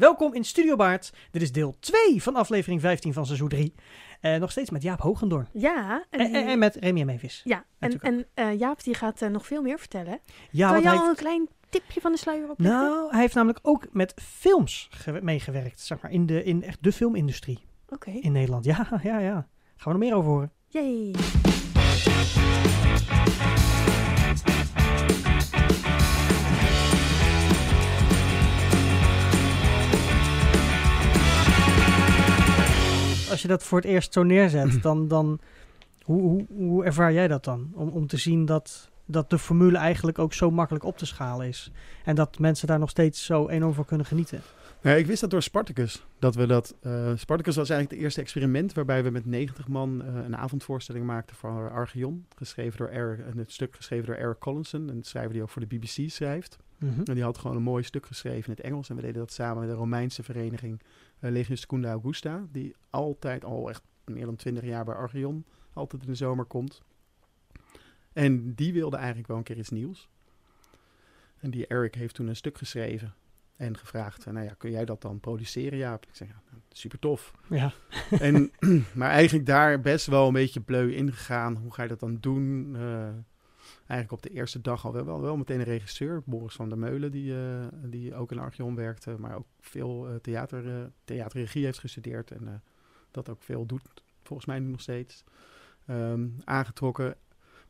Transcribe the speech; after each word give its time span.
Welkom 0.00 0.34
in 0.34 0.44
Studio 0.44 0.76
Baard. 0.76 1.12
Dit 1.30 1.42
is 1.42 1.52
deel 1.52 1.76
2 1.80 2.22
van 2.22 2.36
aflevering 2.36 2.80
15 2.80 3.12
van 3.12 3.26
seizoen 3.26 3.48
3. 3.48 3.74
Uh, 4.22 4.36
nog 4.36 4.50
steeds 4.50 4.70
met 4.70 4.82
Jaap 4.82 5.00
Hoogendoorn. 5.00 5.48
Ja. 5.52 6.04
En, 6.10 6.20
en, 6.20 6.46
en 6.46 6.58
met 6.58 6.76
Remy 6.76 7.02
Mevis. 7.02 7.40
Ja, 7.44 7.64
en, 7.78 8.00
en 8.00 8.26
uh, 8.34 8.58
Jaap 8.58 8.84
die 8.84 8.94
gaat 8.94 9.22
uh, 9.22 9.28
nog 9.28 9.46
veel 9.46 9.62
meer 9.62 9.78
vertellen. 9.78 10.20
Ja, 10.50 10.72
kan 10.72 10.82
je 10.82 10.90
al 10.90 11.08
een 11.08 11.14
klein 11.14 11.48
tipje 11.68 12.00
van 12.00 12.12
de 12.12 12.18
sluier 12.18 12.50
op? 12.50 12.58
Nou, 12.58 13.10
hij 13.10 13.20
heeft 13.20 13.34
namelijk 13.34 13.58
ook 13.62 13.86
met 13.92 14.14
films 14.22 14.90
meegewerkt, 15.22 15.80
zeg 15.80 16.00
maar, 16.00 16.10
in, 16.10 16.26
de, 16.26 16.44
in 16.44 16.62
echt 16.62 16.78
de 16.80 16.92
filmindustrie. 16.92 17.58
Oké. 17.88 17.94
Okay. 17.94 18.20
In 18.20 18.32
Nederland. 18.32 18.64
Ja, 18.64 18.88
ja, 19.02 19.18
ja. 19.18 19.48
Gaan 19.76 19.92
we 19.92 19.98
nog 19.98 20.08
meer 20.08 20.14
over 20.14 20.30
horen. 20.30 20.52
Yay. 20.68 21.49
Als 33.30 33.42
je 33.42 33.48
dat 33.48 33.62
voor 33.62 33.78
het 33.78 33.86
eerst 33.86 34.12
zo 34.12 34.22
neerzet, 34.22 34.82
dan, 34.82 35.08
dan 35.08 35.40
hoe, 36.02 36.20
hoe, 36.20 36.46
hoe 36.48 36.84
ervaar 36.84 37.12
jij 37.12 37.28
dat 37.28 37.44
dan? 37.44 37.70
Om, 37.74 37.88
om 37.88 38.06
te 38.06 38.16
zien 38.16 38.44
dat, 38.44 38.90
dat 39.04 39.30
de 39.30 39.38
formule 39.38 39.78
eigenlijk 39.78 40.18
ook 40.18 40.32
zo 40.32 40.50
makkelijk 40.50 40.84
op 40.84 40.98
te 40.98 41.06
schalen 41.06 41.46
is. 41.46 41.72
En 42.04 42.14
dat 42.14 42.38
mensen 42.38 42.66
daar 42.66 42.78
nog 42.78 42.90
steeds 42.90 43.24
zo 43.24 43.48
enorm 43.48 43.74
van 43.74 43.84
kunnen 43.84 44.06
genieten. 44.06 44.40
Ja, 44.82 44.92
ik 44.92 45.06
wist 45.06 45.20
dat 45.20 45.30
door 45.30 45.42
Spartacus. 45.42 46.06
Dat 46.18 46.34
we 46.34 46.46
dat, 46.46 46.74
uh, 46.82 47.12
Spartacus 47.14 47.56
was 47.56 47.68
eigenlijk 47.68 47.90
het 47.90 48.00
eerste 48.00 48.20
experiment 48.20 48.72
waarbij 48.72 49.02
we 49.02 49.10
met 49.10 49.26
90 49.26 49.68
man 49.68 50.02
uh, 50.02 50.24
een 50.24 50.36
avondvoorstelling 50.36 51.04
maakten 51.04 51.36
voor 51.36 51.70
Archeon. 51.70 52.26
Geschreven 52.36 52.78
door 52.78 52.88
Eric, 52.88 53.18
en 53.18 53.38
het 53.38 53.52
stuk 53.52 53.76
geschreven 53.76 54.06
door 54.06 54.14
Eric 54.14 54.38
Collinson, 54.38 54.88
een 54.88 55.02
schrijver 55.02 55.32
die 55.32 55.42
ook 55.42 55.48
voor 55.48 55.66
de 55.66 55.76
BBC 55.76 56.10
schrijft. 56.10 56.58
Mm 56.80 56.88
-hmm. 56.88 57.04
En 57.04 57.14
die 57.14 57.22
had 57.22 57.38
gewoon 57.38 57.56
een 57.56 57.62
mooi 57.62 57.82
stuk 57.82 58.06
geschreven 58.06 58.44
in 58.44 58.56
het 58.56 58.60
Engels. 58.60 58.88
En 58.88 58.96
we 58.96 59.02
deden 59.02 59.18
dat 59.18 59.32
samen 59.32 59.60
met 59.60 59.68
de 59.68 59.76
Romeinse 59.76 60.22
vereniging 60.22 60.80
uh, 61.20 61.30
Legion 61.30 61.56
Secunda 61.56 61.90
Augusta. 61.90 62.46
Die 62.52 62.74
altijd 62.90 63.44
al 63.44 63.68
echt 63.68 63.82
meer 64.04 64.24
dan 64.24 64.36
20 64.36 64.64
jaar 64.64 64.84
bij 64.84 64.94
Archeon 64.94 65.44
altijd 65.72 66.02
in 66.02 66.08
de 66.08 66.14
zomer 66.14 66.44
komt. 66.44 66.82
En 68.12 68.54
die 68.54 68.72
wilde 68.72 68.96
eigenlijk 68.96 69.28
wel 69.28 69.36
een 69.36 69.42
keer 69.42 69.58
iets 69.58 69.70
nieuws. 69.70 70.08
En 71.38 71.50
die 71.50 71.66
Eric 71.66 71.94
heeft 71.94 72.14
toen 72.14 72.28
een 72.28 72.36
stuk 72.36 72.58
geschreven. 72.58 73.14
En 73.56 73.76
gevraagd, 73.76 74.26
nou 74.26 74.44
ja, 74.44 74.54
kun 74.58 74.70
jij 74.70 74.84
dat 74.84 75.02
dan 75.02 75.20
produceren? 75.20 75.78
Ja, 75.78 75.94
ik 75.94 76.08
zeg, 76.12 76.28
ja, 76.28 76.42
super 76.68 76.98
tof. 76.98 77.34
Ja. 77.48 77.72
En, 78.10 78.52
maar 78.94 79.10
eigenlijk 79.10 79.46
daar 79.46 79.80
best 79.80 80.06
wel 80.06 80.26
een 80.26 80.32
beetje 80.32 80.60
bleu 80.60 80.92
ingegaan. 80.92 81.56
Hoe 81.56 81.72
ga 81.72 81.82
je 81.82 81.88
dat 81.88 82.00
dan 82.00 82.16
doen? 82.20 82.74
Uh, 82.76 83.08
eigenlijk 83.90 84.12
op 84.12 84.30
de 84.30 84.38
eerste 84.38 84.60
dag 84.60 84.84
al 84.84 84.92
wel, 84.92 85.04
wel, 85.04 85.20
wel 85.20 85.36
meteen 85.36 85.58
een 85.58 85.64
regisseur, 85.64 86.22
Boris 86.24 86.54
van 86.54 86.68
der 86.68 86.78
Meulen, 86.78 87.10
die, 87.10 87.32
uh, 87.32 87.66
die 87.82 88.14
ook 88.14 88.30
in 88.30 88.38
Archeon 88.38 88.74
werkte, 88.74 89.16
maar 89.18 89.36
ook 89.36 89.46
veel 89.60 90.08
uh, 90.08 90.14
theater, 90.14 90.90
theaterregie 91.04 91.64
heeft 91.64 91.78
gestudeerd 91.78 92.30
en 92.30 92.62
dat 93.10 93.28
ook 93.28 93.42
veel 93.42 93.66
doet, 93.66 94.02
volgens 94.22 94.48
mij 94.48 94.58
nu 94.58 94.66
nog 94.66 94.80
steeds. 94.80 95.24
Um, 95.90 96.36
aangetrokken. 96.44 97.16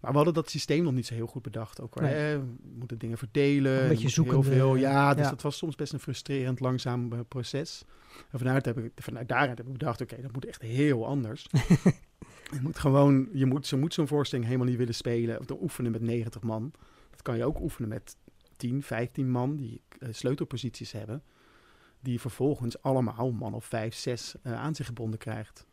Maar 0.01 0.11
we 0.11 0.17
hadden 0.17 0.35
dat 0.35 0.51
systeem 0.51 0.83
nog 0.83 0.93
niet 0.93 1.07
zo 1.07 1.15
heel 1.15 1.27
goed 1.27 1.43
bedacht. 1.43 1.81
Ook 1.81 2.01
nee. 2.01 2.33
eh, 2.33 2.39
we 2.39 2.45
moeten 2.79 2.99
dingen 2.99 3.19
verdelen. 3.19 3.83
Een 3.83 3.89
beetje 3.89 4.09
zoeken. 4.09 4.33
Heel 4.33 4.43
veel. 4.43 4.77
Ja, 4.77 5.15
dus 5.15 5.25
ja. 5.25 5.31
dat 5.31 5.43
was 5.43 5.57
soms 5.57 5.77
best 5.77 5.93
een 5.93 6.01
frustrerend, 6.01 6.61
langzaam 6.61 7.13
uh, 7.13 7.21
proces. 7.29 7.85
En 8.31 8.39
vanuit, 8.39 8.65
heb 8.65 8.79
ik, 8.79 8.93
vanuit 8.95 9.29
daaruit 9.29 9.59
heb 9.59 9.67
ik 9.67 9.73
bedacht, 9.73 10.01
oké, 10.01 10.13
okay, 10.13 10.25
dat 10.25 10.33
moet 10.33 10.45
echt 10.45 10.63
heel 10.63 11.07
anders. 11.07 11.47
je 12.51 12.61
moet 12.63 12.79
gewoon, 12.79 13.29
je 13.33 13.47
moet, 13.47 13.67
ze 13.67 13.77
moet 13.77 13.95
zo'n 13.95 14.07
voorstelling 14.07 14.47
helemaal 14.47 14.69
niet 14.69 14.79
willen 14.79 14.95
spelen 14.95 15.39
of 15.39 15.47
oefenen 15.61 15.93
met 15.93 16.01
90 16.01 16.43
man. 16.43 16.73
Dat 17.11 17.23
kan 17.23 17.37
je 17.37 17.45
ook 17.45 17.61
oefenen 17.61 17.89
met 17.89 18.17
10, 18.57 18.83
15 18.83 19.31
man 19.31 19.57
die 19.57 19.83
uh, 19.99 20.09
sleutelposities 20.13 20.93
hebben. 20.93 21.23
Die 22.01 22.21
vervolgens 22.21 22.83
allemaal 22.83 23.33
man 23.33 23.55
of 23.55 23.65
5, 23.65 23.95
6 23.95 24.35
uh, 24.43 24.53
aan 24.53 24.75
zich 24.75 24.87
gebonden 24.87 25.19
krijgt. 25.19 25.67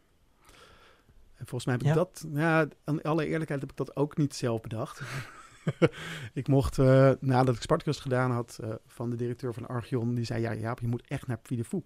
En 1.35 1.47
volgens 1.47 1.65
mij 1.65 1.73
heb 1.73 1.83
ik 1.83 1.89
Ja. 1.89 1.93
dat, 1.93 2.25
ja, 2.33 2.67
aan 2.83 3.01
alle 3.01 3.25
eerlijkheid 3.25 3.61
heb 3.61 3.71
ik 3.71 3.77
dat 3.77 3.95
ook 3.95 4.17
niet 4.17 4.35
zelf 4.35 4.61
bedacht. 4.61 5.01
ik 6.33 6.47
mocht, 6.47 6.77
uh, 6.77 7.11
nadat 7.19 7.55
ik 7.55 7.61
Spartacus 7.61 7.99
gedaan 7.99 8.31
had, 8.31 8.59
van 8.87 9.09
de 9.09 9.15
directeur 9.15 9.53
van 9.53 9.67
Archeon, 9.67 10.15
die 10.15 10.25
zei, 10.25 10.41
ja 10.41 10.53
Jaap, 10.53 10.79
je 10.79 10.87
moet 10.87 11.07
echt 11.07 11.27
naar 11.27 11.39
Puy 11.39 11.57
de 11.57 11.63
Fou 11.63 11.83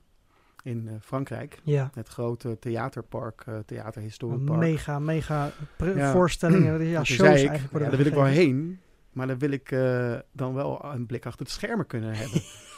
in 0.63 0.85
uh, 0.85 0.91
Frankrijk. 1.01 1.59
Ja. 1.63 1.89
Het 1.93 2.07
grote 2.07 2.59
theaterpark, 2.59 3.45
theaterhistoriepark. 3.65 4.59
Mega, 4.59 4.99
mega 4.99 5.51
Ja. 5.95 6.11
voorstellingen, 6.11 6.83
ja, 6.87 7.03
shows 7.03 7.19
ik, 7.19 7.25
eigenlijk. 7.25 7.61
ja, 7.63 7.69
worden 7.71 7.89
daar 7.89 7.97
wil 7.97 8.07
ik 8.07 8.13
wel 8.13 8.25
heen, 8.25 8.79
maar 9.11 9.27
dan 9.27 9.39
wil 9.39 9.51
ik 9.51 9.71
uh, 9.71 10.15
dan 10.31 10.53
wel 10.53 10.85
een 10.85 11.05
blik 11.05 11.25
achter 11.25 11.45
de 11.45 11.51
schermen 11.51 11.87
kunnen 11.87 12.13
hebben. 12.13 12.41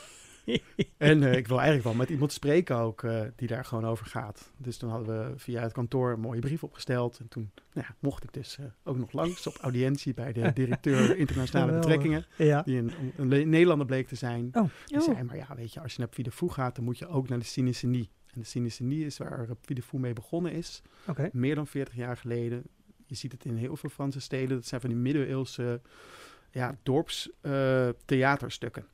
en 0.98 1.22
uh, 1.22 1.34
ik 1.34 1.48
wil 1.48 1.58
eigenlijk 1.58 1.88
wel 1.88 1.94
met 1.94 2.10
iemand 2.10 2.32
spreken 2.32 2.78
ook, 2.78 3.02
uh, 3.02 3.22
die 3.36 3.48
daar 3.48 3.66
gewoon 3.66 3.86
over 3.86 4.06
gaat. 4.06 4.52
Dus 4.58 4.78
toen 4.78 4.90
hadden 4.90 5.30
we 5.30 5.38
via 5.38 5.62
het 5.62 5.72
kantoor 5.72 6.12
een 6.12 6.20
mooie 6.20 6.40
brief 6.40 6.64
opgesteld. 6.64 7.20
En 7.20 7.28
toen 7.28 7.52
nou 7.74 7.88
ja, 7.88 7.96
mocht 8.00 8.24
ik 8.24 8.34
dus 8.34 8.58
uh, 8.60 8.66
ook 8.84 8.98
nog 8.98 9.12
langs 9.12 9.48
op 9.48 9.58
audiëntie 9.62 10.14
bij 10.14 10.34
de 10.34 10.54
directeur 10.64 11.18
internationale 11.18 11.72
Geweldig. 11.72 11.90
betrekkingen. 11.90 12.26
Ja. 12.38 12.62
Die 12.62 12.78
een, 13.18 13.50
Nederlander 13.50 13.88
bleek 13.88 14.08
te 14.08 14.16
zijn. 14.16 14.50
Oh. 14.54 14.70
Die 14.86 15.02
zei, 15.02 15.24
maar 15.24 15.38
ja, 15.38 15.56
weet 15.56 15.74
je, 15.74 15.82
als 15.82 15.94
je 15.94 16.00
naar 16.00 16.10
Puy 16.10 16.24
de 16.24 16.32
Fou 16.32 16.52
gaat, 16.52 16.76
dan 16.76 16.84
moet 16.84 16.98
je 16.98 17.08
ook 17.08 17.30
naar 17.30 17.40
de 17.40 17.46
Cinecenie. 17.46 18.10
En 18.34 18.40
de 18.40 18.46
Cinecenie 18.46 19.06
is 19.06 19.18
waar 19.18 19.48
Puy 19.62 19.76
de 19.76 19.82
Fou 19.82 20.02
mee 20.02 20.14
begonnen 20.14 20.52
is. 20.52 20.82
Oké. 21.08 21.30
Meer 21.34 21.56
dan 21.56 21.68
40 21.68 21.96
jaar 21.96 22.18
geleden. 22.18 22.64
Je 23.06 23.16
ziet 23.16 23.32
het 23.32 23.46
in 23.46 23.56
heel 23.56 23.76
veel 23.76 23.90
Franse 23.90 24.20
steden. 24.20 24.56
Dat 24.56 24.66
zijn 24.66 24.82
van 24.82 24.90
die 24.90 25.00
middeleeuwse 25.00 25.82
ja, 26.52 26.78
dorps 26.84 27.30
uh, 27.42 27.90
theaterstukken. 28.06 28.86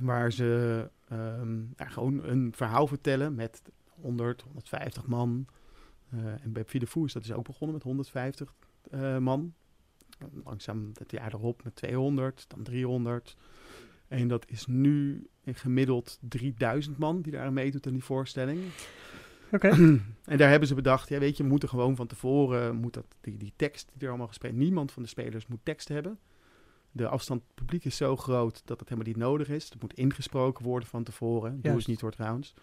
Waar 0.00 0.32
ze 0.32 0.90
um, 1.12 1.72
ja, 1.76 1.86
gewoon 1.88 2.24
een 2.24 2.52
verhaal 2.54 2.86
vertellen 2.86 3.34
met 3.34 3.62
100, 4.00 4.42
150 4.42 5.06
man. 5.06 5.46
Uh, 6.14 6.24
en 6.26 6.52
bij 6.52 6.64
is 6.70 7.12
dat 7.12 7.12
dus 7.12 7.32
ook 7.32 7.44
begonnen 7.44 7.74
met 7.74 7.82
150 7.82 8.54
uh, 8.90 9.18
man. 9.18 9.54
Langzaam 10.44 10.90
het 10.98 11.10
jaar 11.10 11.34
erop 11.34 11.64
met 11.64 11.76
200, 11.76 12.44
dan 12.48 12.62
300. 12.62 13.36
En 14.08 14.28
dat 14.28 14.50
is 14.50 14.66
nu 14.66 15.26
in 15.44 15.54
gemiddeld 15.54 16.18
3000 16.20 16.98
man 16.98 17.22
die 17.22 17.32
daar 17.32 17.52
meedoet 17.52 17.86
aan 17.86 17.92
die 17.92 18.04
voorstelling. 18.04 18.60
Oké. 19.52 19.68
en 20.24 20.36
daar 20.36 20.50
hebben 20.50 20.68
ze 20.68 20.74
bedacht, 20.74 21.08
ja, 21.08 21.18
weet 21.18 21.36
je, 21.36 21.42
we 21.42 21.48
moeten 21.48 21.68
gewoon 21.68 21.96
van 21.96 22.06
tevoren, 22.06 22.76
moet 22.76 22.94
dat, 22.94 23.06
die, 23.20 23.36
die 23.36 23.52
tekst 23.56 23.90
die 23.92 24.02
er 24.02 24.08
allemaal 24.08 24.26
gespeeld, 24.26 24.54
niemand 24.54 24.92
van 24.92 25.02
de 25.02 25.08
spelers 25.08 25.46
moet 25.46 25.60
tekst 25.62 25.88
hebben. 25.88 26.18
De 26.96 27.08
afstand 27.08 27.42
publiek 27.54 27.84
is 27.84 27.96
zo 27.96 28.16
groot 28.16 28.62
dat 28.64 28.80
het 28.80 28.88
helemaal 28.88 29.12
niet 29.12 29.22
nodig 29.22 29.48
is. 29.48 29.64
Het 29.64 29.80
moet 29.80 29.94
ingesproken 29.94 30.64
worden 30.64 30.88
van 30.88 31.04
tevoren. 31.04 31.50
Doe 31.50 31.60
Juist. 31.62 31.76
eens 31.76 31.86
niet 31.86 32.00
hoor 32.00 32.12
trouwens. 32.12 32.54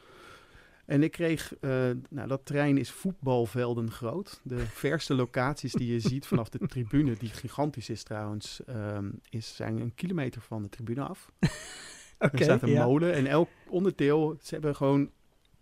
En 0.86 1.04
ik 1.04 1.12
kreeg, 1.12 1.54
uh, 1.62 1.90
nou 2.10 2.28
dat 2.28 2.46
terrein 2.46 2.78
is 2.78 2.92
voetbalvelden 2.92 3.92
groot. 3.92 4.42
De 4.44 4.60
verste 4.86 5.14
locaties 5.14 5.72
die 5.72 5.94
je 5.94 6.00
ziet 6.00 6.26
vanaf 6.26 6.50
de 6.50 6.68
tribune, 6.68 7.16
die 7.18 7.30
gigantisch 7.30 7.90
is 7.90 8.04
trouwens, 8.04 8.62
um, 8.70 9.20
is, 9.30 9.56
zijn 9.56 9.80
een 9.80 9.96
kilometer 9.96 10.42
van 10.42 10.62
de 10.62 10.70
tribune 10.70 11.02
af. 11.02 11.32
Oké. 12.20 12.38
er 12.38 12.44
staat 12.44 12.62
een 12.62 12.70
ja. 12.70 12.86
molen 12.86 13.14
en 13.14 13.28
elk 13.28 13.50
onderdeel, 13.70 14.38
ze 14.42 14.54
hebben 14.54 14.76
gewoon 14.76 15.12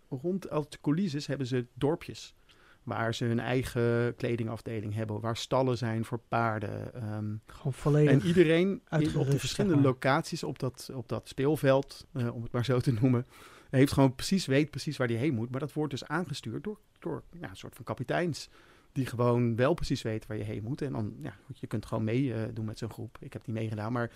rond 0.08 0.50
als 0.50 0.68
de 0.68 0.78
coulisses 0.80 1.26
hebben 1.26 1.46
ze 1.46 1.66
dorpjes. 1.74 2.34
Waar 2.82 3.14
ze 3.14 3.24
hun 3.24 3.40
eigen 3.40 4.16
kledingafdeling 4.16 4.94
hebben. 4.94 5.20
Waar 5.20 5.36
stallen 5.36 5.78
zijn 5.78 6.04
voor 6.04 6.20
paarden. 6.28 7.04
Um, 7.14 7.40
Gewoon 7.46 7.72
volledig. 7.72 8.12
en 8.12 8.26
iedereen 8.26 8.82
op 8.90 9.00
de 9.00 9.38
verschillende 9.38 9.74
zeg 9.74 9.82
maar. 9.82 9.92
locaties 9.92 10.42
op 10.42 10.58
dat, 10.58 10.90
op 10.94 11.08
dat 11.08 11.28
speelveld, 11.28 12.06
uh, 12.12 12.34
om 12.34 12.42
het 12.42 12.52
maar 12.52 12.64
zo 12.64 12.80
te 12.80 12.92
noemen, 12.92 13.26
heeft 13.70 13.92
gewoon 13.92 14.14
precies, 14.14 14.46
weet 14.46 14.70
precies 14.70 14.96
waar 14.96 15.08
hij 15.08 15.16
heen 15.16 15.34
moet. 15.34 15.50
Maar 15.50 15.60
dat 15.60 15.72
wordt 15.72 15.90
dus 15.90 16.04
aangestuurd 16.04 16.64
door, 16.64 16.78
door 16.98 17.22
ja, 17.40 17.48
een 17.48 17.56
soort 17.56 17.74
van 17.74 17.84
kapiteins. 17.84 18.48
Die 18.92 19.06
gewoon 19.06 19.56
wel 19.56 19.74
precies 19.74 20.02
weten 20.02 20.28
waar 20.28 20.38
je 20.38 20.44
heen 20.44 20.62
moet. 20.62 20.82
En 20.82 20.92
dan, 20.92 21.14
ja, 21.22 21.36
je 21.54 21.66
kunt 21.66 21.86
gewoon 21.86 22.04
meedoen 22.04 22.64
uh, 22.64 22.64
met 22.64 22.78
zo'n 22.78 22.90
groep. 22.90 23.16
Ik 23.20 23.32
heb 23.32 23.46
niet 23.46 23.56
meegedaan, 23.56 23.92
maar 23.92 24.10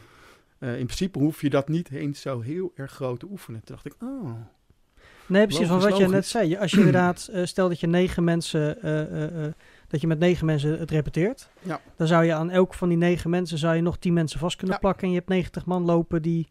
uh, 0.59 0.79
in 0.79 0.85
principe 0.85 1.19
hoef 1.19 1.41
je 1.41 1.51
dat 1.51 1.69
niet 1.69 1.91
eens 1.91 2.21
zo 2.21 2.41
heel 2.41 2.73
erg 2.75 2.93
groot 2.93 3.21
te 3.21 3.27
oefenen. 3.27 3.65
Toen 3.65 3.75
dacht 3.75 3.87
ik, 3.87 4.03
oh, 4.03 4.41
Nee, 5.29 5.47
precies. 5.47 5.67
Van 5.67 5.77
Logisch, 5.79 5.91
wat 5.91 6.01
je 6.01 6.09
net 6.09 6.27
zei. 6.27 6.57
Als 6.57 6.71
je 6.71 6.77
inderdaad, 6.85 7.29
uh, 7.33 7.45
stel 7.45 7.69
dat 7.69 7.81
je 7.81 7.87
negen 7.87 8.25
mensen, 8.25 8.79
uh, 8.85 9.45
uh, 9.47 9.53
dat 9.89 10.01
je 10.01 10.07
met 10.07 10.19
negen 10.19 10.47
mensen 10.47 10.79
het 10.79 10.91
repeteert. 10.91 11.49
Ja. 11.63 11.81
Dan 11.97 12.07
zou 12.07 12.25
je 12.25 12.35
aan 12.35 12.51
elk 12.51 12.75
van 12.75 12.89
die 12.89 12.99
negen 12.99 13.31
mensen, 13.31 13.59
zou 13.59 13.75
je 13.77 13.83
nog 13.83 13.99
tien 13.99 14.13
mensen 14.13 14.39
vast 14.39 14.57
kunnen 14.57 14.75
Ja. 14.75 14.81
plakken. 14.81 15.03
En 15.03 15.11
je 15.11 15.17
hebt 15.17 15.29
90 15.29 15.65
man 15.67 15.85
lopen 15.85 16.23
die, 16.23 16.49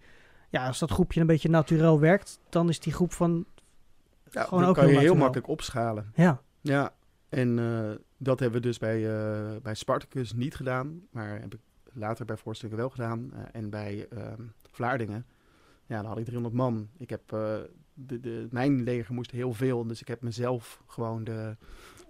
ja, 0.50 0.68
als 0.68 0.80
dat 0.80 0.92
groepje 0.92 1.22
een 1.22 1.28
beetje 1.28 1.50
natuurlijk 1.50 2.00
werkt, 2.00 2.40
dan 2.50 2.70
is 2.70 2.80
die 2.80 2.94
groep 2.94 3.14
van, 3.14 3.46
ja, 4.32 4.44
Gewoon 4.44 4.60
dan 4.60 4.70
ook 4.70 4.76
kan 4.76 4.88
je 4.88 4.98
heel 5.00 5.16
makkelijk 5.16 5.48
opschalen. 5.48 6.12
ja. 6.16 6.42
Ja, 6.62 6.94
en 7.30 7.56
dat 8.18 8.40
hebben 8.40 8.62
we 8.62 8.68
dus 8.68 8.78
bij, 8.78 9.02
bij 9.62 9.74
Spartacus 9.74 10.34
niet 10.34 10.56
gedaan. 10.56 11.02
Maar 11.12 11.40
heb 11.42 11.54
ik 11.54 11.60
later 11.94 12.26
bij 12.26 12.38
voorstellingen 12.38 12.82
wel 12.82 12.90
gedaan. 12.90 13.32
En 13.52 13.70
bij 13.70 14.08
Vlaardingen, 14.72 15.26
ja, 15.86 15.98
dan 15.98 16.06
had 16.06 16.18
ik 16.18 16.24
300 16.24 16.56
man. 16.56 16.90
Ik 16.98 17.10
heb 17.10 17.22
de, 17.96 18.20
de, 18.20 18.48
mijn 18.52 18.84
leger 18.84 19.14
moest 19.14 19.32
heel 19.32 19.54
veel. 19.54 19.88
Dus 19.88 20.02
ik 20.02 20.08
heb 20.08 20.22
mezelf 20.22 20.82
gewoon 20.88 21.24
de, 21.24 21.56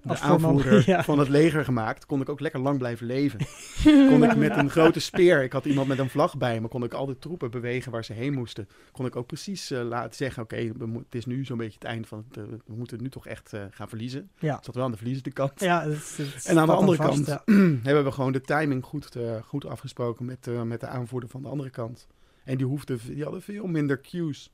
de 0.02 0.20
aanvoerder 0.20 0.84
ja. 0.90 1.04
van 1.04 1.20
het 1.20 1.30
leger 1.30 1.66
gemaakt. 1.66 2.06
Kon 2.06 2.22
ik 2.22 2.30
ook 2.30 2.40
lekker 2.40 2.60
lang 2.60 2.78
blijven 2.78 3.06
leven. 3.06 3.40
kon 4.10 4.24
ik 4.24 4.36
met 4.36 4.58
een 4.58 4.70
grote 4.70 5.00
speer, 5.00 5.44
ik 5.44 5.52
had 5.52 5.66
iemand 5.66 5.88
met 5.88 6.00
een 6.00 6.10
vlag 6.10 6.38
bij 6.38 6.62
me, 6.62 6.68
kon 6.68 6.84
ik 6.84 6.94
al 6.94 7.06
die 7.06 7.18
troepen 7.20 7.52
bewegen 7.52 7.92
waar 7.92 8.06
ze 8.06 8.14
heen 8.14 8.34
moesten. 8.34 8.68
Kon 8.92 9.06
ik 9.06 9.16
ook 9.16 9.28
precies 9.28 9.72
eh, 9.72 9.84
laten 9.84 10.16
zeggen, 10.16 10.44
oké, 10.44 10.56
het 10.56 11.16
is 11.16 11.26
nu 11.26 11.46
zo'n 11.46 11.58
beetje 11.58 11.80
het 11.80 11.88
einde 11.88 12.08
van 12.08 12.26
het, 12.28 12.38
eh, 12.38 12.44
we 12.66 12.76
moeten 12.76 13.02
nu 13.02 13.10
toch 13.10 13.28
echt 13.28 13.54
eh, 13.54 13.62
gaan 13.70 13.90
verliezen. 13.90 14.30
Ja. 14.40 14.58
Ik 14.58 14.64
zat 14.64 14.76
wel 14.76 14.84
aan 14.84 14.92
de 14.92 14.98
verliezende 14.98 15.32
kant. 15.32 15.60
Ja, 15.60 15.82
het, 15.82 16.18
het 16.18 16.46
En 16.46 16.60
aan 16.60 16.68
de 16.68 16.74
andere 16.74 16.98
vast, 16.98 17.10
kant 17.10 17.28
ja. 17.28 17.42
hebben 17.90 18.04
we 18.04 18.12
gewoon 18.12 18.32
de 18.32 18.42
timing 18.42 18.84
goed, 18.84 19.18
goed 19.46 19.66
afgesproken 19.66 20.26
met, 20.26 20.50
met 20.66 20.80
de 20.80 20.88
aanvoerder 20.88 21.30
van 21.30 21.42
de 21.42 21.48
andere 21.48 21.70
kant. 21.70 22.08
En 22.44 22.58
die, 22.58 22.66
hoefde, 22.66 22.98
die 23.08 23.24
hadden 23.24 23.42
veel 23.42 23.68
minder 23.68 24.02
cues. 24.02 24.52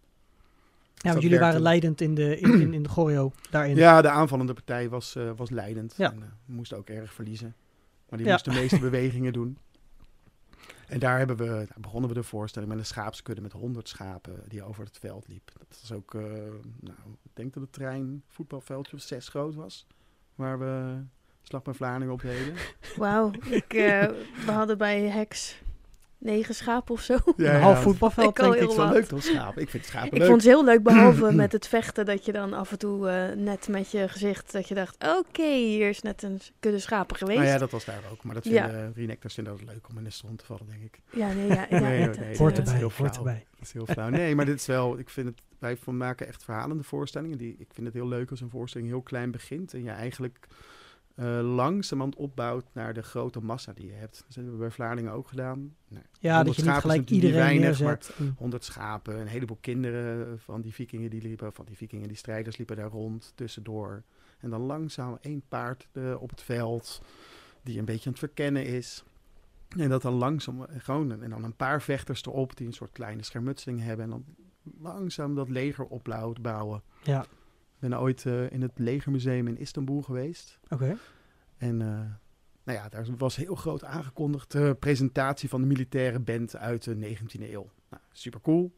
Ja, 1.01 1.09
want 1.11 1.23
jullie 1.23 1.39
waren 1.39 1.61
leidend 1.61 2.01
in 2.01 2.15
de, 2.15 2.39
in, 2.39 2.61
in, 2.61 2.73
in 2.73 2.83
de 2.83 2.89
choreo 2.89 3.31
daarin. 3.49 3.75
Ja, 3.75 4.01
de 4.01 4.09
aanvallende 4.09 4.53
partij 4.53 4.89
was, 4.89 5.15
eh, 5.15 5.31
was 5.35 5.49
leidend. 5.49 5.93
Ja. 5.97 6.11
En, 6.11 6.21
eh, 6.21 6.27
we 6.45 6.53
moesten 6.53 6.77
ook 6.77 6.89
erg 6.89 7.13
verliezen. 7.13 7.55
Maar 8.09 8.17
die 8.17 8.27
Ja. 8.27 8.33
moest 8.33 8.45
de 8.45 8.51
meeste 8.51 8.79
bewegingen 8.89 9.33
doen. 9.33 9.57
En 10.87 10.99
daar 10.99 11.17
hebben 11.17 11.37
we, 11.37 11.45
daar 11.45 11.67
begonnen 11.79 12.09
we 12.09 12.15
de 12.15 12.23
voorstelling 12.23 12.71
met 12.71 12.79
een 12.79 12.85
schaapskudde 12.85 13.41
met 13.41 13.51
100 13.51 13.89
schapen 13.89 14.43
die 14.47 14.63
over 14.63 14.83
het 14.85 14.97
veld 14.97 15.27
liep. 15.27 15.51
Dat 15.57 15.77
was 15.81 15.91
ook, 15.91 16.13
eh, 16.13 16.21
nou, 16.79 16.97
ik 17.23 17.31
denk 17.33 17.53
dat 17.53 17.63
het 17.63 17.71
trein 17.73 18.23
voetbalveldje 18.27 18.95
of 18.95 19.01
zes 19.01 19.27
groot 19.27 19.55
was. 19.55 19.87
Waar 20.35 20.59
we 20.59 20.95
Slag 21.41 21.61
bij 21.61 21.73
Vlaardingen 21.73 22.13
op 22.13 22.21
deden. 22.21 22.53
Wauw. 22.97 23.31
Ik, 23.49 23.73
eh, 23.73 24.07
we 24.45 24.51
hadden 24.51 24.77
bij 24.77 25.01
Hex 25.01 25.61
negen 26.21 26.55
schapen 26.55 26.93
of 26.93 27.01
zo. 27.01 27.17
een 27.37 27.59
half 27.61 27.81
voetbalveld, 27.81 28.39
Ik 28.39 28.45
ik. 28.45 28.51
Ik 28.53 28.57
vind 28.59 28.73
wat. 28.75 28.85
het 28.85 28.93
leuk 28.95 29.05
toch, 29.05 29.23
schapen? 29.23 29.61
Ik 29.61 29.69
vind 29.69 29.85
schapen 29.85 30.11
Ik 30.11 30.17
leuk. 30.17 30.27
vond 30.27 30.41
het 30.43 30.51
heel 30.51 30.63
leuk, 30.65 30.83
behalve 30.83 31.31
met 31.43 31.51
het 31.51 31.67
vechten, 31.67 32.05
dat 32.05 32.25
je 32.25 32.31
dan 32.31 32.53
af 32.53 32.71
en 32.71 32.77
toe 32.77 33.09
eh, 33.09 33.35
net 33.37 33.67
met 33.67 33.91
je 33.91 34.07
gezicht, 34.07 34.51
dat 34.51 34.67
je 34.67 34.73
dacht, 34.75 34.95
oké, 35.19 35.53
hier 35.53 35.89
is 35.89 36.01
net 36.01 36.23
een 36.23 36.39
kudde 36.59 36.79
schapen 36.79 37.15
geweest. 37.15 37.39
Nou 37.39 37.51
ja, 37.51 37.57
dat 37.57 37.71
was 37.71 37.85
daar 37.85 38.01
ook. 38.11 38.23
Maar 38.23 38.33
dat 38.35 38.45
Ja. 38.45 38.63
vinden 38.69 38.93
reenactors 38.95 39.33
vinden 39.33 39.57
dat 39.57 39.65
leuk 39.73 39.89
om 39.89 39.97
in 39.97 40.03
de 40.03 40.09
stront 40.09 40.37
te 40.39 40.45
vallen, 40.45 40.65
denk 40.67 40.81
ik. 40.83 40.99
Ja, 41.11 41.31
nee, 41.33 41.47
ja. 41.47 41.65
ja 41.69 41.79
Nee, 41.89 42.01
het- 42.01 42.19
nee, 42.19 42.37
Hoort 42.37 42.57
erbij, 42.57 42.73
heel 42.73 42.81
hoort 42.81 42.93
flauw. 42.95 43.13
erbij. 43.13 43.45
Dat 43.51 43.61
is 43.67 43.73
heel 43.73 43.85
flauw. 43.85 44.09
Nee, 44.09 44.35
maar 44.35 44.45
dit 44.45 44.59
is 44.59 44.65
wel, 44.65 44.99
ik 44.99 45.09
vind 45.09 45.27
het, 45.27 45.41
wij 45.59 45.77
van 45.77 45.97
maken 45.97 46.27
echt 46.27 46.43
verhalende 46.43 46.83
voorstellingen. 46.83 47.37
Die, 47.37 47.55
ik 47.59 47.67
vind 47.73 47.85
het 47.87 47.95
heel 47.95 48.07
leuk 48.07 48.29
als 48.29 48.41
een 48.41 48.49
voorstelling 48.49 48.89
heel 48.89 49.01
klein 49.01 49.31
begint 49.31 49.73
en 49.73 49.83
je 49.83 49.89
eigenlijk 49.89 50.47
eh 51.15 51.39
langzamerhand 51.55 52.15
opbouwt 52.15 52.65
naar 52.73 52.93
de 52.93 53.01
grote 53.01 53.39
massa 53.41 53.73
die 53.73 53.85
je 53.85 53.93
hebt. 53.93 54.23
Dat 54.27 54.35
hebben 54.35 54.53
we 54.53 54.59
bij 54.59 54.71
Vlaardingen 54.71 55.11
ook 55.11 55.27
gedaan. 55.27 55.75
Nou, 55.87 56.03
Ja, 56.19 56.35
100 56.35 56.55
dat 56.55 56.65
je 56.65 56.71
niet 56.71 56.81
gelijk 56.81 57.09
iedereen 57.09 57.35
weinig, 57.35 57.79
neerzet. 57.79 58.13
En- 58.19 58.35
100 58.37 58.63
schapen, 58.63 59.19
een 59.19 59.27
heleboel 59.27 59.57
kinderen 59.61 60.39
van 60.39 60.61
die 60.61 60.73
vikingen 60.73 61.09
die 61.09 61.21
liepen, 61.21 61.53
van 61.53 61.65
die 61.65 61.77
vikingen, 61.77 62.07
die 62.07 62.17
strijders 62.17 62.57
liepen 62.57 62.75
daar 62.75 62.89
rond, 62.89 63.31
tussendoor. 63.35 64.03
En 64.39 64.49
dan 64.49 64.61
langzaam 64.61 65.17
één 65.21 65.41
paard 65.49 65.87
eh, 65.91 66.21
op 66.21 66.29
het 66.29 66.41
veld, 66.41 67.01
die 67.63 67.79
een 67.79 67.85
beetje 67.85 68.05
aan 68.05 68.11
het 68.11 68.19
verkennen 68.19 68.65
is. 68.65 69.03
En 69.77 69.89
dat 69.89 70.01
dan 70.01 70.13
langzaam, 70.13 70.63
eh, 70.63 70.75
gewoon, 70.79 71.21
en 71.23 71.29
dan 71.29 71.43
een 71.43 71.55
paar 71.55 71.81
vechters 71.81 72.25
erop, 72.25 72.57
die 72.57 72.67
een 72.67 72.73
soort 72.73 72.91
kleine 72.91 73.23
schermutseling 73.23 73.81
hebben. 73.81 74.05
En 74.05 74.09
dan 74.11 74.25
langzaam 74.79 75.35
dat 75.35 75.49
leger 75.49 75.85
opbouwen, 75.85 76.41
bouwen. 76.41 76.81
Ja, 77.03 77.25
ben 77.81 77.99
ooit 77.99 78.25
eh, 78.25 78.51
in 78.51 78.61
het 78.61 78.71
legermuseum 78.75 79.47
in 79.47 79.57
Istanbul 79.57 80.01
geweest. 80.01 80.59
oké. 80.69 80.97
En 81.57 81.81
eh, 81.81 81.87
nou 82.63 82.77
ja, 82.77 82.89
daar 82.89 83.05
was 83.17 83.35
heel 83.35 83.55
groot 83.55 83.83
aangekondigd 83.83 84.51
de 84.51 84.75
presentatie 84.79 85.49
van 85.49 85.61
de 85.61 85.67
militaire 85.67 86.19
band 86.19 86.55
uit 86.55 86.83
de 86.83 86.95
19e 87.17 87.41
eeuw. 87.41 87.69
Nou, 87.89 88.01
super 88.11 88.41
cool. 88.41 88.71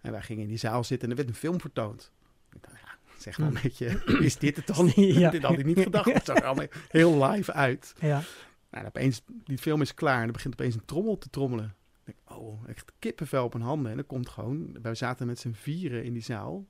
En 0.00 0.12
wij 0.12 0.22
gingen 0.22 0.42
in 0.42 0.48
die 0.48 0.58
zaal 0.58 0.84
zitten 0.84 1.04
en 1.10 1.16
er 1.16 1.16
werd 1.22 1.28
een 1.34 1.40
film 1.40 1.60
vertoond. 1.60 2.12
Ik 2.52 2.62
dacht, 2.62 2.80
ja, 2.80 3.18
zeg 3.18 3.36
wel 3.36 3.46
een 3.46 3.52
Hmm. 3.52 3.62
beetje, 3.62 4.02
is 4.26 4.36
dit 4.38 4.56
het 4.56 4.66
dan? 4.66 4.92
Ja. 4.96 5.30
dit 5.36 5.42
had 5.42 5.58
ik 5.58 5.64
niet 5.64 5.78
gedacht. 5.80 6.12
Het 6.12 6.24
zag 6.24 6.36
er 6.36 6.44
allemaal 6.44 6.66
heel 6.88 7.24
live 7.24 7.52
uit. 7.52 7.94
Ja. 8.00 8.22
Nou, 8.70 8.84
en 8.84 8.86
opeens, 8.86 9.22
die 9.44 9.58
film 9.58 9.80
is 9.80 9.94
klaar 9.94 10.20
en 10.20 10.26
er 10.26 10.32
begint 10.32 10.54
opeens 10.54 10.74
een 10.74 10.84
trommel 10.84 11.18
te 11.18 11.30
trommelen. 11.30 11.74
Ik 12.04 12.14
denk, 12.26 12.40
oh, 12.40 12.68
echt 12.68 12.92
kippenvel 12.98 13.44
op 13.44 13.52
mijn 13.52 13.64
handen. 13.64 13.90
En 13.90 13.96
dan 13.96 14.06
komt 14.06 14.28
gewoon, 14.28 14.76
wij 14.82 14.94
zaten 14.94 15.26
met 15.26 15.38
z'n 15.38 15.52
vieren 15.52 16.04
in 16.04 16.12
die 16.12 16.22
zaal. 16.22 16.66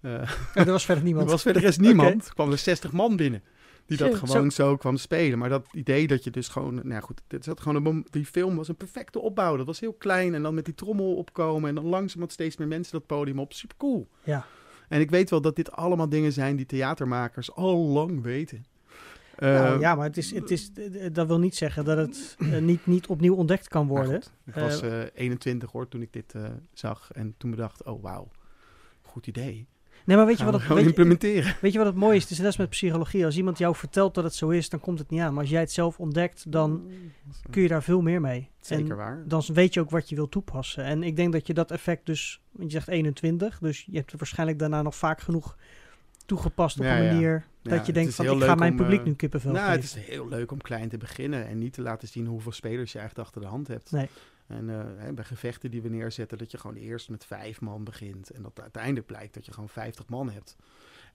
Eh, 0.00 0.30
Er 0.54 0.64
was 0.64 0.84
verder 0.84 1.04
niemand. 1.04 1.24
er 1.24 1.30
was 1.30 1.42
verder 1.42 1.62
rest 1.62 1.80
niemand. 1.80 2.26
Er 2.26 2.34
kwamen 2.34 2.52
er 2.52 2.58
60 2.58 2.92
man 2.92 3.16
binnen. 3.16 3.42
Die 3.86 3.96
dat 3.96 4.14
gewoon 4.14 4.50
zo. 4.50 4.76
kwam 4.76 4.96
spelen. 4.96 5.38
Maar 5.38 5.48
dat 5.48 5.66
idee 5.72 6.06
dat 6.06 6.24
je 6.24 6.30
dus 6.30 6.48
gewoon... 6.48 6.80
Nou 6.82 7.02
goed, 7.02 7.20
dit 7.26 7.44
zat 7.44 7.60
gewoon 7.60 7.86
een, 7.86 8.06
die 8.10 8.24
film 8.26 8.56
was 8.56 8.68
een 8.68 8.76
perfecte 8.76 9.18
opbouw. 9.20 9.56
Dat 9.56 9.66
was 9.66 9.80
heel 9.80 9.92
klein. 9.92 10.34
En 10.34 10.42
dan 10.42 10.54
met 10.54 10.64
die 10.64 10.74
trommel 10.74 11.14
opkomen. 11.14 11.68
En 11.68 11.74
dan 11.74 11.84
langzaam 11.84 12.20
wat 12.20 12.32
steeds 12.32 12.56
meer 12.56 12.68
mensen 12.68 12.92
dat 12.92 13.06
podium 13.06 13.38
op. 13.38 13.52
Super 13.52 13.76
cool. 13.76 14.08
Ja. 14.24 14.46
En 14.88 15.00
ik 15.00 15.10
weet 15.10 15.30
wel 15.30 15.40
dat 15.40 15.56
dit 15.56 15.72
allemaal 15.72 16.08
dingen 16.08 16.32
zijn 16.32 16.56
die 16.56 16.66
theatermakers 16.66 17.52
al 17.54 17.76
lang 17.78 18.22
weten. 18.22 18.64
Nou, 19.38 19.74
Eh, 19.74 19.80
ja, 19.80 19.94
maar 19.94 20.06
het 20.06 20.16
is, 20.16 20.30
het 20.34 20.50
is, 20.50 20.70
dat 21.12 21.26
wil 21.26 21.38
niet 21.38 21.56
zeggen 21.56 21.84
dat 21.84 21.96
het 21.96 22.36
eh, 22.38 22.58
niet, 22.58 22.86
niet 22.86 23.06
opnieuw 23.06 23.34
ontdekt 23.34 23.68
kan 23.68 23.86
maar 23.86 23.94
worden. 23.96 24.22
goed, 24.22 24.32
ik 24.46 24.54
was 24.54 24.80
eh 24.82 25.00
21 25.14 25.70
hoor 25.70 25.88
toen 25.88 26.02
ik 26.02 26.12
dit 26.12 26.34
zag. 26.72 27.10
En 27.12 27.34
toen 27.38 27.50
bedacht, 27.50 27.82
oh 27.84 28.02
wauw, 28.02 28.28
goed 29.02 29.26
idee. 29.26 29.66
Nee, 30.08 30.16
maar 30.16 30.26
weet 30.26 30.38
je, 30.38 30.44
wat 30.44 30.52
het, 30.52 30.62
gewoon 30.62 30.76
weet, 30.76 30.86
implementeren. 30.86 31.56
weet 31.60 31.72
je 31.72 31.78
wat 31.78 31.86
het 31.86 31.96
mooie 31.96 32.16
is? 32.16 32.22
Het 32.22 32.30
is 32.30 32.36
net 32.38 32.46
als 32.46 32.56
met 32.56 32.68
psychologie. 32.68 33.24
Als 33.24 33.36
iemand 33.36 33.58
jou 33.58 33.74
vertelt 33.76 34.14
dat 34.14 34.24
het 34.24 34.34
zo 34.34 34.48
is, 34.48 34.68
dan 34.68 34.80
komt 34.80 34.98
het 34.98 35.10
niet 35.10 35.20
aan. 35.20 35.32
Maar 35.32 35.40
als 35.40 35.50
jij 35.50 35.60
het 35.60 35.72
zelf 35.72 35.98
ontdekt, 35.98 36.52
dan 36.52 36.82
kun 37.50 37.62
je 37.62 37.68
daar 37.68 37.82
veel 37.82 38.00
meer 38.00 38.20
mee. 38.20 38.48
Zeker 38.60 38.90
En 38.90 38.96
waar. 38.96 39.22
dan 39.26 39.42
weet 39.52 39.74
je 39.74 39.80
ook 39.80 39.90
wat 39.90 40.08
je 40.08 40.14
wil 40.14 40.28
toepassen. 40.28 40.84
En 40.84 41.02
ik 41.02 41.16
denk 41.16 41.32
dat 41.32 41.46
je 41.46 41.54
dat 41.54 41.70
effect 41.70 42.06
dus, 42.06 42.40
want 42.50 42.70
je 42.72 42.76
zegt 42.76 42.88
21, 42.88 43.58
dus 43.58 43.86
je 43.90 43.96
hebt 43.96 44.12
waarschijnlijk 44.16 44.58
daarna 44.58 44.82
nog 44.82 44.94
vaak 44.96 45.20
genoeg 45.20 45.56
toegepast 46.26 46.78
op 46.78 46.84
Ja, 46.84 46.98
een 46.98 47.06
manier 47.06 47.44
Ja, 47.62 47.70
dat 47.70 47.86
je 47.86 47.92
denkt 47.92 48.14
van 48.14 48.24
ik 48.26 48.42
ga 48.42 48.54
mijn 48.54 48.72
om, 48.72 48.76
publiek 48.78 49.00
eh, 49.00 49.06
nu 49.06 49.14
kippenvel 49.14 49.52
Nou, 49.52 49.64
geven. 49.64 49.80
het 49.80 49.96
is 49.96 50.06
heel 50.14 50.28
leuk 50.28 50.52
om 50.52 50.60
klein 50.60 50.88
te 50.88 50.96
beginnen 50.96 51.46
en 51.46 51.58
niet 51.58 51.72
te 51.72 51.82
laten 51.82 52.08
zien 52.08 52.26
hoeveel 52.26 52.52
spelers 52.52 52.92
je 52.92 52.98
eigenlijk 52.98 53.28
achter 53.28 53.42
de 53.42 53.48
hand 53.48 53.68
hebt. 53.68 53.90
Nee. 53.90 54.08
En 54.48 54.70
eh, 54.70 55.12
bij 55.14 55.24
gevechten 55.24 55.70
die 55.70 55.82
we 55.82 55.88
neerzetten, 55.88 56.38
dat 56.38 56.50
je 56.50 56.58
gewoon 56.58 56.76
eerst 56.76 57.08
met 57.08 57.24
vijf 57.24 57.60
man 57.60 57.84
begint. 57.84 58.30
En 58.30 58.42
dat 58.42 58.60
uiteindelijk 58.60 59.06
blijkt 59.06 59.34
dat 59.34 59.46
je 59.46 59.52
gewoon 59.52 59.68
50 59.68 60.08
man 60.08 60.30
hebt. 60.30 60.56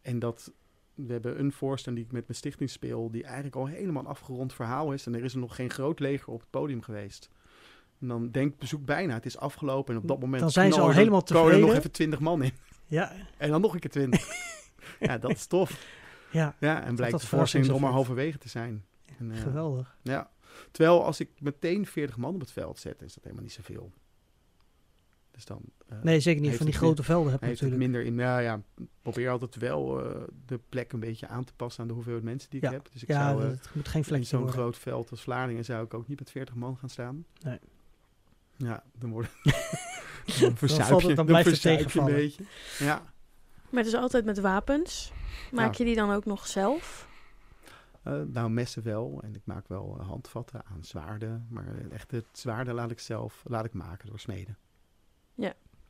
En 0.01 0.19
dat 0.19 0.51
we 0.93 1.11
hebben 1.13 1.39
een 1.39 1.51
voorstelling 1.51 1.99
die 1.99 2.07
ik 2.09 2.15
met 2.15 2.27
mijn 2.27 2.37
stichting 2.39 2.69
speel, 2.69 3.11
die 3.11 3.23
eigenlijk 3.23 3.55
al 3.55 3.65
helemaal 3.65 4.01
een 4.03 4.07
afgerond 4.09 4.53
verhaal 4.53 4.91
is. 4.93 5.05
En 5.05 5.15
er 5.15 5.23
is 5.23 5.33
er 5.33 5.39
nog 5.39 5.55
geen 5.55 5.69
groot 5.69 5.99
leger 5.99 6.33
op 6.33 6.39
het 6.39 6.49
podium 6.49 6.81
geweest. 6.81 7.29
En 7.99 8.07
dan 8.07 8.31
denkt 8.31 8.57
bezoek 8.57 8.85
bijna, 8.85 9.13
het 9.13 9.25
is 9.25 9.37
afgelopen. 9.37 9.95
En 9.95 10.01
op 10.01 10.07
dat 10.07 10.19
moment 10.19 10.41
Dan 10.41 10.51
zijn 10.51 10.73
ze 10.73 10.79
al 10.81 10.89
er- 10.89 10.93
helemaal 10.95 11.23
komen 11.23 11.37
er 11.37 11.43
nog 11.47 11.53
tevreden. 11.59 11.77
even 11.79 11.91
20 11.91 12.19
man 12.19 12.43
in. 12.43 12.51
Ja, 12.85 13.11
En 13.37 13.49
dan 13.49 13.61
nog 13.61 13.73
een 13.73 13.79
keer 13.79 13.89
20. 13.89 14.27
ja, 14.99 15.17
dat 15.17 15.31
is 15.31 15.45
tof. 15.45 15.85
ja, 16.31 16.55
Ja, 16.59 16.83
en 16.83 16.95
blijkt 16.95 17.11
dat 17.13 17.21
de 17.21 17.27
voorstelling 17.27 17.69
nog 17.69 17.79
maar 17.79 17.91
halverwege 17.91 18.37
te 18.37 18.49
zijn. 18.49 18.85
En, 19.19 19.31
eh, 19.31 19.39
geweldig. 19.41 19.95
ja. 20.01 20.29
Terwijl 20.71 21.03
als 21.05 21.19
ik 21.19 21.29
meteen 21.39 21.85
40 21.85 22.17
man 22.17 22.33
op 22.33 22.39
het 22.39 22.51
veld 22.51 22.79
zet, 22.79 23.01
is 23.01 23.13
dat 23.13 23.23
helemaal 23.23 23.43
niet 23.43 23.53
zoveel. 23.53 23.91
Dus 25.31 25.45
dan 25.45 25.61
eh, 25.87 25.97
Nee, 26.01 26.19
zeker 26.19 26.41
niet 26.41 26.55
van 26.55 26.65
die 26.65 26.75
grote 26.75 27.03
velden 27.03 27.31
heb 27.31 27.41
je 27.41 27.47
natuurlijk. 27.47 27.77
minder 27.77 28.03
in. 28.03 28.15
Nou 28.15 28.41
ja, 28.41 28.61
probeer 29.01 29.29
altijd 29.29 29.55
wel 29.55 30.05
eh, 30.05 30.21
de 30.45 30.59
plek 30.69 30.91
een 30.93 30.99
beetje 30.99 31.27
aan 31.27 31.43
te 31.43 31.53
passen 31.53 31.81
aan 31.81 31.87
de 31.87 31.93
hoeveelheid 31.93 32.23
mensen 32.25 32.49
die 32.49 32.59
ik 32.59 32.65
Ja. 32.65 32.71
heb. 32.73 32.89
Dus 32.91 33.01
ik 33.01 33.07
Ja, 33.07 33.29
zou 33.29 33.43
eh, 33.43 33.49
het 33.49 33.69
moet 33.73 33.87
geen 33.87 34.01
in 34.01 34.07
vlekje 34.07 34.25
zo'n 34.25 34.39
worden. 34.39 34.59
groot 34.59 34.77
veld 34.77 35.11
als 35.11 35.21
Vlaardingen 35.21 35.65
zou 35.65 35.83
ik 35.85 35.93
ook 35.93 36.07
niet 36.07 36.19
met 36.19 36.31
40 36.31 36.55
man 36.55 36.77
gaan 36.77 36.89
staan. 36.89 37.25
Nee. 37.41 37.59
Ja, 38.57 38.83
dan 38.97 39.09
wordt 39.09 39.29
dan 40.39 40.57
verzuip 40.57 40.99
je, 41.01 41.13
dan 41.15 41.25
blijft 41.25 41.49
het 41.49 41.61
je 41.93 41.99
een 41.99 42.05
beetje. 42.05 42.43
Ja. 42.79 43.13
Maar 43.69 43.83
het 43.83 43.93
is 43.93 43.99
altijd 43.99 44.25
met 44.25 44.39
wapens. 44.39 45.11
Maak 45.51 45.71
Ja. 45.71 45.77
je 45.77 45.83
die 45.85 45.95
dan 45.95 46.11
ook 46.11 46.25
nog 46.25 46.47
zelf? 46.47 47.07
Eh, 48.03 48.21
nou, 48.21 48.49
messen 48.49 48.83
wel. 48.83 49.21
En 49.23 49.35
ik 49.35 49.41
maak 49.45 49.67
wel 49.67 49.97
eh, 49.99 50.07
handvatten 50.07 50.65
aan 50.65 50.83
zwaarden. 50.83 51.47
Maar 51.49 51.89
echt 51.91 52.11
het 52.11 52.25
zwaarden 52.31 52.73
laat 52.73 52.91
ik 52.91 52.99
zelf 52.99 53.43
laat 53.47 53.65
ik 53.65 53.73
maken 53.73 54.07
door 54.07 54.19
smeden. 54.19 54.57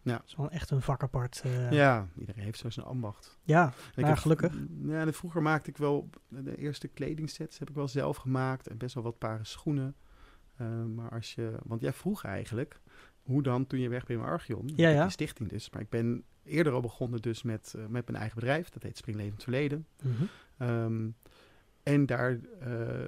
Dat 0.06 0.22
is 0.26 0.36
wel 0.36 0.50
echt 0.50 0.70
een 0.70 0.82
vak 0.82 1.04
apart. 1.04 1.42
eh. 1.44 1.72
Ja, 1.72 2.08
iedereen 2.18 2.44
heeft 2.44 2.60
zo 2.60 2.70
zijn 2.70 2.86
ambacht. 2.86 3.38
ja. 3.44 3.74
Nou, 3.96 4.08
heb- 4.08 4.18
gelukkig. 4.18 4.54
Ja, 4.84 5.00
en 5.02 5.14
vroeger 5.14 5.42
maakte 5.42 5.70
ik 5.70 5.78
wel 5.78 6.10
de 6.28 6.56
eerste 6.58 6.88
kledingsets 6.88 7.60
heb 7.60 7.70
ik 7.70 7.76
wel 7.76 7.88
zelf 7.88 8.18
gemaakt 8.18 8.68
en 8.68 8.78
best 8.78 8.94
wel 8.96 9.04
wat 9.04 9.18
paren 9.18 9.46
schoenen. 9.46 9.96
Eh, 10.56 10.84
maar 10.84 11.10
als 11.12 11.36
je, 11.36 11.58
want 11.66 11.82
jij 11.82 11.94
vroeg 11.94 12.24
eigenlijk 12.24 12.80
hoe 13.22 13.44
dan 13.44 13.68
toen 13.68 13.80
je 13.80 13.90
weg 13.90 14.06
bent 14.06 14.20
bij 14.20 14.30
Archeon, 14.30 14.68
Ja, 14.76 14.88
met 14.88 14.96
ja. 14.96 15.02
die 15.02 15.12
stichting 15.12 15.50
dus. 15.50 15.70
Maar 15.70 15.82
ik 15.82 15.90
ben 15.90 16.24
eerder 16.44 16.74
al 16.74 16.82
begonnen 16.82 17.22
dus 17.22 17.44
met, 17.44 17.76
met 17.90 18.06
mijn 18.08 18.18
eigen 18.18 18.40
bedrijf, 18.40 18.70
dat 18.70 18.84
heet 18.84 18.98
Springlevend 18.98 19.44
Verleden. 19.44 19.88
Ehm, 20.58 21.10
en 21.84 22.06
daar 22.06 22.40
eh, 22.60 23.08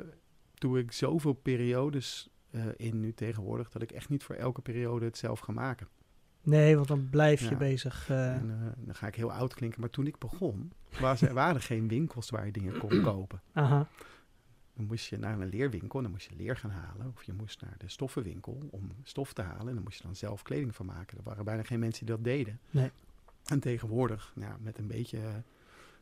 doe 0.54 0.80
ik 0.80 0.92
zoveel 0.92 1.34
periodes 1.34 2.30
eh, 2.52 2.62
in 2.76 3.00
nu 3.00 3.14
tegenwoordig 3.14 3.70
dat 3.72 3.82
ik 3.82 3.92
echt 3.92 4.10
niet 4.10 4.24
voor 4.24 4.36
elke 4.36 4.62
periode 4.62 5.06
het 5.06 5.18
zelf 5.18 5.40
ga 5.40 5.52
maken. 5.52 5.88
Nee, 6.42 6.76
want 6.76 6.88
dan 6.88 7.10
blijf 7.10 7.42
je 7.42 7.50
Ja. 7.50 7.58
bezig. 7.58 8.10
eh. 8.10 8.36
En, 8.36 8.74
dan 8.78 8.96
ga 8.96 9.08
ik 9.08 9.16
heel 9.16 9.32
oud 9.32 9.54
klinken, 9.54 9.82
maar 9.82 9.90
toen 9.90 10.08
ik 10.08 10.18
begon, 10.18 10.72
was, 11.00 11.22
er 11.22 11.34
waren 11.34 11.62
geen 11.62 11.88
winkels 11.88 12.30
waar 12.30 12.46
je 12.46 12.52
dingen 12.52 12.78
kon 12.78 13.02
kopen. 13.12 13.42
aha. 13.54 13.88
Dan 14.74 14.86
moest 14.86 15.06
je 15.10 15.18
naar 15.18 15.40
een 15.40 15.50
leerwinkel 15.50 15.98
en 15.98 16.04
dan 16.04 16.12
moest 16.14 16.30
je 16.30 16.36
leer 16.36 16.58
gaan 16.58 16.70
halen. 16.72 17.12
Of 17.16 17.24
je 17.24 17.34
moest 17.34 17.62
naar 17.62 17.76
de 17.78 17.90
stoffenwinkel 17.90 18.68
om 18.72 18.92
stof 19.04 19.34
te 19.34 19.42
halen. 19.42 19.68
En 19.68 19.74
dan 19.74 19.84
moest 19.84 19.98
je 19.98 20.04
dan 20.04 20.16
zelf 20.16 20.42
kleding 20.42 20.76
van 20.76 20.86
maken. 20.86 21.18
Er 21.18 21.24
waren 21.24 21.46
bijna 21.46 21.64
geen 21.64 21.80
mensen 21.80 22.06
die 22.06 22.16
dat 22.16 22.24
deden. 22.24 22.60
Nee. 22.72 22.92
En 23.46 23.60
tegenwoordig, 23.60 24.32
nou, 24.36 24.54
met 24.62 24.78
een 24.78 24.88
beetje 24.88 25.20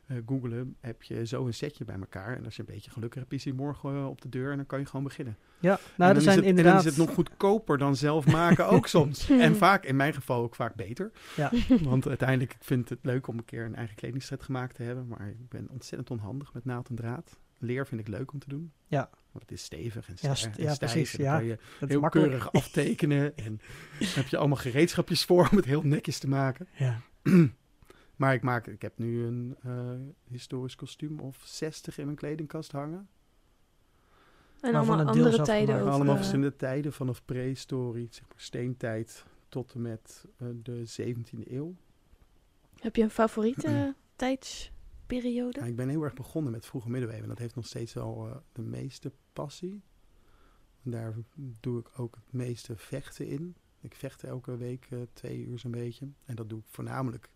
uh, 0.08 0.18
googlen, 0.26 0.76
heb 0.80 1.02
je 1.02 1.26
zo 1.26 1.46
een 1.46 1.54
setje 1.54 1.84
bij 1.84 1.96
elkaar. 1.96 2.36
En 2.36 2.44
als 2.44 2.56
je 2.56 2.62
een 2.66 2.74
beetje 2.74 2.90
geluk 2.90 3.14
hebt, 3.14 3.32
is 3.32 3.44
hij 3.44 3.52
morgen 3.52 3.94
uh, 3.94 4.08
op 4.08 4.20
de 4.20 4.28
deur 4.28 4.50
en 4.50 4.56
dan 4.56 4.66
kan 4.66 4.78
je 4.78 4.86
gewoon 4.86 5.04
beginnen. 5.04 5.36
Ja, 5.60 5.78
nou, 5.96 6.14
er 6.14 6.20
zijn 6.20 6.36
het, 6.36 6.46
inderdaad... 6.46 6.82
dan 6.82 6.92
is 6.92 6.96
het 6.96 7.06
nog 7.06 7.14
goedkoper 7.14 7.78
dan 7.78 7.96
zelf 7.96 8.26
maken 8.26 8.68
ook 8.68 8.86
soms. 8.96 9.30
En 9.30 9.56
vaak, 9.56 9.84
in 9.84 9.96
mijn 9.96 10.14
geval 10.14 10.42
ook 10.42 10.54
vaak 10.54 10.74
beter. 10.74 11.10
Ja. 11.36 11.50
Want 11.82 12.08
uiteindelijk, 12.08 12.52
ik 12.52 12.64
vind 12.64 12.88
het 12.88 12.98
leuk 13.02 13.26
om 13.26 13.38
een 13.38 13.44
keer 13.44 13.64
een 13.64 13.76
eigen 13.76 13.96
kledingset 13.96 14.42
gemaakt 14.42 14.74
te 14.74 14.82
hebben. 14.82 15.06
Maar 15.06 15.28
ik 15.28 15.48
ben 15.48 15.68
ontzettend 15.70 16.10
onhandig 16.10 16.52
met 16.54 16.64
naald 16.64 16.88
en 16.88 16.94
draad. 16.94 17.38
Leer 17.58 17.86
vind 17.86 18.00
ik 18.00 18.08
leuk 18.08 18.32
om 18.32 18.38
te 18.38 18.48
doen. 18.48 18.72
Ja. 18.86 19.10
Want 19.34 19.48
het 19.48 19.52
is 19.58 19.64
stevig 19.64 20.08
en, 20.08 20.14
ja, 20.20 20.34
st 20.34 20.44
ja, 20.44 20.74
stijf. 20.74 20.78
precies, 20.78 21.16
en 21.16 21.24
dan 21.24 21.32
ja. 21.32 21.38
kan 21.38 21.46
je 21.46 21.58
Dat 21.80 21.88
heel 21.88 22.00
makkelijk. 22.00 22.28
keurig 22.28 22.52
aftekenen. 22.52 23.36
en 23.36 23.60
heb 24.18 24.26
je 24.26 24.36
allemaal 24.36 24.56
gereedschapjes 24.56 25.24
voor 25.24 25.48
om 25.50 25.56
het 25.56 25.66
heel 25.66 25.82
netjes 25.82 26.18
te 26.18 26.28
maken. 26.28 26.68
Ja. 26.72 27.00
Maar 28.16 28.34
ik, 28.34 28.42
maak, 28.42 28.66
ik 28.66 28.82
heb 28.82 28.98
nu 28.98 29.24
een 29.24 29.56
uh, 29.66 29.90
historisch 30.24 30.74
kostuum 30.74 31.20
of 31.20 31.42
60 31.44 31.98
in 31.98 32.04
mijn 32.04 32.16
kledingkast 32.16 32.72
hangen. 32.72 33.08
En 34.60 34.74
allemaal 34.74 35.06
andere 35.06 35.42
tijden 35.42 35.80
ook. 35.80 35.88
Allemaal 35.88 36.14
eh, 36.14 36.16
verschillende 36.16 36.56
tijden, 36.56 36.92
vanaf 36.92 37.24
prehistorie, 37.24 38.08
zeg 38.10 38.28
maar 38.28 38.40
steentijd, 38.40 39.24
tot 39.48 39.74
en 39.74 39.82
met 39.82 40.24
uh, 40.42 40.48
de 40.62 40.84
17e 41.00 41.50
eeuw. 41.50 41.74
Heb 42.78 42.96
je 42.96 43.02
een 43.02 43.10
favoriete 43.10 43.94
tijdsperiode? 44.16 45.60
Ja, 45.60 45.66
ik 45.66 45.76
ben 45.76 45.88
heel 45.88 46.02
erg 46.02 46.14
begonnen 46.14 46.52
met 46.52 46.66
vroege 46.66 46.90
middeleeuwen. 46.90 47.28
Dat 47.28 47.38
heeft 47.38 47.54
nog 47.54 47.66
steeds 47.66 47.92
wel 47.92 48.26
uh, 48.26 48.36
de 48.52 48.62
meeste 48.62 49.12
passie. 49.32 49.82
Daar 50.82 51.14
doe 51.60 51.78
ik 51.80 51.88
ook 51.96 52.14
het 52.14 52.32
meeste 52.32 52.76
vechten 52.76 53.26
in. 53.26 53.56
Ik 53.80 53.94
vecht 53.94 54.24
elke 54.24 54.56
week 54.56 54.86
uh, 54.90 55.00
twee 55.12 55.44
uur 55.44 55.58
zo'n 55.58 55.70
beetje. 55.70 56.08
En 56.24 56.34
dat 56.34 56.48
doe 56.48 56.58
ik 56.58 56.64
voornamelijk 56.68 57.30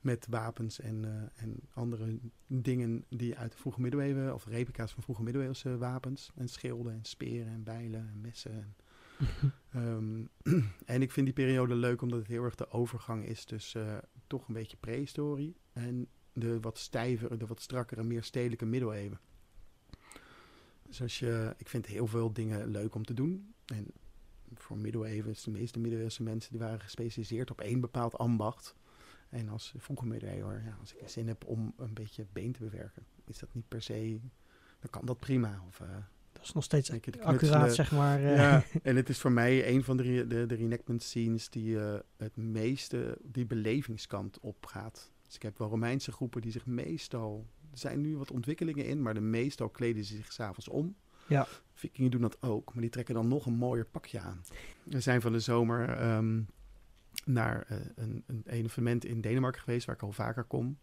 met 0.00 0.26
wapens 0.30 0.80
en, 0.80 1.02
uh, 1.04 1.42
en 1.42 1.60
andere 1.72 2.18
dingen 2.46 3.04
die 3.08 3.36
uit 3.36 3.52
de 3.52 3.58
vroege 3.58 3.80
middeleeuwen, 3.80 4.34
of 4.34 4.46
replica's 4.46 4.92
van 4.92 5.02
vroege 5.02 5.22
middeleeuwse 5.22 5.78
wapens. 5.78 6.30
En 6.34 6.48
schilden 6.48 6.92
en 6.92 7.04
speren 7.04 7.52
en 7.52 7.62
bijlen 7.62 8.00
en 8.00 8.20
messen. 8.20 8.52
En, 8.52 9.82
um, 9.82 10.28
en 10.84 11.02
ik 11.02 11.12
vind 11.12 11.26
die 11.26 11.34
periode 11.34 11.74
leuk 11.74 12.02
omdat 12.02 12.18
het 12.18 12.28
heel 12.28 12.44
erg 12.44 12.54
de 12.54 12.70
overgang 12.70 13.24
is 13.24 13.44
tussen 13.44 13.86
uh, 13.86 13.98
toch 14.26 14.48
een 14.48 14.54
beetje 14.54 14.76
prehistorie 14.76 15.56
en 15.72 16.08
de 16.32 16.60
wat 16.60 16.78
stijvere, 16.78 17.36
de 17.36 17.46
wat 17.46 17.60
strakkere, 17.60 18.02
meer 18.02 18.22
stedelijke 18.22 18.66
middeleeuwen. 18.66 19.20
Dus 20.82 21.02
als 21.02 21.18
je, 21.18 21.54
ik 21.56 21.68
vind 21.68 21.86
heel 21.86 22.06
veel 22.06 22.32
dingen 22.32 22.66
leuk 22.66 22.94
om 22.94 23.04
te 23.04 23.14
doen. 23.14 23.54
En 23.66 23.86
voor 24.54 24.76
middeleeuwen, 24.76 25.34
de 25.44 25.50
meeste 25.50 25.78
middeleeuwse 25.78 26.22
mensen 26.22 26.50
die 26.50 26.60
waren 26.60 26.80
gespecialiseerd 26.80 27.50
op 27.50 27.60
één 27.60 27.80
bepaald 27.80 28.18
ambacht. 28.18 28.74
En 29.28 29.48
als 29.48 29.74
vroege 29.76 30.06
middeleeuwen, 30.06 30.62
ja, 30.64 30.76
als 30.80 30.94
ik 30.94 31.08
zin 31.08 31.28
heb 31.28 31.44
om 31.44 31.72
een 31.76 31.94
beetje 31.94 32.26
been 32.32 32.52
te 32.52 32.58
bewerken, 32.58 33.02
is 33.24 33.38
dat 33.38 33.54
niet 33.54 33.68
per 33.68 33.82
se, 33.82 34.20
dan 34.80 34.90
kan 34.90 35.06
dat 35.06 35.18
prima. 35.18 35.62
Of, 35.68 35.80
uh, 35.80 35.88
dat 36.32 36.42
is 36.42 36.52
nog 36.52 36.64
steeds 36.64 36.90
een 36.90 37.00
keer 37.00 37.22
accuraat, 37.22 37.74
zeg 37.74 37.92
maar. 37.92 38.20
Uh. 38.20 38.36
Ja, 38.36 38.64
en 38.82 38.96
het 38.96 39.08
is 39.08 39.18
voor 39.18 39.32
mij 39.32 39.68
een 39.68 39.84
van 39.84 39.96
de, 39.96 40.02
re 40.02 40.26
de, 40.26 40.46
de 40.46 40.54
reenactment 40.54 41.02
scenes 41.02 41.50
die 41.50 41.70
uh, 41.70 41.94
het 42.16 42.36
meeste 42.36 43.18
die 43.22 43.46
belevingskant 43.46 44.40
op 44.40 44.66
gaat. 44.66 45.10
Dus 45.26 45.34
ik 45.34 45.42
heb 45.42 45.58
wel 45.58 45.68
Romeinse 45.68 46.12
groepen 46.12 46.40
die 46.40 46.52
zich 46.52 46.66
meestal, 46.66 47.46
er 47.70 47.78
zijn 47.78 48.00
nu 48.00 48.16
wat 48.16 48.30
ontwikkelingen 48.30 48.84
in, 48.84 49.02
maar 49.02 49.14
de 49.14 49.20
meestal 49.20 49.68
kleden 49.68 50.04
ze 50.04 50.16
zich 50.16 50.32
s'avonds 50.32 50.68
om. 50.68 50.96
Ja. 51.26 51.46
Vikingen 51.74 52.10
doen 52.10 52.20
dat 52.20 52.42
ook, 52.42 52.72
maar 52.72 52.82
die 52.82 52.90
trekken 52.90 53.14
dan 53.14 53.28
nog 53.28 53.46
een 53.46 53.54
mooier 53.54 53.86
pakje 53.86 54.20
aan. 54.20 54.44
We 54.82 55.00
zijn 55.00 55.20
van 55.20 55.32
de 55.32 55.40
zomer 55.40 56.12
um, 56.16 56.46
naar 57.28 57.66
uh, 57.70 57.78
een, 57.94 58.24
een 58.26 58.42
evenement 58.46 59.04
in 59.04 59.20
Denemarken 59.20 59.60
geweest, 59.60 59.86
waar 59.86 59.94
ik 59.94 60.02
al 60.02 60.12
vaker 60.12 60.44
kom. 60.44 60.78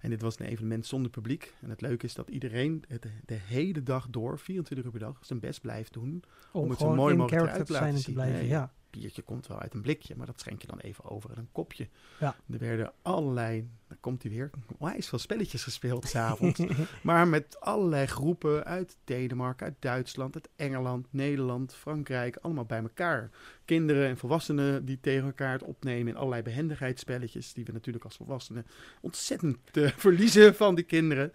En 0.00 0.10
dit 0.10 0.22
was 0.22 0.38
een 0.38 0.46
evenement 0.46 0.86
zonder 0.86 1.10
publiek. 1.10 1.54
En 1.60 1.70
het 1.70 1.80
leuke 1.80 2.06
is 2.06 2.14
dat 2.14 2.28
iedereen 2.28 2.84
het, 2.88 3.06
de 3.24 3.34
hele 3.34 3.82
dag 3.82 4.06
door, 4.10 4.38
24 4.38 4.86
uur 4.86 4.92
per 4.92 5.00
dag, 5.00 5.18
zijn 5.20 5.40
best 5.40 5.60
blijft 5.60 5.92
doen. 5.92 6.22
Om, 6.52 6.62
om 6.62 6.70
het 6.70 6.78
zo 6.78 6.94
mooi 6.94 7.14
mogelijk 7.14 7.46
eruit 7.46 7.66
te 7.66 7.72
laten 7.72 7.88
en 7.88 7.94
te 7.94 8.00
zien. 8.00 8.14
blijven, 8.14 8.38
Nee, 8.38 8.48
ja. 8.48 8.72
Biertje 8.98 9.22
komt 9.22 9.46
wel 9.46 9.60
uit 9.60 9.74
een 9.74 9.80
blikje, 9.80 10.16
maar 10.16 10.26
dat 10.26 10.40
schenk 10.40 10.60
je 10.60 10.66
dan 10.66 10.78
even 10.78 11.04
over 11.04 11.30
in 11.30 11.38
een 11.38 11.48
kopje. 11.52 11.88
Ja. 12.20 12.36
Er 12.50 12.58
werden 12.58 12.92
allerlei, 13.02 13.68
daar 13.88 13.98
komt 14.00 14.22
hij 14.22 14.32
weer, 14.32 14.50
onwijs 14.78 15.08
veel 15.08 15.18
spelletjes 15.18 15.62
gespeeld 15.62 16.08
s'avonds. 16.08 16.60
maar 17.02 17.28
met 17.28 17.60
allerlei 17.60 18.06
groepen 18.06 18.64
uit 18.64 18.96
Denemarken, 19.04 19.66
uit 19.66 19.76
Duitsland, 19.78 20.34
uit 20.34 20.48
Engeland, 20.56 21.06
Nederland, 21.10 21.74
Frankrijk, 21.74 22.36
allemaal 22.36 22.64
bij 22.64 22.82
elkaar. 22.82 23.30
Kinderen 23.64 24.08
en 24.08 24.16
volwassenen 24.16 24.84
die 24.84 25.00
tegen 25.00 25.24
elkaar 25.24 25.52
het 25.52 25.62
opnemen 25.62 26.12
in 26.12 26.16
allerlei 26.16 26.42
behendigheidsspelletjes, 26.42 27.52
die 27.52 27.64
we 27.64 27.72
natuurlijk 27.72 28.04
als 28.04 28.16
volwassenen 28.16 28.66
ontzettend 29.00 29.58
uh, 29.72 29.90
verliezen 30.06 30.54
van 30.54 30.74
die 30.74 30.84
kinderen. 30.84 31.32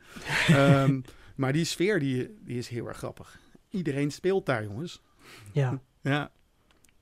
um, 0.49 1.03
maar 1.35 1.53
die 1.53 1.65
sfeer, 1.65 1.99
die, 1.99 2.37
die 2.41 2.57
is 2.57 2.67
heel 2.67 2.87
erg 2.87 2.97
grappig. 2.97 3.39
Iedereen 3.69 4.11
speelt 4.11 4.45
daar, 4.45 4.63
jongens. 4.63 5.01
Ja. 5.53 5.81
Ja, 6.01 6.31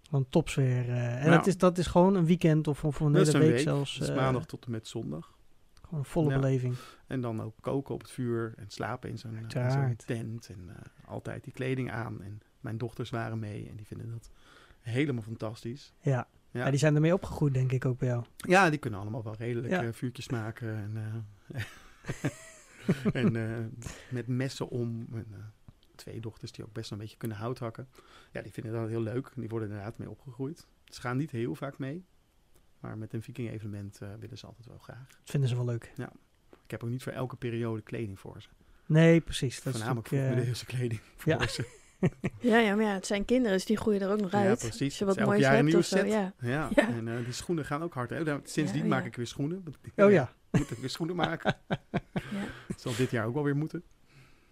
Gewoon 0.09 0.25
topsfeer. 0.29 0.85
Uh, 0.89 1.13
en 1.15 1.19
Nou. 1.25 1.31
dat, 1.37 1.47
is, 1.47 1.57
dat 1.57 1.77
is 1.77 1.87
gewoon 1.87 2.15
een 2.15 2.25
weekend 2.25 2.67
of, 2.67 2.83
of 2.83 2.99
een 2.99 3.15
hele 3.15 3.33
een 3.33 3.39
week, 3.39 3.49
week. 3.49 3.59
zelfs. 3.59 3.97
Dus 3.99 4.09
eh, 4.09 4.15
maandag 4.15 4.45
tot 4.45 4.65
en 4.65 4.71
met 4.71 4.87
zondag. 4.87 5.35
Gewoon 5.81 5.99
een 5.99 6.05
volle 6.05 6.33
beleving. 6.33 6.75
En 7.07 7.21
dan 7.21 7.41
ook 7.41 7.53
koken 7.61 7.93
op 7.93 8.01
het 8.01 8.11
vuur 8.11 8.53
en 8.57 8.65
slapen 8.69 9.09
in 9.09 9.17
zo'n 9.17 9.35
in 9.35 9.51
zo'n 9.51 9.61
Uiteraard. 9.61 10.03
tent. 10.07 10.49
En 10.49 10.69
eh, 10.69 11.09
altijd 11.09 11.43
die 11.43 11.53
kleding 11.53 11.91
aan. 11.91 12.21
En 12.21 12.41
mijn 12.59 12.77
dochters 12.77 13.09
waren 13.09 13.39
mee 13.39 13.69
en 13.69 13.75
die 13.75 13.85
vinden 13.85 14.11
dat 14.11 14.31
helemaal 14.81 15.23
fantastisch. 15.23 15.93
Ja. 16.01 16.27
Ja. 16.51 16.63
Ja. 16.63 16.69
die 16.69 16.79
zijn 16.79 16.95
ermee 16.95 17.13
opgegroeid, 17.13 17.53
denk 17.53 17.71
ik 17.71 17.85
ook 17.85 17.97
bij 17.97 18.07
jou. 18.07 18.23
Ja, 18.37 18.69
die 18.69 18.79
kunnen 18.79 18.99
allemaal 18.99 19.23
wel 19.23 19.35
redelijk 19.35 19.73
Ja. 19.73 19.83
eh, 19.83 19.89
vuurtjes 19.93 20.29
maken. 20.29 20.75
En, 20.75 21.23
eh, 21.53 21.61
en 23.23 23.35
eh, 23.35 23.65
met 24.09 24.27
messen 24.27 24.69
om. 24.69 25.07
En, 25.13 25.25
eh, 25.31 25.37
twee 25.97 26.19
dochters 26.19 26.51
die 26.51 26.65
ook 26.65 26.73
best 26.73 26.89
wel 26.89 26.99
een 26.99 27.03
beetje 27.03 27.19
kunnen 27.19 27.37
hout 27.37 27.59
hakken. 27.59 27.87
Ja, 28.31 28.41
die 28.41 28.51
vinden 28.51 28.73
dat 28.73 28.87
heel 28.89 29.01
leuk. 29.01 29.31
Die 29.35 29.49
worden 29.49 29.69
inderdaad 29.69 29.97
mee 29.97 30.09
opgegroeid. 30.09 30.67
Ze 30.85 31.01
gaan 31.01 31.17
niet 31.17 31.31
heel 31.31 31.55
vaak 31.55 31.77
mee. 31.77 32.05
Maar 32.79 32.97
met 32.97 33.13
een 33.13 33.21
viking 33.21 33.49
evenement 33.51 34.01
eh, 34.01 34.09
willen 34.19 34.37
ze 34.37 34.45
altijd 34.45 34.67
wel 34.67 34.77
graag. 34.77 35.07
Dat 35.07 35.17
vinden 35.29 35.49
ze 35.49 35.55
wel 35.55 35.65
leuk. 35.65 35.91
Ik 36.63 36.71
heb 36.71 36.83
ook 36.83 36.89
niet 36.89 37.03
voor 37.03 37.11
elke 37.11 37.35
periode 37.35 37.81
kleding 37.81 38.19
voor 38.19 38.41
ze. 38.41 38.47
Nee, 38.85 39.21
precies. 39.21 39.61
Dat 39.61 39.73
Voornamelijk 39.73 40.11
is 40.11 40.19
voor 40.19 40.27
natuurlijk, 40.27 40.49
eh, 40.49 40.55
middeleeuwse 40.57 40.65
kleding 40.65 41.01
voor 41.21 41.31
ja. 41.33 41.47
ze. 41.47 41.75
Ja, 42.39 42.57
ja, 42.59 42.75
maar 42.75 42.85
ja, 42.85 42.93
het 42.93 43.05
zijn 43.05 43.25
kinderen, 43.25 43.57
dus 43.57 43.65
die 43.65 43.77
groeien 43.77 44.01
er 44.01 44.09
ook 44.11 44.21
nog 44.21 44.31
Ja, 44.31 44.39
uit. 44.39 44.59
precies. 44.59 44.81
Als 44.81 44.97
je 44.97 45.05
wat 45.05 45.19
moois 45.19 45.39
jaar 45.39 45.49
een 45.49 45.55
hebt 45.55 45.63
nieuwe 45.65 45.79
of 45.81 45.85
zo, 45.85 45.97
set. 45.97 46.07
ja. 46.07 46.33
Ja, 46.39 46.69
Ja. 46.75 46.87
en 46.87 47.07
eh, 47.07 47.23
die 47.23 47.33
schoenen 47.33 47.65
gaan 47.65 47.83
ook 47.83 47.93
hard. 47.93 48.09
Hè? 48.09 48.23
Sindsdien 48.43 48.81
Ja, 48.81 48.87
maak 48.87 49.01
ja. 49.01 49.07
ik 49.07 49.15
weer 49.15 49.27
schoenen. 49.27 49.63
Oh 49.95 50.11
ja, 50.11 50.33
Moet 50.51 50.71
ik 50.71 50.77
weer 50.77 50.89
schoenen 50.89 51.15
maken. 51.15 51.55
Ja. 51.67 51.77
Zal 52.77 52.95
dit 52.95 53.11
jaar 53.11 53.25
ook 53.25 53.33
wel 53.33 53.43
weer 53.43 53.55
moeten. 53.55 53.83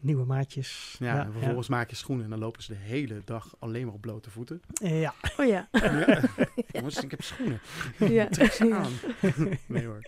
Nieuwe 0.05 0.25
maatjes. 0.25 0.95
Ja, 0.99 1.25
en 1.25 1.31
vervolgens 1.31 1.67
maak 1.67 1.89
je 1.89 1.95
schoenen 1.95 2.23
en 2.23 2.29
dan 2.29 2.39
lopen 2.39 2.63
ze 2.63 2.71
de 2.71 2.79
hele 2.79 3.21
dag 3.25 3.55
alleen 3.59 3.85
maar 3.85 3.93
op 3.93 4.01
blote 4.01 4.29
voeten. 4.29 4.61
Ja. 4.73 5.13
Oh 5.37 5.45
ja. 5.45 5.67
Ja. 5.71 6.19
Jongens, 6.71 7.03
ik 7.03 7.11
heb 7.11 7.21
schoenen. 7.21 7.59
ja. 7.97 8.27
Trek 8.35 8.51
ze 8.51 8.65
Ja. 8.65 8.77
aan. 8.77 8.91
nee 9.65 9.85
hoor. 9.85 10.01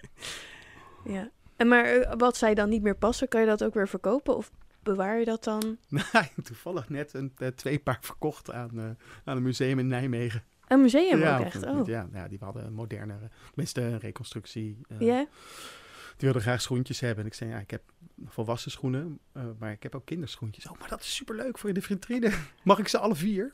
ja. 1.06 1.30
En 1.56 1.68
maar 1.68 1.86
eh, 1.86 2.13
wat 2.18 2.38
zij 2.38 2.54
dan 2.54 2.70
niet 2.70 2.82
meer 2.82 2.96
passen, 2.96 3.27
kan 3.27 3.42
je 3.42 3.48
dat 3.48 3.63
ook 3.63 3.74
weer 3.74 3.88
verkopen? 3.88 4.36
Of 4.38 4.51
bewaar 4.84 5.20
je 5.20 5.25
dat 5.25 5.44
dan? 5.44 5.77
Nou, 5.88 6.25
toevallig 6.44 6.89
net 6.89 7.13
een, 7.13 7.32
eh, 7.38 7.48
twee 7.48 7.80
paar 7.80 7.98
verkocht 8.01 8.51
aan, 8.51 8.80
eh, 8.80 8.86
aan 9.24 9.38
een 9.38 9.44
museum 9.44 9.80
in 9.80 9.88
Nijmegen. 9.88 10.44
Een 10.68 10.82
museum 10.82 11.20
ja, 11.20 11.38
ook 11.38 11.46
echt? 11.46 11.66
Oh. 11.66 11.88
ja, 11.88 12.08
ja, 12.13 12.27
die 12.27 12.38
hadden 12.42 12.66
een 12.66 12.74
modernere, 12.74 13.30
tenminste 13.48 13.82
een 13.82 14.00
reconstructie. 14.00 14.77
Ja? 15.00 15.25
Wilden 16.22 16.42
graag 16.42 16.62
schoentjes 16.62 17.00
hebben. 17.00 17.20
En 17.24 17.26
ik 17.30 17.34
zei, 17.36 17.50
ja, 17.50 17.58
ik 17.58 17.72
heb 17.72 17.82
volwassen 18.26 18.72
schoenen, 18.72 19.20
eh, 19.34 19.44
maar 19.60 19.72
ik 19.72 19.84
heb 19.84 19.96
ook 19.96 20.06
kinderschoentjes. 20.06 20.68
Oh, 20.68 20.80
maar 20.80 20.90
dat 20.90 21.00
is 21.02 21.16
superleuk 21.16 21.58
voor 21.58 21.70
in 21.70 21.76
de 21.76 21.82
vitrine. 21.82 22.32
Mag 22.64 22.80
ik 22.80 22.88
ze 22.88 22.98
alle 22.98 23.16
vier? 23.16 23.54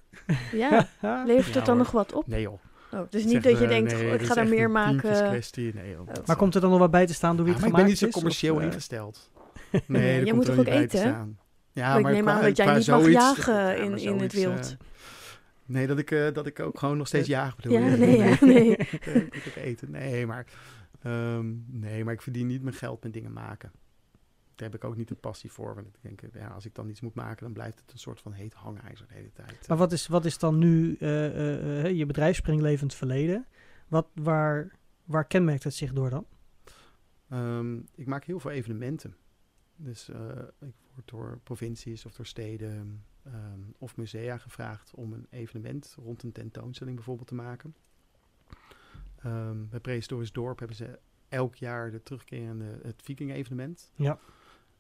Ja. 0.51 0.87
Levert 1.25 1.47
Ja, 1.47 1.53
het 1.53 1.53
dan 1.53 1.65
hoor. 1.65 1.75
nog 1.77 1.91
wat 1.91 2.13
op? 2.13 2.27
Nee 2.27 2.41
joh. 2.41 2.59
Oh, 2.91 2.99
dus 3.09 3.23
niet 3.23 3.43
dat 3.43 3.57
je 3.57 3.63
eh, 3.63 3.69
denkt, 3.69 3.91
nee, 3.93 4.11
dit 4.11 4.21
ik 4.21 4.27
ga 4.27 4.35
er 4.35 4.41
echt 4.41 4.49
meer 4.49 4.69
maken. 4.69 5.31
Nee, 5.73 5.89
joh. 5.91 5.99
Oh. 5.99 6.07
maar 6.25 6.35
komt 6.35 6.55
er 6.55 6.61
dan 6.61 6.69
nog 6.69 6.79
wat 6.79 6.91
bij 6.91 7.05
te 7.05 7.13
staan 7.13 7.35
door 7.35 7.45
wie 7.45 7.53
Ja, 7.53 7.59
het 7.61 7.69
maar 7.71 7.79
ik 7.79 7.85
ben 7.85 7.93
niet 7.93 7.99
zo 8.01 8.05
of, 8.07 8.11
commercieel 8.11 8.59
eh, 8.59 8.65
ingesteld. 8.65 9.31
Nee, 9.87 10.25
je 10.25 10.33
moet 10.33 10.45
toch 10.45 10.57
ook 10.57 10.65
eten, 10.65 10.99
staan. 10.99 11.37
Ja, 11.71 11.95
ik 11.95 12.03
maar 12.03 12.11
neem 12.11 12.23
qua- 12.23 12.33
aan 12.33 12.41
dat 12.41 12.57
jij 12.57 12.65
niet 12.65 12.87
mag 12.87 13.01
zoiets- 13.01 13.11
jagen 13.23 13.53
ja, 13.53 13.71
in, 13.71 13.97
in 13.97 14.19
het 14.19 14.33
wild. 14.33 14.77
nee, 15.65 15.87
dat 15.87 15.97
ik, 15.97 16.11
eh, 16.11 16.33
dat 16.33 16.45
ik 16.47 16.59
ook 16.59 16.79
gewoon 16.79 16.97
nog 16.97 17.07
steeds 17.07 17.27
jaag 17.27 17.55
bedoel 17.55 17.77
ja, 17.79 17.79
nee, 17.95 18.17
ja, 18.17 18.35
nee. 18.41 18.75
Eh, 18.77 19.15
ik 19.15 19.33
moet 19.33 19.47
ook 19.47 19.63
eten. 19.63 19.91
Nee, 19.91 20.25
maar, 20.25 20.45
ehm, 21.03 21.55
nee, 21.67 22.03
maar 22.03 22.13
ik 22.13 22.21
verdien 22.21 22.47
niet 22.47 22.61
mijn 22.61 22.75
geld 22.75 23.03
met 23.03 23.13
dingen 23.13 23.33
maken. 23.33 23.71
Daar 24.55 24.71
heb 24.71 24.75
ik 24.75 24.83
ook 24.83 24.95
niet 24.95 25.07
de 25.07 25.15
passie 25.15 25.51
voor. 25.51 25.75
Want 25.75 25.87
ik 25.87 26.01
denk, 26.01 26.33
ja, 26.33 26.47
als 26.47 26.65
ik 26.65 26.75
dan 26.75 26.89
iets 26.89 27.01
moet 27.01 27.13
maken, 27.13 27.43
dan 27.43 27.53
blijft 27.53 27.79
het 27.79 27.91
een 27.91 27.99
soort 27.99 28.21
van 28.21 28.31
heet 28.31 28.53
hangijzer 28.53 29.07
de 29.07 29.13
hele 29.13 29.31
tijd. 29.31 29.67
Maar 29.67 29.77
wat 29.77 29.91
is, 29.91 30.07
wat 30.07 30.25
is 30.25 30.37
dan 30.37 30.57
nu 30.57 30.95
eh, 30.95 31.85
eh, 31.85 31.97
je 31.97 32.05
bedrijf 32.05 32.35
springlevend 32.35 32.93
verleden? 32.93 33.45
Wat, 33.87 34.07
waar, 34.13 34.75
waar 35.03 35.25
kenmerkt 35.25 35.63
het 35.63 35.73
zich 35.73 35.93
door 35.93 36.09
dan? 36.09 36.25
Ehm, 37.29 37.77
ik 37.95 38.05
maak 38.05 38.23
heel 38.23 38.39
veel 38.39 38.51
evenementen. 38.51 39.15
Dus 39.75 40.09
ik 40.59 40.73
word 40.93 41.07
door 41.07 41.39
provincies 41.43 42.05
of 42.05 42.13
door 42.13 42.25
steden 42.25 43.03
ehm, 43.23 43.59
of 43.77 43.97
musea 43.97 44.37
gevraagd 44.37 44.93
om 44.93 45.13
een 45.13 45.27
evenement 45.29 45.95
rond 45.99 46.23
een 46.23 46.31
tentoonstelling 46.31 46.95
bijvoorbeeld 46.95 47.27
te 47.27 47.35
maken. 47.35 47.75
Ehm, 49.23 49.57
bij 49.69 49.79
Prehistorisch 49.79 50.31
Dorp 50.31 50.59
hebben 50.59 50.77
ze 50.77 50.99
elk 51.29 51.55
jaar 51.55 51.91
de 51.91 52.03
terugkerende 52.03 52.79
het 52.83 53.01
Viking-evenement. 53.03 53.91
Ja. 53.95 54.19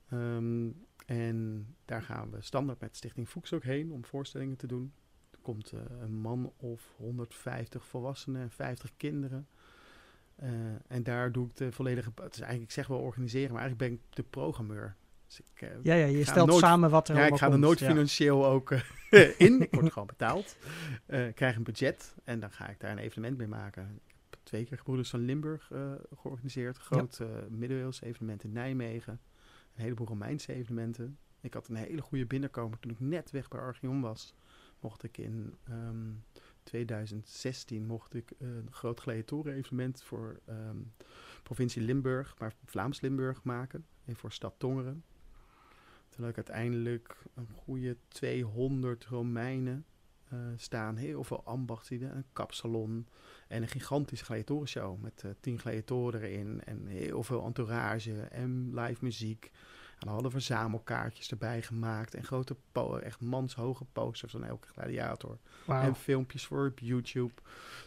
Ehm, 0.09 0.69
en 1.05 1.67
daar 1.85 2.01
gaan 2.01 2.31
we 2.31 2.41
standaard 2.41 2.79
met 2.79 2.95
Stichting 2.95 3.27
Fuchs 3.29 3.53
ook 3.53 3.63
heen 3.63 3.91
om 3.91 4.05
voorstellingen 4.05 4.55
te 4.57 4.67
doen. 4.67 4.93
Er 5.31 5.39
komt 5.41 5.71
eh, 5.71 5.79
een 6.01 6.13
man 6.13 6.53
of 6.57 6.93
150 6.97 7.85
volwassenen 7.85 8.41
en 8.41 8.51
50 8.51 8.91
kinderen. 8.97 9.47
Eh, 10.35 10.49
en 10.87 11.03
daar 11.03 11.31
doe 11.31 11.47
ik 11.47 11.55
de 11.55 11.71
volledige... 11.71 12.11
Het 12.15 12.33
is 12.33 12.39
eigenlijk, 12.39 12.69
ik 12.69 12.71
zeg 12.75 12.87
wel 12.87 12.99
organiseren, 12.99 13.51
maar 13.53 13.61
eigenlijk 13.61 13.91
ben 13.91 13.99
ik 14.01 14.15
de 14.15 14.23
programmeur. 14.29 14.95
Dus 15.27 15.39
ik, 15.39 15.61
eh, 15.61 15.69
Ja, 15.83 15.93
ja, 15.93 16.05
je 16.05 16.23
stelt 16.25 16.47
nooit- 16.49 16.59
samen 16.63 16.89
wat 16.89 17.09
er 17.09 17.15
ja, 17.15 17.25
ik 17.25 17.35
ga 17.35 17.51
er 17.51 17.59
nooit 17.59 17.79
Ja. 17.79 17.87
financieel 17.89 18.45
ook 18.45 18.71
in. 19.37 19.61
Ik 19.61 19.71
word 19.71 19.91
gewoon 19.91 20.07
betaald. 20.07 20.57
Ik 21.07 21.35
krijg 21.35 21.55
een 21.55 21.63
budget 21.63 22.15
en 22.23 22.39
dan 22.39 22.51
ga 22.51 22.67
ik 22.69 22.79
daar 22.79 22.91
een 22.91 22.97
evenement 22.97 23.37
mee 23.37 23.47
maken. 23.47 23.99
Twee 24.53 24.65
keer 24.65 24.77
Gebroeders 24.77 25.09
van 25.09 25.19
Limburg 25.19 25.71
eh, 25.71 25.91
georganiseerd. 26.15 26.77
Groot 26.77 27.19
eh 27.19 27.27
middeleeuws 27.49 28.01
evenement 28.01 28.43
in 28.43 28.51
Nijmegen. 28.51 29.21
Een 29.75 29.83
heleboel 29.83 30.07
Romeinse 30.07 30.53
evenementen. 30.53 31.17
Ik 31.41 31.53
had 31.53 31.67
een 31.67 31.75
hele 31.75 32.01
goede 32.01 32.25
binnenkomer 32.25 32.79
toen 32.79 32.91
ik 32.91 32.99
net 32.99 33.31
weg 33.31 33.47
bij 33.47 33.59
Archeon 33.59 34.01
was. 34.01 34.33
Mocht 34.79 35.03
ik 35.03 35.17
in 35.17 35.55
ehm, 35.63 36.11
2016 36.63 37.85
mocht 37.85 38.13
ik 38.13 38.31
een 38.37 38.67
groot 38.71 38.99
gladiatoren 38.99 39.53
evenement 39.53 40.03
voor 40.03 40.39
ehm, 40.45 40.77
provincie 41.43 41.81
Limburg, 41.81 42.35
maar 42.39 42.53
Vlaams 42.65 43.01
Limburg 43.01 43.43
maken. 43.43 43.85
En 44.05 44.15
voor 44.15 44.31
stad 44.31 44.53
Tongeren. 44.57 45.03
Terwijl 46.09 46.29
ik 46.31 46.37
uiteindelijk 46.37 47.17
een 47.33 47.49
goede 47.53 47.97
200 48.07 49.05
Romeinen 49.05 49.85
eh, 50.33 50.39
staan. 50.55 50.95
Heel 50.95 51.23
veel 51.23 51.43
ambachtslieden, 51.43 52.15
een 52.15 52.25
kapsalon 52.33 53.07
en 53.47 53.61
een 53.61 53.67
gigantische 53.67 54.25
gladiatorenshow. 54.25 55.01
Met 55.01 55.21
eh, 55.23 55.31
tien 55.39 55.59
gladiatoren 55.59 56.21
erin 56.21 56.61
en 56.65 56.87
heel 56.87 57.23
veel 57.23 57.45
entourage 57.45 58.21
en 58.21 58.79
live 58.79 59.03
muziek. 59.03 59.51
En 59.93 60.09
dan 60.09 60.13
hadden 60.13 60.31
we 60.31 60.37
verzamelkaartjes 60.37 61.31
erbij 61.31 61.61
gemaakt. 61.61 62.15
En 62.15 62.23
grote, 62.23 62.55
echt 63.01 63.21
manshoge 63.21 63.85
posters 63.85 64.31
van 64.31 64.43
elke 64.43 64.67
gladiator. 64.67 65.37
En 65.67 65.95
filmpjes 65.95 66.45
voor 66.45 66.67
op 66.67 66.79
YouTube. 66.79 67.33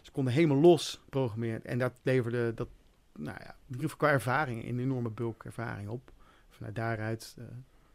Ze 0.03 0.11
konden 0.11 0.33
helemaal 0.33 0.61
los 0.61 1.01
programmeren. 1.09 1.65
En 1.65 1.79
dat 1.79 1.93
leverde, 2.03 2.55
dat, 2.55 2.69
nou 3.13 3.37
ja, 3.41 3.51
in 3.51 3.75
ieder 3.75 3.83
geval 3.83 3.97
qua 3.97 4.11
ervaring, 4.11 4.69
een 4.69 4.79
enorme 4.79 5.11
bulk 5.11 5.45
ervaring 5.45 5.89
op. 5.89 6.13
Vanuit 6.49 6.75
daaruit, 6.75 7.35
eh, 7.39 7.45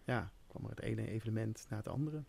ja, 0.03 0.31
kwam 0.47 0.63
er 0.63 0.69
het 0.69 0.81
ene 0.81 1.07
evenement 1.07 1.65
na 1.69 1.77
het 1.77 1.87
andere. 1.87 2.23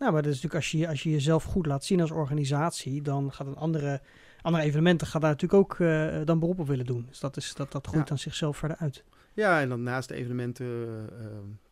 Nou, 0.00 0.12
maar 0.12 0.22
dat 0.22 0.32
is 0.32 0.42
natuurlijk 0.42 0.54
als 0.64 0.70
je, 0.80 0.88
als 0.88 1.02
je 1.02 1.10
jezelf 1.10 1.44
goed 1.44 1.66
laat 1.66 1.84
zien 1.84 2.00
als 2.00 2.10
organisatie, 2.10 3.02
dan 3.02 3.32
gaat 3.32 3.46
een 3.46 3.56
andere, 3.56 4.00
andere 4.42 4.64
evenementen 4.64 5.06
gaat 5.06 5.22
daar 5.22 5.30
natuurlijk 5.30 5.62
ook 5.62 5.80
eh, 5.80 6.20
dan 6.24 6.38
beroep 6.38 6.58
op 6.58 6.66
willen 6.66 6.86
doen. 6.86 7.04
Dus 7.08 7.20
dat, 7.20 7.36
is, 7.36 7.54
dat, 7.54 7.72
dat 7.72 7.86
groeit 7.86 8.02
Ja. 8.02 8.08
dan 8.08 8.18
zichzelf 8.18 8.56
verder 8.56 8.76
uit. 8.76 9.04
Ja, 9.34 9.60
en 9.60 9.68
dan 9.68 9.82
naast 9.82 10.08
de 10.08 10.14
evenementen, 10.14 11.08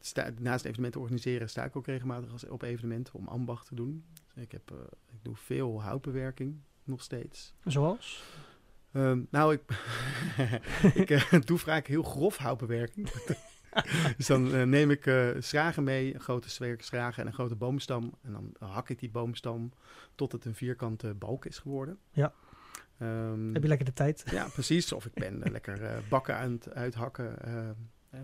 sta, 0.00 0.30
naast 0.40 0.64
evenementen 0.64 1.00
organiseren, 1.00 1.48
sta 1.48 1.64
ik 1.64 1.76
ook 1.76 1.86
regelmatig 1.86 2.32
als, 2.32 2.46
op 2.46 2.62
evenementen 2.62 3.14
om 3.14 3.28
ambacht 3.28 3.66
te 3.66 3.74
doen. 3.74 4.04
Dus 4.34 4.42
ik, 4.42 4.52
heb, 4.52 4.72
ik 5.12 5.18
doe 5.22 5.36
veel 5.36 5.82
houtbewerking, 5.82 6.56
nog 6.84 7.02
steeds. 7.02 7.54
Zoals? 7.64 8.22
Ehm, 8.92 9.20
nou, 9.30 9.52
ik, 9.54 9.62
ik 11.30 11.46
doe 11.46 11.58
vaak 11.58 11.86
heel 11.86 12.02
grof 12.02 12.36
houtbewerking. 12.36 13.08
dus 14.16 14.26
dan 14.26 14.54
eh, 14.54 14.62
neem 14.62 14.90
ik 14.90 15.06
eh, 15.06 15.28
schragen 15.38 15.84
mee, 15.84 16.14
een 16.14 16.20
grote 16.20 16.48
schragen 16.78 17.22
en 17.22 17.26
een 17.26 17.34
grote 17.34 17.54
boomstam. 17.54 18.14
En 18.22 18.32
dan 18.32 18.70
hak 18.70 18.88
ik 18.88 18.98
die 18.98 19.10
boomstam 19.10 19.72
tot 20.14 20.32
het 20.32 20.44
een 20.44 20.54
vierkante 20.54 21.14
balk 21.14 21.44
is 21.44 21.58
geworden. 21.58 21.98
Ja. 22.12 22.32
Ehm, 22.98 23.52
Heb 23.52 23.62
je 23.62 23.68
lekker 23.68 23.86
de 23.86 23.92
tijd? 23.92 24.24
ja, 24.30 24.48
precies. 24.48 24.92
Of 24.92 25.06
ik 25.06 25.14
ben 25.14 25.42
eh, 25.42 25.50
lekker 25.50 26.02
bakken 26.08 26.36
aan 26.36 26.52
het 26.52 26.74
uithakken. 26.74 27.34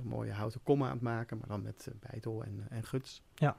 mooie 0.03 0.33
houten 0.33 0.63
kommen 0.63 0.87
aan 0.87 0.95
het 0.95 1.03
maken, 1.03 1.39
maar 1.39 1.49
dan 1.49 1.63
met 1.63 1.89
bijtel 2.11 2.45
en, 2.45 2.67
en 2.71 2.85
guts. 2.85 3.23
Ja. 3.35 3.57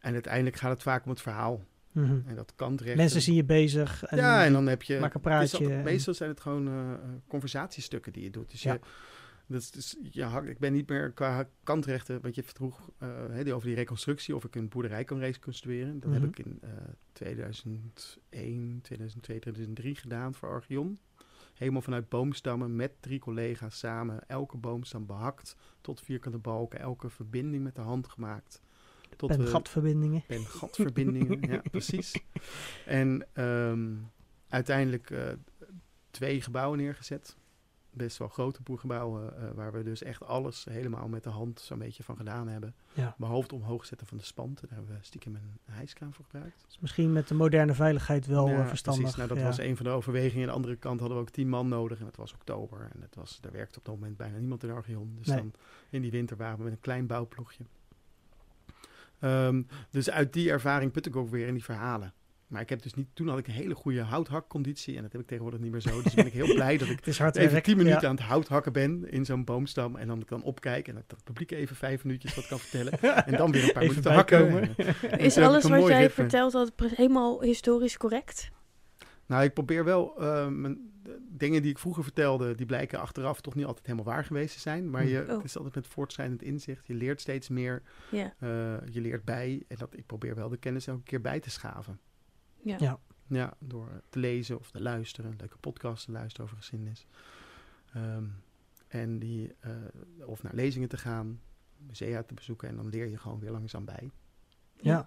En 0.00 0.12
uiteindelijk 0.12 0.56
gaat 0.56 0.70
het 0.70 0.82
vaak 0.82 1.04
om 1.04 1.10
het 1.10 1.20
verhaal. 1.20 1.64
Mhm. 1.92 2.20
En 2.26 2.34
dat 2.34 2.52
kantrecht. 2.56 2.96
Mensen 2.96 3.20
zien 3.22 3.34
je 3.34 3.44
bezig. 3.44 4.04
En 4.04 4.16
ja, 4.18 4.44
en 4.44 4.52
dan 4.52 4.66
heb 4.66 4.82
je... 4.82 4.98
maak 4.98 5.14
een 5.14 5.20
praatje. 5.20 5.68
meestal 5.68 6.14
zijn 6.14 6.30
het 6.30 6.40
gewoon 6.40 6.98
conversatiestukken 7.28 8.12
die 8.12 8.22
je 8.22 8.30
doet. 8.30 8.50
Dus 8.50 8.62
Ja. 8.62 8.72
je, 8.72 8.80
dus, 9.52 9.96
hakt- 10.18 10.48
ik 10.48 10.58
ben 10.58 10.72
niet 10.72 10.88
meer 10.88 11.10
qua 11.12 11.48
kantrechten, 11.62 12.20
want 12.22 12.34
je 12.34 12.42
vroeg 12.42 12.90
eh, 12.98 13.54
over 13.54 13.66
die 13.66 13.74
reconstructie, 13.76 14.36
of 14.36 14.44
ik 14.44 14.54
een 14.54 14.68
boerderij 14.68 15.04
kan 15.04 15.18
reconstrueren. 15.18 16.00
Dat 16.00 16.10
Mhm. 16.10 16.20
heb 16.20 16.28
ik 16.38 16.46
in 16.46 16.58
eh 16.62 16.70
2001, 17.12 18.78
2002, 18.82 19.38
2003 19.38 19.94
gedaan 19.94 20.34
voor 20.34 20.48
Archeon. 20.48 20.98
Helemaal 21.54 21.82
vanuit 21.82 22.08
boomstammen 22.08 22.76
met 22.76 22.92
drie 23.00 23.18
collega's 23.18 23.78
samen. 23.78 24.28
Elke 24.28 24.56
boomstam 24.56 25.06
behakt 25.06 25.56
tot 25.80 26.00
vierkante 26.00 26.38
balken. 26.38 26.78
Elke 26.80 27.10
verbinding 27.10 27.62
met 27.62 27.74
de 27.74 27.80
hand 27.80 28.08
gemaakt. 28.08 28.60
Tot 29.16 29.30
en 29.30 29.38
we- 29.38 29.46
gatverbindingen. 29.46 30.22
en 30.28 30.44
gatverbindingen, 30.44 31.40
ja, 31.52 31.62
precies. 31.70 32.14
En 32.86 33.26
ehm, 33.32 33.90
uiteindelijk 34.48 35.10
eh, 35.10 35.32
twee 36.10 36.40
gebouwen 36.40 36.78
neergezet. 36.78 37.36
Best 37.94 38.16
wel 38.16 38.28
grote 38.28 38.62
boergebouwen, 38.62 39.36
eh, 39.36 39.50
waar 39.54 39.72
we 39.72 39.82
dus 39.82 40.02
echt 40.02 40.24
alles 40.24 40.64
helemaal 40.70 41.08
met 41.08 41.22
de 41.22 41.30
hand 41.30 41.60
zo'n 41.60 41.78
beetje 41.78 42.02
van 42.02 42.16
gedaan 42.16 42.48
hebben. 42.48 42.74
Ja. 42.92 43.14
Behalve 43.18 43.42
het 43.42 43.52
omhoog 43.52 43.84
zetten 43.84 44.06
van 44.06 44.16
de 44.18 44.24
spanten, 44.24 44.68
daar 44.68 44.76
hebben 44.78 44.96
we 44.96 45.04
stiekem 45.04 45.34
een 45.34 45.58
hijskraan 45.64 46.12
voor 46.12 46.24
gebruikt. 46.24 46.64
Dus 46.66 46.78
misschien 46.80 47.12
met 47.12 47.28
de 47.28 47.34
moderne 47.34 47.74
veiligheid 47.74 48.26
wel 48.26 48.48
Ja, 48.48 48.60
eh, 48.60 48.66
verstandig. 48.66 49.02
Precies, 49.02 49.18
nou, 49.18 49.28
dat 49.28 49.38
ja. 49.38 49.44
was 49.44 49.58
een 49.58 49.76
van 49.76 49.84
de 49.84 49.90
overwegingen. 49.92 50.42
Aan 50.42 50.48
de 50.48 50.56
andere 50.56 50.76
kant 50.76 51.00
hadden 51.00 51.18
we 51.18 51.24
ook 51.24 51.30
tien 51.30 51.48
man 51.48 51.68
nodig 51.68 52.00
en 52.00 52.06
het 52.06 52.16
was 52.16 52.32
oktober. 52.32 52.90
En 52.94 53.00
het 53.02 53.14
was, 53.14 53.38
daar 53.40 53.52
werkte 53.52 53.78
op 53.78 53.84
dat 53.84 53.94
moment 53.94 54.16
bijna 54.16 54.38
niemand 54.38 54.62
in 54.64 54.70
Archeon. 54.70 55.14
Dus 55.18 55.26
Nee. 55.26 55.36
dan 55.36 55.52
in 55.90 56.02
die 56.02 56.10
winter 56.10 56.36
waren 56.36 56.58
we 56.58 56.64
met 56.64 56.72
een 56.72 56.80
klein 56.80 57.06
bouwploegje. 57.06 57.64
Ehm, 59.18 59.62
dus 59.90 60.10
uit 60.10 60.32
die 60.32 60.50
ervaring 60.50 60.92
put 60.92 61.06
ik 61.06 61.16
ook 61.16 61.30
weer 61.30 61.46
in 61.46 61.54
die 61.54 61.64
verhalen. 61.64 62.12
Maar 62.52 62.60
ik 62.60 62.68
heb 62.68 62.82
dus 62.82 62.94
niet, 62.94 63.06
toen 63.14 63.28
had 63.28 63.38
ik 63.38 63.46
een 63.46 63.52
hele 63.52 63.74
goede 63.74 64.00
houthakconditie 64.02 64.96
en 64.96 65.02
dat 65.02 65.12
heb 65.12 65.20
ik 65.20 65.26
tegenwoordig 65.26 65.60
niet 65.60 65.70
meer 65.70 65.80
zo. 65.80 66.02
Dus 66.02 66.14
ben 66.14 66.26
ik 66.26 66.32
heel 66.32 66.54
blij 66.54 66.76
dat 66.78 66.88
ik 66.88 67.06
even 67.06 67.34
werk. 67.50 67.64
tien 67.64 67.76
minuten 67.76 68.00
ja. 68.00 68.08
aan 68.08 68.14
het 68.14 68.24
hout 68.24 68.48
hakken 68.48 68.72
ben 68.72 69.10
in 69.10 69.24
zo'n 69.24 69.44
boomstam. 69.44 69.96
En 69.96 70.06
dan 70.06 70.20
ik 70.20 70.28
dan 70.28 70.42
opkijk 70.42 70.88
en 70.88 70.94
dat 70.94 71.04
het 71.06 71.24
publiek 71.24 71.50
even 71.50 71.76
vijf 71.76 72.04
minuutjes 72.04 72.34
wat 72.34 72.46
kan 72.46 72.58
vertellen. 72.58 73.00
En 73.26 73.36
dan 73.36 73.50
weer 73.52 73.62
een 73.64 73.72
paar 73.72 73.82
Even 73.82 73.94
minuten 73.94 74.12
hakken. 74.14 74.76
En 75.10 75.18
Is 75.18 75.38
alles 75.38 75.64
wat 75.68 75.86
jij 75.88 76.00
ritme. 76.00 76.10
vertelt 76.22 76.54
altijd 76.54 76.76
pre- 76.76 76.90
helemaal 76.94 77.42
historisch 77.42 77.96
correct? 77.96 78.50
Nou, 79.26 79.44
ik 79.44 79.54
probeer 79.54 79.84
wel 79.84 80.20
eh, 80.20 80.48
mijn, 80.48 80.90
dingen 81.28 81.62
die 81.62 81.70
ik 81.70 81.78
vroeger 81.78 82.02
vertelde, 82.02 82.54
die 82.54 82.66
blijken 82.66 83.00
achteraf 83.00 83.40
toch 83.40 83.54
niet 83.54 83.64
altijd 83.66 83.86
helemaal 83.86 84.12
waar 84.14 84.24
geweest 84.24 84.54
te 84.54 84.60
zijn. 84.60 84.90
Maar 84.90 85.06
je, 85.06 85.20
Oh. 85.22 85.28
het 85.28 85.44
is 85.44 85.56
altijd 85.56 85.74
met 85.74 85.86
voortschrijdend 85.86 86.42
inzicht. 86.42 86.86
Je 86.86 86.94
leert 86.94 87.20
steeds 87.20 87.48
meer. 87.48 87.82
Ja. 88.10 88.34
eh, 88.38 88.48
je 88.90 89.00
leert 89.00 89.24
bij. 89.24 89.62
En 89.68 89.76
dat, 89.78 89.96
ik 89.96 90.06
probeer 90.06 90.34
wel 90.34 90.48
de 90.48 90.56
kennis 90.56 90.86
elke 90.86 91.02
keer 91.02 91.20
bij 91.20 91.40
te 91.40 91.50
schaven. 91.50 91.98
Ja. 92.62 92.76
Ja. 92.78 92.98
Ja, 93.26 93.54
door 93.58 94.02
te 94.08 94.18
lezen 94.18 94.58
of 94.58 94.70
te 94.70 94.82
luisteren. 94.82 95.30
Een 95.30 95.36
leuke 95.38 95.58
podcast 95.58 96.04
te 96.04 96.12
luisteren 96.12 96.44
over 96.44 96.56
geschiedenis. 96.56 97.06
Ehm, 97.94 98.24
en 98.88 99.18
die, 99.18 99.54
eh, 99.60 99.70
of 100.26 100.42
naar 100.42 100.54
lezingen 100.54 100.88
te 100.88 100.96
gaan, 100.96 101.40
musea 101.76 102.22
te 102.22 102.34
bezoeken. 102.34 102.68
En 102.68 102.76
dan 102.76 102.88
leer 102.88 103.06
je 103.06 103.18
gewoon 103.18 103.38
weer 103.38 103.50
langzaam 103.50 103.84
bij. 103.84 104.10
Ja. 104.80 105.06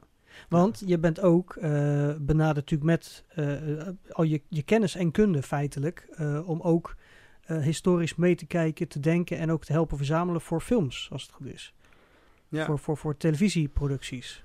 Want 0.50 0.84
je 0.86 1.00
bent 1.00 1.20
ook 1.20 1.56
eh 1.56 2.16
benaderd 2.20 2.56
natuurlijk 2.72 2.84
met 2.84 3.24
eh, 3.28 3.88
al 4.12 4.24
je, 4.24 4.42
je 4.48 4.64
kennis 4.64 4.96
en 4.96 5.12
kunde 5.12 5.42
feitelijk. 5.44 6.08
eh, 6.16 6.50
om 6.50 6.62
ook 6.62 6.96
eh, 7.42 7.58
historisch 7.62 8.16
mee 8.16 8.36
te 8.36 8.46
kijken, 8.46 8.88
te 8.88 9.00
denken 9.00 9.38
en 9.38 9.52
ook 9.52 9.64
te 9.66 9.72
helpen 9.72 9.98
verzamelen 9.98 10.42
voor 10.42 10.62
films, 10.62 11.10
als 11.12 11.22
het 11.22 11.32
goed 11.32 11.48
is. 11.48 11.74
Ja. 12.48 12.66
Voor, 12.66 12.80
voor, 12.80 12.98
voor 12.98 13.18
televisieproducties. 13.18 14.45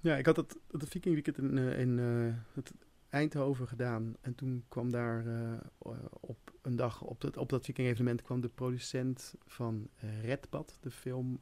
Ja, 0.00 0.16
ik 0.16 0.26
had 0.26 0.36
het, 0.36 0.58
het 0.70 0.88
Viking 0.88 1.14
Weekend 1.14 1.38
in, 1.38 1.58
eh, 1.58 1.80
in 1.80 1.98
eh, 1.98 2.54
het 2.54 2.72
Eindhoven 3.08 3.68
gedaan. 3.68 4.16
En 4.20 4.34
toen 4.34 4.64
kwam 4.68 4.90
daar 4.90 5.26
eh, 5.26 5.92
op 6.20 6.52
een 6.62 6.76
dag, 6.76 7.02
op 7.02 7.20
dat, 7.20 7.36
op 7.36 7.48
dat 7.48 7.64
Viking 7.64 7.88
evenement, 7.88 8.22
kwam 8.22 8.40
de 8.40 8.48
producent 8.48 9.34
van 9.46 9.88
Redbad, 10.22 10.78
de 10.80 10.90
film, 10.90 11.40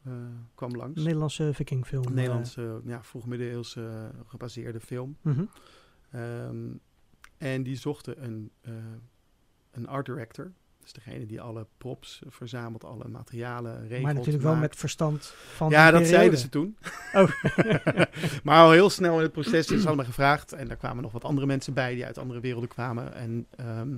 kwam 0.54 0.76
langs. 0.76 0.98
Een 0.98 1.04
Nederlandse 1.04 1.50
vikingfilm. 1.54 2.02
Een 2.02 2.08
eh. 2.08 2.14
Nederlandse, 2.14 2.80
ja, 2.84 3.02
vroegmiddeleeuwse 3.02 4.10
eh, 4.12 4.20
gebaseerde 4.26 4.80
film. 4.80 5.16
Mhm. 5.20 5.44
Ehm, 6.10 6.74
en 7.38 7.62
die 7.62 7.76
zochten 7.76 8.24
een, 8.24 8.52
een 9.70 9.86
art 9.86 10.06
director. 10.06 10.52
Dus 10.92 11.04
degene 11.04 11.26
die 11.26 11.40
alle 11.40 11.66
props 11.78 12.22
verzamelt, 12.26 12.84
alle 12.84 13.08
materialen, 13.08 13.80
regelt. 13.80 14.02
Maar 14.02 14.14
natuurlijk 14.14 14.44
wel 14.44 14.54
met 14.54 14.76
verstand 14.76 15.34
van 15.54 15.70
Ja, 15.70 15.84
dat 15.84 15.92
periode. 15.92 16.16
zeiden 16.16 16.38
ze 16.38 16.48
toen. 16.48 16.76
Oh. 17.14 17.30
maar 18.44 18.62
al 18.62 18.70
heel 18.70 18.90
snel 18.90 19.16
in 19.16 19.22
het 19.22 19.32
proces 19.32 19.70
is 19.70 19.86
allemaal 19.86 20.04
gevraagd. 20.04 20.52
En 20.52 20.68
daar 20.68 20.76
kwamen 20.76 21.02
nog 21.02 21.12
wat 21.12 21.24
andere 21.24 21.46
mensen 21.46 21.74
bij 21.74 21.94
die 21.94 22.04
uit 22.04 22.18
andere 22.18 22.40
werelden 22.40 22.68
kwamen. 22.68 23.14
En 23.14 23.46
ehm 23.56 23.96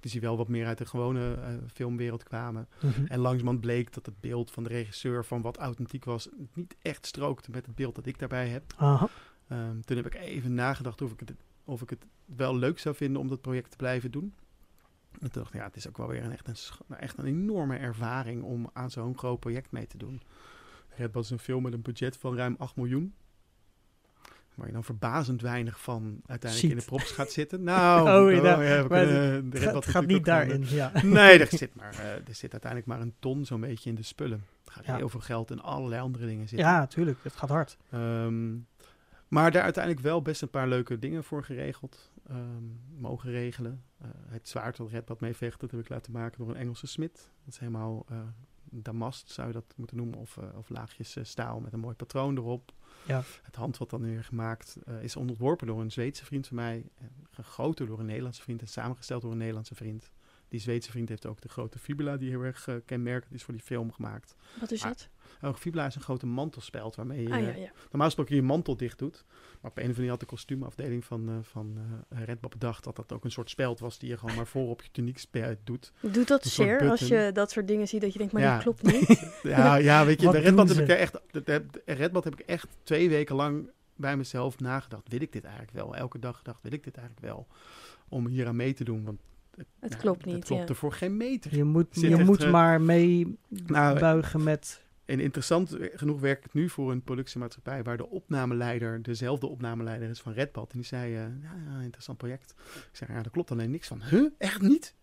dus 0.00 0.12
die 0.12 0.20
wel 0.20 0.36
wat 0.36 0.48
meer 0.48 0.66
uit 0.66 0.78
de 0.78 0.86
gewone 0.86 1.34
eh, 1.34 1.54
filmwereld 1.72 2.22
kwamen. 2.22 2.68
Mhm. 2.80 3.06
En 3.06 3.18
langzamerhand 3.18 3.60
bleek 3.60 3.94
dat 3.94 4.06
het 4.06 4.20
beeld 4.20 4.50
van 4.50 4.62
de 4.62 4.68
regisseur 4.68 5.24
van 5.24 5.42
wat 5.42 5.56
authentiek 5.56 6.04
was... 6.04 6.28
niet 6.52 6.76
echt 6.82 7.06
strookte 7.06 7.50
met 7.50 7.66
het 7.66 7.74
beeld 7.74 7.94
dat 7.94 8.06
ik 8.06 8.18
daarbij 8.18 8.48
heb. 8.48 8.62
Aha. 8.76 9.08
Ehm, 9.48 9.80
toen 9.80 9.96
heb 9.96 10.06
ik 10.06 10.14
even 10.14 10.54
nagedacht 10.54 11.02
of 11.02 11.12
ik, 11.12 11.20
het, 11.20 11.32
of 11.64 11.82
ik 11.82 11.90
het 11.90 12.06
wel 12.24 12.56
leuk 12.56 12.78
zou 12.78 12.94
vinden 12.94 13.20
om 13.20 13.28
dat 13.28 13.40
project 13.40 13.70
te 13.70 13.76
blijven 13.76 14.10
doen. 14.10 14.34
En 15.20 15.30
toen 15.30 15.42
dacht 15.42 15.54
ik, 15.54 15.60
ja, 15.60 15.66
het 15.66 15.76
is 15.76 15.88
ook 15.88 15.96
wel 15.96 16.08
weer 16.08 16.24
een, 16.24 16.32
echt, 16.32 16.48
een, 16.48 16.56
nou, 16.86 17.00
echt 17.02 17.18
een 17.18 17.24
enorme 17.24 17.76
ervaring 17.76 18.42
om 18.42 18.70
aan 18.72 18.90
zo'n 18.90 19.18
groot 19.18 19.40
project 19.40 19.70
mee 19.70 19.86
te 19.86 19.96
doen. 19.98 20.22
Het 20.88 21.12
was 21.14 21.30
een 21.30 21.38
film 21.38 21.62
met 21.62 21.72
een 21.72 21.82
budget 21.82 22.16
van 22.16 22.36
ruim 22.36 22.54
8 22.58 22.76
miljoen. 22.76 23.14
Waar 24.54 24.66
je 24.66 24.72
dan 24.72 24.84
verbazend 24.84 25.40
weinig 25.42 25.80
van 25.80 26.20
uiteindelijk 26.26 26.72
in 26.72 26.78
de 26.78 26.84
props 26.84 27.10
gaat 27.10 27.30
zitten. 27.30 27.62
Nou, 27.72 28.00
Oh, 28.00 28.32
ja, 28.32 28.40
we 28.58 28.64
maar 28.88 29.00
kunnen 29.00 29.50
de 29.50 29.58
Het 29.58 29.72
Red 29.74 29.86
gaat, 29.86 30.06
niet 30.06 30.24
daarin, 30.24 30.64
ja. 30.68 30.92
eh, 30.94 31.02
Nee, 31.18 31.38
er 31.38 31.46
zit, 31.58 31.74
maar, 31.80 31.92
eh, 31.92 32.10
er 32.14 32.34
zit 32.34 32.52
uiteindelijk 32.52 32.86
maar 32.90 33.00
een 33.00 33.14
ton 33.18 33.44
zo'n 33.44 33.60
beetje 33.60 33.88
in 33.88 33.94
de 33.96 34.02
spullen. 34.02 34.44
Er 34.64 34.72
gaat 34.72 34.84
Ja. 34.86 34.96
heel 34.96 35.08
veel 35.08 35.20
geld 35.20 35.50
en 35.50 35.60
allerlei 35.62 36.00
andere 36.02 36.26
dingen 36.26 36.48
zitten. 36.48 36.66
Ja, 36.68 36.86
tuurlijk. 36.86 37.18
Het 37.22 37.36
gaat 37.36 37.48
hard. 37.48 37.76
Ehm, 37.90 38.54
maar 39.28 39.50
daar 39.50 39.62
uiteindelijk 39.62 40.04
wel 40.04 40.22
best 40.22 40.42
een 40.42 40.50
paar 40.50 40.68
leuke 40.68 40.98
dingen 40.98 41.24
voor 41.24 41.44
geregeld. 41.44 42.10
Ehm, 42.28 42.64
mogen 43.00 43.30
regelen. 43.30 43.84
Eh, 43.98 44.08
het 44.26 44.48
zwaard 44.48 44.76
dat 44.76 44.90
Redbad 44.90 45.20
mee 45.20 45.36
vecht, 45.36 45.60
dat 45.60 45.70
heb 45.70 45.80
ik 45.80 45.88
laten 45.88 46.12
maken 46.12 46.38
door 46.38 46.48
een 46.48 46.56
Engelse 46.56 46.86
smid. 46.86 47.30
Dat 47.44 47.54
is 47.54 47.58
helemaal 47.58 48.06
eh, 48.08 48.18
damast, 48.70 49.30
zou 49.30 49.46
je 49.46 49.52
dat 49.52 49.74
moeten 49.76 49.96
noemen. 49.96 50.18
Of, 50.18 50.36
eh, 50.36 50.44
of 50.56 50.68
laagjes 50.68 51.16
staal 51.22 51.60
met 51.60 51.72
een 51.72 51.80
mooi 51.80 51.94
patroon 51.94 52.36
erop. 52.36 52.72
Ja. 53.06 53.22
Het 53.42 53.56
handvat 53.56 53.90
dan 53.90 54.02
weer 54.02 54.24
gemaakt 54.24 54.76
is 55.00 55.16
ontworpen 55.16 55.66
door 55.66 55.80
een 55.80 55.92
Zweedse 55.92 56.24
vriend 56.24 56.46
van 56.46 56.56
mij. 56.56 56.84
En 56.94 57.10
gegoten 57.30 57.86
door 57.86 57.98
een 57.98 58.06
Nederlandse 58.06 58.42
vriend 58.42 58.60
en 58.60 58.68
samengesteld 58.68 59.22
door 59.22 59.30
een 59.32 59.38
Nederlandse 59.38 59.74
vriend. 59.74 60.10
Die 60.48 60.60
Zweedse 60.60 60.90
vriend 60.90 61.08
heeft 61.08 61.26
ook 61.26 61.40
de 61.40 61.48
grote 61.48 61.78
fibula 61.78 62.16
die 62.16 62.28
heel 62.30 62.42
erg 62.42 62.68
eh, 62.68 62.74
kenmerkend 62.84 63.34
is 63.34 63.42
voor 63.42 63.54
die 63.54 63.62
film 63.62 63.92
gemaakt. 63.92 64.34
Wat 64.60 64.70
is 64.70 64.82
Ah, 64.82 64.88
dat? 64.88 65.08
Oh, 65.42 65.54
fibula 65.54 65.86
is 65.86 65.94
een 65.94 66.00
grote 66.00 66.26
mantelspeld 66.26 66.94
waarmee 66.96 67.22
je 67.22 67.32
Ah 67.32 67.40
ja, 67.40 67.48
ja. 67.48 67.70
normaal 67.90 68.04
gesproken 68.06 68.34
je 68.36 68.42
mantel 68.42 68.76
dicht 68.76 68.98
doet. 68.98 69.24
Maar 69.60 69.70
op 69.70 69.76
een 69.76 69.82
of 69.82 69.88
andere 69.88 69.94
manier 69.94 70.10
had 70.10 70.20
de 70.20 70.26
kostuumafdeling 70.26 71.04
van, 71.04 71.28
eh 71.28 71.34
van 71.42 71.78
eh 72.08 72.22
Red 72.24 72.40
Bull 72.40 72.50
bedacht 72.50 72.84
dat 72.84 72.96
dat 72.96 73.12
ook 73.12 73.24
een 73.24 73.30
soort 73.30 73.50
speld 73.50 73.78
was 73.78 73.98
die 73.98 74.08
je 74.08 74.16
gewoon 74.18 74.36
maar 74.36 74.46
voor 74.46 74.68
op 74.68 74.82
je 74.82 74.88
tuniek 74.92 75.24
doet. 75.64 75.92
Doet 76.00 76.28
dat 76.28 76.44
Een 76.44 76.50
zeer 76.50 76.90
als 76.90 77.00
je 77.08 77.30
dat 77.32 77.50
soort 77.50 77.68
dingen 77.68 77.88
ziet 77.88 78.00
dat 78.00 78.12
je 78.12 78.18
denkt, 78.18 78.32
maar 78.32 78.42
Ja. 78.42 78.54
dat 78.54 78.62
klopt 78.62 78.82
niet? 78.82 79.30
Ja, 79.42 79.74
ja 79.76 80.04
weet 80.04 80.20
je, 80.20 80.30
bij 80.30 80.40
Red 80.40 80.54
Bull 80.54 80.66
heb 80.66 80.76
ik 80.78 80.88
er 80.88 80.96
echt, 80.98 81.12
de- 81.30 81.42
de- 81.42 81.66
de 81.84 81.92
Red 81.92 82.12
Bull 82.12 82.22
heb 82.24 82.40
ik 82.40 82.46
echt 82.46 82.66
twee 82.82 83.08
weken 83.08 83.36
lang 83.36 83.70
bij 83.96 84.16
mezelf 84.16 84.58
nagedacht. 84.60 85.08
Wil 85.08 85.20
ik 85.20 85.32
dit 85.32 85.44
eigenlijk 85.44 85.72
wel? 85.72 85.96
Elke 85.96 86.18
dag 86.18 86.36
gedacht, 86.36 86.62
wil 86.62 86.72
ik 86.72 86.84
dit 86.84 86.96
eigenlijk 86.96 87.26
wel? 87.26 87.46
Om 88.08 88.26
hier 88.26 88.46
aan 88.46 88.56
mee 88.56 88.72
te 88.74 88.84
doen, 88.84 89.04
want 89.04 89.20
Het 89.56 89.92
ja, 89.92 89.98
klopt 89.98 90.24
Het 90.24 90.34
niet, 90.34 90.44
klopt 90.44 90.62
ja. 90.62 90.68
er 90.68 90.74
voor 90.74 90.92
geen 90.92 91.16
meter. 91.16 91.56
Je 91.56 91.64
moet, 91.64 91.86
Zit 91.90 92.10
je 92.10 92.24
moet 92.24 92.42
eh, 92.42 92.50
maar 92.50 92.80
mee 92.80 93.38
Nou, 93.66 93.98
buigen 93.98 94.42
met... 94.42 94.84
En 95.04 95.20
interessant 95.20 95.76
genoeg 95.78 96.20
werk 96.20 96.44
ik 96.44 96.52
nu 96.52 96.68
voor 96.68 96.90
een 96.90 97.02
productiemaatschappij 97.02 97.82
waar 97.82 97.96
de 97.96 98.08
opnameleider 98.08 99.02
dezelfde 99.02 99.46
opnameleider 99.46 100.08
is 100.08 100.20
van 100.20 100.32
Redbad. 100.32 100.72
En 100.72 100.78
die 100.78 100.86
zei, 100.86 101.14
eh, 101.14 101.20
ja, 101.20 101.54
ja, 101.66 101.80
interessant 101.80 102.18
project. 102.18 102.54
Ik 102.74 102.88
zei, 102.96 103.12
ja, 103.12 103.22
daar 103.22 103.30
klopt 103.30 103.50
alleen 103.50 103.70
niks 103.70 103.88
van. 103.88 104.02
Huh? 104.02 104.30
Echt 104.38 104.60
niet? 104.60 104.94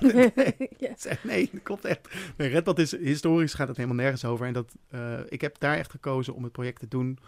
nee. 0.00 0.32
ja. 0.78 0.94
Nee, 1.22 1.48
dat 1.52 1.62
klopt 1.62 1.84
echt. 1.84 2.08
Nee, 2.36 2.48
Redbad 2.48 2.78
is, 2.78 2.96
historisch 2.96 3.54
gaat 3.54 3.68
het 3.68 3.76
helemaal 3.76 3.98
nergens 3.98 4.24
over. 4.24 4.46
En 4.46 4.52
dat, 4.52 4.74
eh, 4.88 5.20
ik 5.28 5.40
heb 5.40 5.58
daar 5.58 5.76
echt 5.76 5.90
gekozen 5.90 6.34
om 6.34 6.42
het 6.42 6.52
project 6.52 6.80
te 6.80 6.88
doen, 6.88 7.18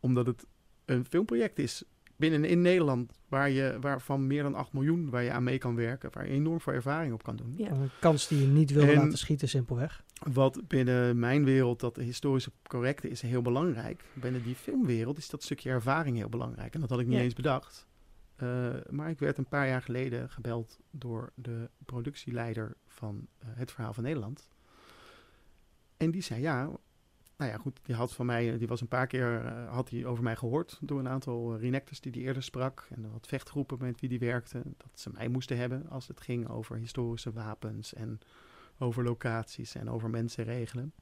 omdat 0.00 0.26
het 0.26 0.46
een 0.84 1.04
filmproject 1.04 1.58
is 1.58 1.84
binnen 2.16 2.44
in 2.44 2.62
Nederland, 2.62 3.12
waar 3.28 3.50
je, 3.50 3.76
waarvan 3.80 4.26
meer 4.26 4.42
dan 4.42 4.54
8 4.54 4.72
miljoen, 4.72 5.10
waar 5.10 5.22
je 5.22 5.30
aan 5.30 5.44
mee 5.44 5.58
kan 5.58 5.74
werken, 5.74 6.10
waar 6.12 6.26
je 6.26 6.32
enorm 6.32 6.60
veel 6.60 6.72
ervaring 6.72 7.12
op 7.12 7.22
kan 7.22 7.36
doen. 7.36 7.54
Ja. 7.56 7.70
Een 7.70 7.90
kans 8.00 8.28
die 8.28 8.40
je 8.40 8.46
niet 8.46 8.70
wil 8.70 8.82
En- 8.88 8.94
laten 8.94 9.18
schieten, 9.18 9.48
simpelweg. 9.48 10.04
Wat 10.32 10.60
binnen 10.68 11.18
mijn 11.18 11.44
wereld, 11.44 11.80
dat 11.80 11.96
historische 11.96 12.50
correcte 12.62 13.08
is 13.08 13.20
heel 13.22 13.42
belangrijk. 13.42 14.04
Binnen 14.12 14.42
die 14.42 14.54
filmwereld 14.54 15.18
is 15.18 15.28
dat 15.28 15.42
stukje 15.42 15.70
ervaring 15.70 16.16
heel 16.16 16.28
belangrijk. 16.28 16.74
En 16.74 16.80
dat 16.80 16.90
had 16.90 17.00
ik 17.00 17.06
niet 17.06 17.16
Ja. 17.16 17.22
eens 17.22 17.34
bedacht. 17.34 17.86
Uh, 18.42 18.74
maar 18.90 19.10
ik 19.10 19.18
werd 19.18 19.38
een 19.38 19.48
paar 19.48 19.68
jaar 19.68 19.82
geleden 19.82 20.30
gebeld 20.30 20.78
door 20.90 21.32
de 21.34 21.70
productieleider 21.84 22.76
van 22.86 23.26
uh, 23.42 23.48
Het 23.54 23.72
Verhaal 23.72 23.92
van 23.92 24.02
Nederland. 24.02 24.48
En 25.96 26.10
die 26.10 26.22
zei, 26.22 26.40
ja, 26.40 26.70
nou 27.36 27.50
ja, 27.50 27.56
goed, 27.58 27.78
die 27.82 27.94
had 27.94 28.14
van 28.14 28.26
mij, 28.26 28.58
die 28.58 28.68
was 28.68 28.80
een 28.80 28.88
paar 28.88 29.06
keer, 29.06 29.44
uh, 29.44 29.72
had 29.72 29.90
hij 29.90 30.04
over 30.04 30.22
mij 30.22 30.36
gehoord 30.36 30.78
door 30.80 30.98
een 30.98 31.08
aantal 31.08 31.54
uh, 31.54 31.60
reenactors 31.60 32.00
die 32.00 32.12
die 32.12 32.22
eerder 32.22 32.42
sprak. 32.42 32.86
En 32.90 33.10
wat 33.12 33.26
vechtgroepen 33.26 33.78
met 33.80 34.00
wie 34.00 34.08
die 34.08 34.18
werkte, 34.18 34.62
dat 34.76 34.90
ze 35.00 35.10
mij 35.12 35.28
moesten 35.28 35.56
hebben 35.56 35.88
als 35.88 36.08
het 36.08 36.20
ging 36.20 36.48
over 36.48 36.76
historische 36.76 37.32
wapens 37.32 37.94
en 37.94 38.20
over 38.78 39.04
locaties 39.04 39.74
en 39.74 39.90
over 39.90 40.10
mensen 40.10 40.44
regelen. 40.44 40.92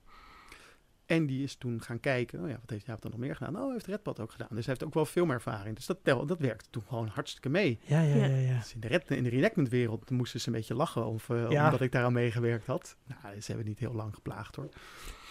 En 1.07 1.27
die 1.27 1.43
is 1.43 1.57
toen 1.57 1.83
gaan 1.83 2.01
kijken, 2.01 2.43
oh 2.43 2.49
ja, 2.49 2.59
wat 2.61 2.71
heeft 2.71 2.87
hij 2.87 2.97
dan 3.01 3.11
nog 3.11 3.21
meer 3.21 3.37
gedaan? 3.37 3.59
Oh, 3.63 3.73
heeft 3.73 3.87
Redpad 3.87 4.21
ook 4.21 4.33
gedaan. 4.33 4.49
Dus 4.51 4.67
hij 4.67 4.75
heeft 4.75 4.85
ook 4.85 4.95
wel 4.95 5.05
filmervaring. 5.05 5.77
Dus 5.77 5.87
dat, 5.87 5.99
tel, 6.03 6.27
dat 6.27 6.39
werkte 6.39 6.71
toen 6.71 6.83
gewoon 6.89 7.09
hartstikke 7.09 7.49
mee. 7.49 7.79
Ja, 7.85 8.01
ja, 8.01 8.15
ja. 8.15 8.37
ja. 8.37 8.59
Dus 8.59 8.75
in 8.75 8.81
de, 8.81 8.89
red, 8.89 9.11
in 9.11 9.23
de 9.23 9.29
reenactment 9.29 9.69
wereld 9.69 10.11
moesten 10.11 10.41
ze 10.41 10.47
een 10.49 10.55
beetje 10.55 10.75
lachen 10.75 11.07
of, 11.07 11.29
uh, 11.29 11.51
Ja. 11.51 11.65
omdat 11.65 11.81
ik 11.81 11.93
daar 11.93 12.05
aan 12.05 12.13
meegewerkt 12.13 12.67
had. 12.67 12.97
Nou, 13.05 13.41
ze 13.41 13.47
hebben 13.47 13.67
niet 13.67 13.79
heel 13.79 13.95
lang 13.95 14.15
geplaagd 14.15 14.57
hoor. 14.57 14.69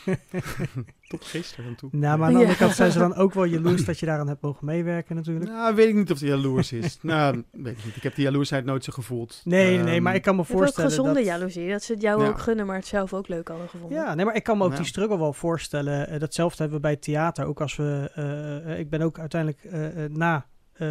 Tot 1.08 1.26
gisteren 1.26 1.66
en 1.66 1.76
toe. 1.76 1.90
Nou, 1.92 2.18
maar 2.18 2.28
aan 2.28 2.34
de 2.34 2.40
andere 2.40 2.58
kant 2.58 2.76
zijn 2.76 2.92
ze 2.92 3.00
dan 3.00 3.16
ook 3.16 3.34
wel 3.34 3.44
jaloers 3.56 3.86
dat 3.86 4.00
je 4.00 4.06
daaraan 4.06 4.28
hebt 4.28 4.42
mogen 4.42 4.66
meewerken 4.66 5.16
natuurlijk. 5.16 5.46
Nou, 5.52 5.76
weet 5.76 5.88
ik 5.88 5.96
niet 5.96 6.12
of 6.12 6.20
hij 6.20 6.30
jaloers 6.30 6.72
is. 6.72 6.98
nou, 7.02 7.44
weet 7.52 7.78
ik 7.78 7.86
niet. 7.86 7.96
Ik 7.96 8.04
heb 8.04 8.16
die 8.16 8.24
jaloersheid 8.24 8.66
nooit 8.66 8.84
zo 8.84 8.92
gevoeld. 8.94 9.42
Nee, 9.44 9.78
nee, 9.78 9.94
Ehm, 9.96 10.04
maar 10.04 10.16
ik 10.16 10.22
kan 10.22 10.36
me 10.36 10.42
hebt 10.42 10.52
ook 10.54 10.58
voorstellen 10.58 10.90
gezonde 10.90 11.14
dat... 11.14 11.26
jaloezie, 11.26 11.70
dat 11.70 11.84
ze 11.84 11.94
het 11.94 12.02
jou 12.02 12.22
Ja. 12.22 12.28
ook 12.28 12.40
gunnen, 12.40 12.66
maar 12.66 12.76
het 12.76 12.86
zelf 12.88 13.14
ook 13.14 13.28
leuk 13.28 13.48
hadden 13.48 13.70
gevonden. 13.70 13.98
Ja, 13.98 14.14
nee, 14.14 14.26
maar 14.26 14.36
ik 14.36 14.44
kan 14.44 14.58
me 14.58 14.64
ook 14.64 14.72
Ja. 14.72 14.78
die 14.78 14.86
struggle 14.86 15.18
wel 15.18 15.34
voorstellen. 15.34 16.08
Eh, 16.08 16.20
datzelfde 16.20 16.58
hebben 16.58 16.76
we 16.76 16.82
bij 16.84 16.92
het 16.92 17.02
theater. 17.02 17.46
Ook 17.46 17.62
als 17.62 17.76
we... 17.76 18.12
eh, 18.14 18.72
eh, 18.72 18.80
ik 18.80 18.90
ben 18.90 19.02
ook 19.02 19.20
uiteindelijk 19.20 19.68
na 20.12 20.46
eh, 20.74 20.88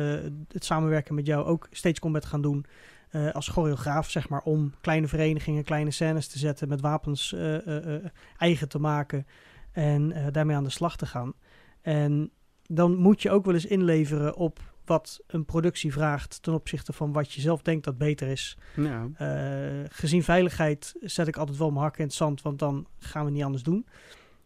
het 0.48 0.64
samenwerken 0.64 1.14
met 1.14 1.26
jou 1.26 1.44
ook 1.46 1.66
Stage 1.70 2.00
Combat 2.00 2.24
gaan 2.24 2.42
doen. 2.42 2.64
Eh, 3.12 3.30
als 3.30 3.48
choreograaf, 3.48 4.10
zeg 4.10 4.28
maar, 4.28 4.42
om 4.42 4.72
kleine 4.80 5.08
verenigingen, 5.08 5.64
kleine 5.64 5.90
scènes 5.90 6.26
te 6.26 6.38
zetten, 6.38 6.68
met 6.68 6.80
wapens 6.80 7.32
eh, 7.32 7.94
eh, 7.96 8.04
eigen 8.36 8.68
te 8.68 8.78
maken 8.78 9.26
en 9.72 10.32
daarmee 10.32 10.56
aan 10.56 10.64
de 10.64 10.70
slag 10.70 10.96
te 10.96 11.06
gaan. 11.06 11.32
En 11.82 12.30
dan 12.66 12.96
moet 12.96 13.22
je 13.22 13.30
ook 13.30 13.44
wel 13.44 13.54
eens 13.54 13.66
inleveren 13.66 14.36
op 14.36 14.60
wat 14.84 15.20
een 15.26 15.44
productie 15.44 15.92
vraagt 15.92 16.42
ten 16.42 16.52
opzichte 16.52 16.92
van 16.92 17.12
wat 17.12 17.32
je 17.32 17.40
zelf 17.40 17.62
denkt 17.62 17.84
dat 17.84 17.98
beter 17.98 18.28
is. 18.28 18.58
Uh, 19.18 19.84
gezien 19.88 20.22
veiligheid 20.22 20.94
zet 21.00 21.28
ik 21.28 21.36
altijd 21.36 21.58
wel 21.58 21.70
mijn 21.70 21.82
hak 21.82 21.98
in 21.98 22.04
het 22.04 22.14
zand, 22.14 22.42
want 22.42 22.58
dan 22.58 22.86
gaan 22.98 23.24
we 23.24 23.30
niet 23.30 23.44
anders 23.44 23.62
doen. 23.62 23.86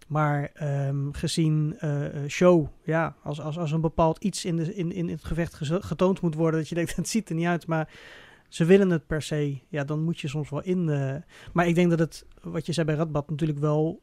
Maar 0.07 0.50
um, 0.88 1.12
gezien 1.12 1.79
uh, 1.81 2.29
show, 2.29 2.66
ja, 2.85 3.16
als, 3.22 3.40
als, 3.40 3.59
als 3.59 3.72
een 3.72 3.81
bepaald 3.81 4.24
iets 4.24 4.44
in, 4.44 4.57
de, 4.57 4.74
in, 4.74 4.92
in 4.92 5.09
het 5.09 5.24
gevecht 5.24 5.55
getoond 5.62 6.20
moet 6.20 6.35
worden, 6.35 6.61
dat 6.61 6.68
je 6.68 6.74
denkt, 6.74 6.96
het 6.96 7.09
ziet 7.09 7.29
er 7.29 7.35
niet 7.35 7.46
uit, 7.46 7.66
maar 7.66 7.88
ze 8.48 8.64
willen 8.64 8.90
het 8.90 9.06
per 9.06 9.22
se, 9.22 9.59
ja, 9.68 9.85
dan 9.85 10.02
moet 10.02 10.20
je 10.20 10.28
soms 10.28 10.50
wel 10.50 10.62
in. 10.62 10.88
Uh, 10.88 11.14
maar 11.52 11.66
ik 11.66 11.74
denk 11.74 11.90
dat 11.90 11.98
het, 11.98 12.26
wat 12.42 12.66
je 12.66 12.72
zei 12.72 12.87
bij 12.87 12.94
Radbad, 12.94 13.30
natuurlijk 13.30 13.59
wel 13.59 14.02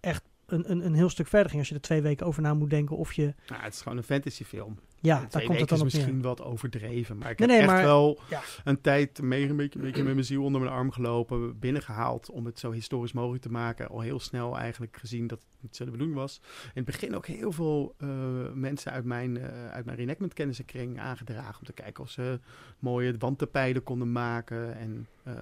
echt 0.00 0.24
een, 0.46 0.70
een, 0.70 0.84
een 0.86 0.94
heel 0.94 1.08
stuk 1.08 1.26
verder 1.26 1.48
ging. 1.48 1.60
Als 1.60 1.68
je 1.68 1.74
er 1.74 1.80
twee 1.80 2.02
weken 2.02 2.26
over 2.26 2.42
na 2.42 2.54
moet 2.54 2.70
denken 2.70 2.96
of 2.96 3.12
je... 3.12 3.34
Nou, 3.48 3.62
het 3.62 3.74
is 3.74 3.80
gewoon 3.80 3.98
een 3.98 4.04
fantasyfilm. 4.04 4.78
Ja, 5.00 5.26
daar 5.30 5.42
komt 5.44 5.60
het 5.60 5.68
dan 5.68 5.78
is 5.78 5.84
misschien 5.84 6.14
neer. 6.14 6.22
wat 6.22 6.42
overdreven. 6.42 7.18
Maar 7.18 7.30
ik 7.30 7.38
Nee, 7.38 7.48
heb 7.48 7.56
nee, 7.58 7.66
echt 7.66 7.76
maar- 7.76 7.84
wel 7.84 8.20
ja. 8.30 8.40
een 8.64 8.80
tijd 8.80 9.22
mee, 9.22 9.48
een, 9.48 9.56
beetje, 9.56 9.78
een 9.78 9.84
beetje 9.84 10.02
met 10.02 10.12
mijn 10.12 10.24
ziel 10.26 10.44
onder 10.44 10.60
mijn 10.60 10.72
arm 10.72 10.90
gelopen. 10.90 11.58
Binnengehaald 11.58 12.30
om 12.30 12.46
het 12.46 12.58
zo 12.58 12.70
historisch 12.72 13.12
mogelijk 13.12 13.42
te 13.42 13.50
maken. 13.50 13.88
Al 13.88 14.00
heel 14.00 14.20
snel 14.20 14.58
eigenlijk 14.58 14.96
gezien 14.96 15.26
dat 15.26 15.38
het 15.38 15.56
niet 15.60 15.76
zo 15.76 15.84
de 15.84 15.90
bedoeling 15.90 16.18
was. 16.18 16.40
In 16.62 16.70
het 16.74 16.84
begin 16.84 17.16
ook 17.16 17.26
heel 17.26 17.52
veel 17.52 17.94
eh, 17.98 18.08
mensen 18.54 18.92
uit 18.92 19.04
mijn, 19.04 19.36
uh, 19.36 19.68
uit 19.70 19.84
mijn 19.84 19.96
reenactment 19.96 20.32
kennissenkring 20.34 21.00
aangedragen. 21.00 21.58
Om 21.58 21.64
te 21.66 21.72
kijken 21.72 22.02
of 22.04 22.10
ze 22.10 22.40
mooie 22.78 23.14
wandtapijden 23.18 23.82
konden 23.82 24.12
maken. 24.12 24.76
En 24.76 25.06
uh, 25.28 25.32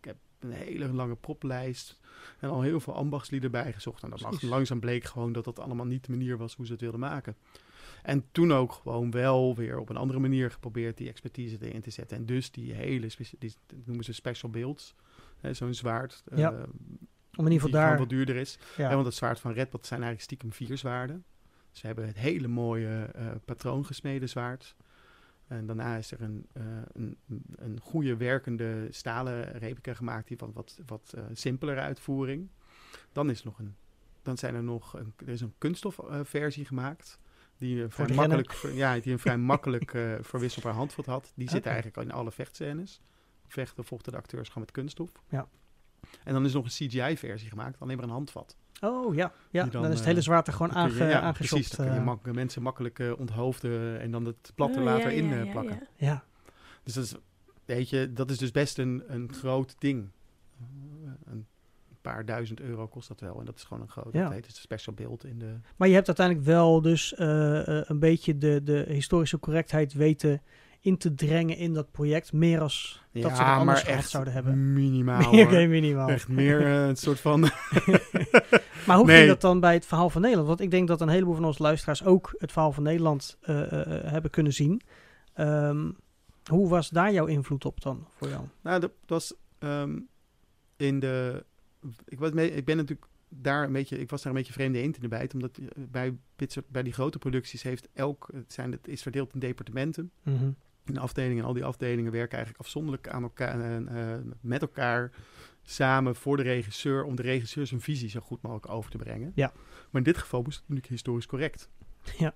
ik 0.00 0.04
heb 0.04 0.16
een 0.40 0.52
hele 0.52 0.92
lange 0.92 1.16
proplijst. 1.16 1.98
En 2.40 2.48
al 2.48 2.62
heel 2.62 2.80
veel 2.80 2.94
ambachtslieden 2.94 3.50
bijgezocht. 3.50 4.02
En 4.02 4.10
dat 4.10 4.20
lang, 4.20 4.42
langzaam 4.42 4.80
bleek 4.80 5.04
gewoon 5.04 5.32
dat 5.32 5.44
dat 5.44 5.58
allemaal 5.58 5.86
niet 5.86 6.04
de 6.04 6.10
manier 6.10 6.36
was 6.36 6.54
hoe 6.54 6.66
ze 6.66 6.72
het 6.72 6.80
wilden 6.80 7.00
maken. 7.00 7.36
En 8.08 8.24
toen 8.32 8.52
ook 8.52 8.72
gewoon 8.72 9.10
wel 9.10 9.54
weer 9.54 9.78
op 9.78 9.88
een 9.88 9.96
andere 9.96 10.18
manier 10.18 10.50
geprobeerd 10.50 10.96
die 10.96 11.08
expertise 11.08 11.56
erin 11.60 11.80
te 11.80 11.90
zetten. 11.90 12.16
En 12.16 12.26
dus 12.26 12.50
die 12.50 12.72
hele, 12.72 13.10
die 13.38 13.54
noemen 13.84 14.04
ze 14.04 14.12
special 14.12 14.50
builds. 14.50 14.94
Zo'n 15.50 15.74
zwaard. 15.74 16.22
Ja. 16.34 16.52
Uh, 16.52 16.58
Om 17.36 17.46
in 17.46 17.52
ieder 17.52 17.68
geval 17.68 17.70
daar... 17.70 17.98
wat 17.98 18.08
duurder 18.08 18.36
is. 18.36 18.58
Ja. 18.76 18.88
Ja. 18.88 18.94
want 18.94 19.06
het 19.06 19.14
zwaard 19.14 19.40
van 19.40 19.52
Redbad 19.52 19.86
zijn 19.86 20.02
eigenlijk 20.02 20.30
stiekem 20.30 20.52
vier 20.52 20.78
zwaarden. 20.78 21.24
Ze 21.70 21.86
hebben 21.86 22.06
het 22.06 22.16
hele 22.16 22.48
mooie 22.48 23.10
uh, 23.16 23.30
patroon 23.44 23.84
gesneden 23.84 24.28
zwaard. 24.28 24.76
En 25.46 25.66
daarna 25.66 25.96
is 25.96 26.10
er 26.10 26.20
een, 26.20 26.46
uh, 26.56 26.64
een, 26.92 27.16
een 27.56 27.80
goede 27.82 28.16
werkende 28.16 28.86
stalen 28.90 29.52
replica 29.52 29.94
gemaakt, 29.94 30.28
die 30.28 30.38
van 30.38 30.52
wat, 30.52 30.80
wat 30.86 31.12
uh, 31.16 31.24
simpelere 31.32 31.80
uitvoering. 31.80 32.48
Dan 33.12 33.30
is 33.30 33.42
nog 33.42 33.58
een, 33.58 33.74
dan 34.22 34.38
zijn 34.38 34.54
er 34.54 34.64
nog 34.64 34.94
een, 34.94 35.12
er 35.16 35.28
is 35.28 35.40
een 35.40 35.54
kunststofversie 35.58 36.62
uh, 36.62 36.68
gemaakt. 36.68 37.18
Die, 37.58 37.82
een 37.82 37.90
vrij 37.90 38.14
makkelijk, 38.14 38.52
ja, 38.72 38.98
die 38.98 39.12
een 39.12 39.18
vrij 39.18 39.36
makkelijk 39.52 39.92
uh, 39.94 40.14
verwisselbaar 40.20 40.72
handvat 40.72 41.06
had. 41.06 41.32
Die 41.34 41.48
zit 41.48 41.58
Okay. 41.58 41.72
eigenlijk 41.72 42.02
in 42.08 42.12
alle 42.14 42.30
vechtscènes. 42.30 43.00
Vechten 43.46 43.84
vochten 43.84 44.12
de 44.12 44.18
acteurs 44.18 44.48
gewoon 44.48 44.62
met 44.62 44.72
kunststof. 44.72 45.12
Ja. 45.28 45.48
En 46.24 46.32
dan 46.32 46.44
is 46.44 46.52
nog 46.52 46.64
een 46.64 46.70
CGI-versie 46.88 47.48
gemaakt, 47.48 47.80
alleen 47.80 47.96
maar 47.96 48.04
een 48.06 48.10
handvat. 48.12 48.56
Oh 48.80 49.14
ja, 49.14 49.32
ja. 49.50 49.62
Dan, 49.62 49.82
dan, 49.82 49.90
is 49.90 49.96
het 49.96 50.06
hele 50.06 50.18
eh, 50.18 50.24
zwaard 50.24 50.46
er 50.46 50.52
gewoon 50.52 50.72
aange, 50.72 50.94
je- 50.94 51.04
ja, 51.04 51.20
aangeschopt. 51.20 51.48
precies. 51.62 51.68
Dan 51.76 51.86
kun 51.86 51.94
je 51.94 52.00
eh, 52.00 52.06
mak- 52.06 52.32
mensen 52.32 52.62
makkelijk 52.62 52.98
eh, 52.98 53.18
onthoofden 53.18 54.00
en 54.00 54.10
dan 54.10 54.24
het 54.24 54.52
platte 54.54 54.78
Oh, 54.78 54.84
later 54.84 55.10
ja, 55.10 55.16
in 55.16 55.28
ja, 55.28 55.36
eh, 55.38 55.44
ja, 55.44 55.50
plakken. 55.52 55.88
ja. 55.96 56.06
ja. 56.06 56.24
Dus 56.82 56.94
dat 56.94 57.04
is 57.04 57.14
weet 57.64 57.88
je, 57.90 58.12
dat 58.12 58.30
is 58.30 58.38
dus 58.38 58.50
best 58.50 58.78
een, 58.78 59.02
een 59.06 59.32
groot 59.32 59.74
ding. 59.78 60.08
Een 61.24 61.46
paar 62.00 62.24
duizend 62.24 62.60
euro 62.60 62.86
kost 62.86 63.08
dat 63.08 63.20
wel. 63.20 63.38
En 63.38 63.44
dat 63.44 63.56
is 63.56 63.64
gewoon 63.64 63.82
een 63.82 63.88
groot. 63.90 64.12
Ja. 64.12 64.22
Dat 64.22 64.32
heet 64.32 64.44
dus 64.44 64.54
een 64.56 64.60
special 64.62 64.94
beeld 64.94 65.24
in 65.24 65.38
de. 65.38 65.54
Maar 65.76 65.88
je 65.88 65.94
hebt 65.94 66.06
uiteindelijk 66.06 66.46
wel 66.46 66.80
dus 66.82 67.14
eh, 67.14 67.78
eh, 67.78 67.84
een 67.88 67.98
beetje 67.98 68.38
de, 68.38 68.60
de 68.62 68.84
historische 68.88 69.38
correctheid 69.38 69.92
weten 69.92 70.42
in 70.80 70.96
te 70.98 71.14
drengen 71.14 71.56
in 71.56 71.72
dat 71.74 71.90
project. 71.90 72.32
Meer 72.32 72.60
als 72.60 73.02
dat 73.12 73.36
ze 73.36 73.42
er 73.42 73.56
anders 73.56 73.84
maar 73.84 73.92
echt 73.92 74.10
zouden 74.10 74.32
hebben. 74.32 74.72
minimaal. 74.72 75.32
Meer, 75.32 75.68
minimaal. 75.68 76.08
Echt 76.08 76.28
meer 76.28 76.66
eh, 76.66 76.86
een 76.86 76.96
soort 76.96 77.20
van. 77.20 77.40
Maar 78.86 78.96
hoe 78.96 79.06
Nee. 79.06 79.16
ging 79.16 79.28
dat 79.28 79.40
dan 79.40 79.60
bij 79.60 79.74
het 79.74 79.86
verhaal 79.86 80.10
van 80.10 80.20
Nederland? 80.20 80.48
Want 80.48 80.60
ik 80.60 80.70
denk 80.70 80.88
dat 80.88 81.00
een 81.00 81.08
heleboel 81.08 81.34
van 81.34 81.44
onze 81.44 81.62
luisteraars 81.62 82.04
ook 82.04 82.34
het 82.38 82.52
verhaal 82.52 82.72
van 82.72 82.82
Nederland 82.82 83.38
hebben 83.40 84.30
kunnen 84.30 84.52
zien. 84.52 84.80
Ehm, 85.34 85.90
hoe 86.50 86.68
was 86.68 86.88
daar 86.88 87.12
jouw 87.12 87.26
invloed 87.26 87.64
op 87.64 87.80
dan 87.82 88.06
voor 88.16 88.28
jou? 88.28 88.42
Nou, 88.62 88.80
dat 88.80 88.90
was 89.06 89.34
ehm, 89.58 89.98
in 90.76 91.00
de. 91.00 91.44
Ik, 92.04 92.18
was 92.18 92.30
mee, 92.32 92.50
ik 92.50 92.64
ben 92.64 92.76
natuurlijk 92.76 93.08
daar 93.28 93.64
een 93.64 93.72
beetje. 93.72 93.98
Ik 93.98 94.10
was 94.10 94.22
daar 94.22 94.32
een 94.32 94.38
beetje 94.38 94.52
vreemde 94.52 94.78
eend 94.78 94.96
in 94.96 95.02
de 95.02 95.08
bijt. 95.08 95.34
Omdat 95.34 95.58
eh, 95.58 95.66
bij, 95.76 96.16
bij 96.68 96.82
die 96.82 96.92
grote 96.92 97.18
producties 97.18 97.62
heeft 97.62 97.88
elk. 97.92 98.28
Het, 98.32 98.52
zijn, 98.52 98.72
het 98.72 98.88
is 98.88 99.02
verdeeld 99.02 99.32
in 99.32 99.40
departementen. 99.40 100.10
In 100.84 100.98
afdelingen. 100.98 101.38
En 101.38 101.44
al 101.44 101.52
die 101.52 101.64
afdelingen 101.64 102.12
werken 102.12 102.36
eigenlijk 102.36 102.64
afzonderlijk 102.64 103.08
aan 103.08 103.22
elkaar. 103.22 103.60
eh, 103.60 104.12
eh, 104.14 104.20
met 104.40 104.60
elkaar 104.62 105.10
samen 105.62 106.16
voor 106.16 106.36
de 106.36 106.42
regisseur. 106.42 107.04
Om 107.04 107.16
de 107.16 107.22
regisseur 107.22 107.66
zijn 107.66 107.80
visie 107.80 108.08
zo 108.08 108.20
goed 108.20 108.42
mogelijk 108.42 108.68
over 108.68 108.90
te 108.90 108.96
brengen. 108.98 109.32
Ja. 109.34 109.52
Maar 109.54 110.00
in 110.00 110.02
dit 110.02 110.18
geval 110.18 110.42
moest 110.42 110.54
het 110.58 110.68
natuurlijk 110.68 110.92
historisch 110.92 111.26
correct. 111.26 111.68
Ja. 112.18 112.34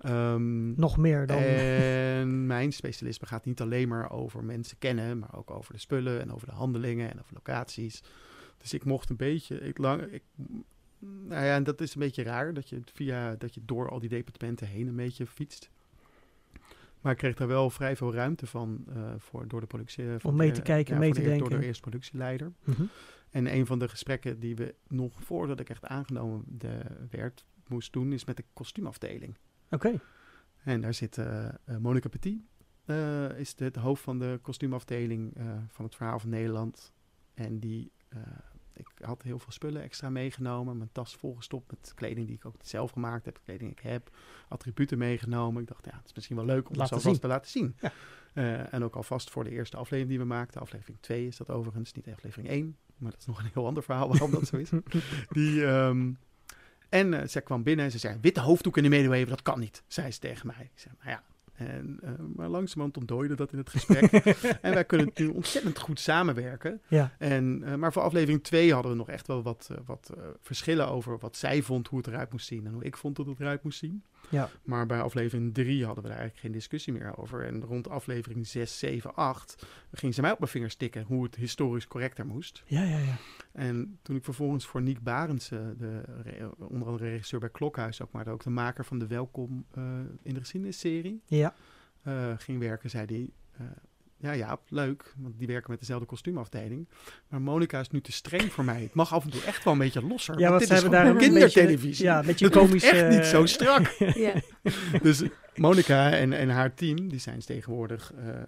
Ehm, 0.00 0.80
Nog 0.80 0.96
meer 0.96 1.26
dan... 1.26 1.38
en 1.38 2.46
mijn 2.46 2.72
specialisme 2.72 3.26
gaat 3.26 3.44
niet 3.44 3.60
alleen 3.60 3.88
maar 3.88 4.10
over 4.10 4.44
mensen 4.44 4.78
kennen, 4.78 5.18
maar 5.18 5.34
ook 5.36 5.50
over 5.50 5.72
de 5.72 5.78
spullen 5.80 6.20
en 6.20 6.32
over 6.32 6.46
de 6.48 6.54
handelingen 6.54 7.10
en 7.10 7.20
over 7.20 7.34
locaties. 7.34 8.02
Dus 8.66 8.74
ik 8.74 8.84
mocht 8.84 9.10
een 9.10 9.16
beetje, 9.16 9.58
ik 9.60 9.78
lang, 9.78 10.02
ik, 10.02 10.22
nou 10.98 11.44
ja, 11.44 11.54
en 11.54 11.64
dat 11.64 11.80
is 11.80 11.94
een 11.94 12.00
beetje 12.00 12.22
raar 12.22 12.54
dat 12.54 12.68
je 12.68 12.80
via, 12.92 13.34
dat 13.36 13.54
je 13.54 13.60
door 13.64 13.90
al 13.90 13.98
die 13.98 14.08
departementen 14.08 14.66
heen 14.66 14.86
een 14.86 14.96
beetje 14.96 15.26
fietst. 15.26 15.70
Maar 17.00 17.12
ik 17.12 17.18
kreeg 17.18 17.34
daar 17.34 17.48
wel 17.48 17.70
vrij 17.70 17.96
veel 17.96 18.14
ruimte 18.14 18.46
van 18.46 18.84
eh, 18.94 19.12
voor, 19.18 19.48
door 19.48 19.60
de 19.60 19.66
productie. 19.66 20.04
eh, 20.04 20.14
Om 20.22 20.30
de- 20.30 20.36
mee 20.36 20.50
te 20.50 20.62
kijken, 20.62 20.94
ja, 20.94 21.00
mee 21.00 21.12
te 21.12 21.20
de, 21.20 21.28
Door 21.28 21.38
denken. 21.38 21.60
de 21.60 21.66
eerste 21.66 21.82
productieleider. 21.82 22.52
Mhm. 22.64 22.82
En 23.30 23.54
een 23.54 23.66
van 23.66 23.78
de 23.78 23.88
gesprekken 23.88 24.40
die 24.40 24.56
we 24.56 24.74
nog 24.88 25.22
voordat 25.22 25.60
ik 25.60 25.70
echt 25.70 25.84
aangenomen 25.86 26.44
de, 26.48 26.80
werd, 27.10 27.44
moest 27.66 27.92
doen, 27.92 28.12
is 28.12 28.24
met 28.24 28.36
de 28.36 28.44
kostuumafdeling. 28.52 29.36
Oké. 29.70 30.00
En 30.64 30.80
daar 30.80 30.94
zit 30.94 31.18
eh, 31.18 31.48
Monica 31.78 32.08
Petit, 32.08 32.40
is 33.36 33.54
de, 33.54 33.64
het 33.64 33.76
hoofd 33.76 34.02
van 34.02 34.18
de 34.18 34.38
kostuumafdeling 34.42 35.32
van 35.68 35.84
het 35.84 35.94
Verhaal 35.94 36.18
van 36.18 36.30
Nederland. 36.30 36.92
En 37.34 37.58
die, 37.58 37.92
ik 38.76 38.88
had 39.00 39.22
heel 39.22 39.38
veel 39.38 39.52
spullen 39.52 39.82
extra 39.82 40.10
meegenomen, 40.10 40.76
mijn 40.76 40.92
tas 40.92 41.16
volgestopt 41.16 41.70
met 41.70 41.92
kleding 41.94 42.26
die 42.26 42.36
ik 42.36 42.44
ook 42.44 42.54
zelf 42.62 42.90
gemaakt 42.90 43.24
heb, 43.24 43.40
kleding 43.44 43.70
ik 43.70 43.78
heb, 43.78 44.10
attributen 44.48 44.98
meegenomen. 44.98 45.62
Ik 45.62 45.68
dacht, 45.68 45.84
ja, 45.84 45.96
het 45.96 46.06
is 46.06 46.14
misschien 46.14 46.36
wel 46.36 46.44
leuk 46.44 46.68
om 46.68 46.76
Laten 46.76 46.94
het 46.94 47.02
zo 47.02 47.10
zien. 47.10 47.20
vast 47.20 47.20
te 47.20 47.28
laten 47.28 47.50
zien. 47.50 47.76
Ja. 47.80 47.92
Eh, 48.32 48.74
en 48.74 48.84
ook 48.84 48.94
alvast 48.96 49.30
voor 49.30 49.44
de 49.44 49.50
eerste 49.50 49.76
aflevering 49.76 50.08
die 50.08 50.18
we 50.18 50.24
maakten, 50.24 50.60
aflevering 50.60 50.98
2 51.00 51.26
is 51.26 51.36
dat 51.36 51.50
overigens, 51.50 51.92
niet 51.92 52.08
aflevering 52.08 52.48
1, 52.48 52.76
maar 52.96 53.10
dat 53.10 53.20
is 53.20 53.26
nog 53.26 53.38
een 53.38 53.50
heel 53.52 53.66
ander 53.66 53.82
verhaal 53.82 54.08
waarom 54.08 54.30
dat 54.30 54.46
zo 54.46 54.56
is. 54.56 54.70
Die, 55.30 55.66
ehm, 55.66 56.12
en 56.88 57.14
eh, 57.14 57.28
zij 57.28 57.42
kwam 57.42 57.62
binnen 57.62 57.84
en 57.84 57.90
ze 57.90 57.98
zei, 57.98 58.18
witte 58.20 58.40
hoofddoek 58.40 58.76
in 58.76 58.82
de 58.82 58.88
middeleeuwen, 58.88 59.28
dat 59.28 59.42
kan 59.42 59.58
niet, 59.58 59.82
zei 59.86 60.10
ze 60.10 60.18
tegen 60.18 60.46
mij. 60.46 60.70
Ik 60.74 60.80
zei, 60.80 60.94
nou 60.98 61.10
ja. 61.10 61.22
En, 61.56 61.98
eh, 62.02 62.10
maar 62.34 62.48
langzamerhand 62.48 62.96
ontdooide 62.96 63.34
dat 63.34 63.52
in 63.52 63.58
het 63.58 63.70
gesprek. 63.70 64.12
en 64.62 64.74
wij 64.74 64.84
kunnen 64.84 65.10
nu 65.14 65.26
ontzettend 65.26 65.78
goed 65.78 66.00
samenwerken. 66.00 66.80
Ja. 66.88 67.12
En, 67.18 67.62
eh, 67.64 67.74
maar 67.74 67.92
voor 67.92 68.02
aflevering 68.02 68.42
2 68.42 68.72
hadden 68.72 68.92
we 68.92 68.98
nog 68.98 69.08
echt 69.08 69.26
wel 69.26 69.42
wat, 69.42 69.68
eh, 69.70 69.76
wat 69.86 70.12
verschillen 70.42 70.88
over 70.88 71.18
wat 71.18 71.36
zij 71.36 71.62
vond 71.62 71.88
hoe 71.88 71.98
het 71.98 72.06
eruit 72.06 72.32
moest 72.32 72.46
zien 72.46 72.66
en 72.66 72.72
hoe 72.72 72.84
ik 72.84 72.96
vond 72.96 73.16
dat 73.16 73.26
het 73.26 73.40
eruit 73.40 73.62
moest 73.62 73.78
zien. 73.78 74.02
Ja. 74.28 74.50
Maar 74.62 74.86
bij 74.86 75.00
aflevering 75.00 75.54
3 75.54 75.84
hadden 75.84 76.02
we 76.02 76.08
daar 76.08 76.18
eigenlijk 76.18 76.46
geen 76.46 76.52
discussie 76.56 76.92
meer 76.92 77.18
over. 77.18 77.44
En 77.44 77.64
rond 77.64 77.88
aflevering 77.88 78.46
6, 78.46 78.78
7, 78.78 79.14
8 79.14 79.66
ging 79.92 80.14
ze 80.14 80.20
mij 80.20 80.32
op 80.32 80.38
mijn 80.38 80.50
vingers 80.50 80.74
tikken 80.74 81.02
hoe 81.02 81.24
het 81.24 81.34
historisch 81.34 81.86
correcter 81.86 82.26
moest. 82.26 82.62
Ja, 82.66 82.82
ja, 82.82 82.98
ja. 82.98 83.16
En 83.52 83.98
toen 84.02 84.16
ik 84.16 84.24
vervolgens 84.24 84.66
voor 84.66 84.82
Niek 84.82 85.02
Barendse, 85.02 85.74
de 85.78 86.02
onder 86.58 86.88
andere 86.88 87.08
regisseur 87.08 87.40
bij 87.40 87.50
Klokhuis 87.50 88.02
ook, 88.02 88.12
maar 88.12 88.28
ook 88.28 88.42
de 88.42 88.50
maker 88.50 88.84
van 88.84 88.98
de 88.98 89.06
Welkom 89.06 89.64
eh, 89.74 89.82
in 90.22 90.34
de 90.34 90.40
geschiedenisserie, 90.40 91.22
Ja. 91.26 91.54
eh, 92.02 92.32
ging 92.38 92.58
werken, 92.58 92.90
zei 92.90 93.06
hij... 93.06 93.30
eh, 93.66 93.72
ja, 94.18 94.32
ja, 94.32 94.58
leuk, 94.68 95.14
want 95.16 95.38
die 95.38 95.46
werken 95.46 95.70
met 95.70 95.78
dezelfde 95.80 96.06
kostuumafdeling. 96.06 96.88
Maar 97.28 97.40
Monica 97.42 97.80
is 97.80 97.90
nu 97.90 98.00
te 98.00 98.12
streng 98.12 98.52
voor 98.52 98.64
mij. 98.64 98.82
Het 98.82 98.94
mag 98.94 99.12
af 99.12 99.24
en 99.24 99.30
toe 99.30 99.42
echt 99.42 99.64
wel 99.64 99.72
een 99.72 99.78
beetje 99.78 100.06
losser. 100.06 100.38
Ja, 100.38 100.48
want 100.48 100.60
dit 100.60 100.70
is 100.70 100.74
hebben 100.74 100.92
daar 100.92 101.06
een 101.10 101.16
kindertelevisie. 101.16 101.88
beetje- 101.88 102.04
ja, 102.04 102.22
hoeft 102.24 102.50
komische- 102.50 102.90
echt 102.90 103.16
niet 103.16 103.26
zo 103.26 103.46
strak. 103.46 103.86
Ja. 104.14 104.34
dus 105.02 105.22
Monica 105.54 106.10
en, 106.12 106.32
en 106.32 106.48
haar 106.48 106.74
team, 106.74 107.08
die 107.08 107.18
zijn 107.18 107.38
tegenwoordig, 107.40 108.12
eh, 108.14 108.42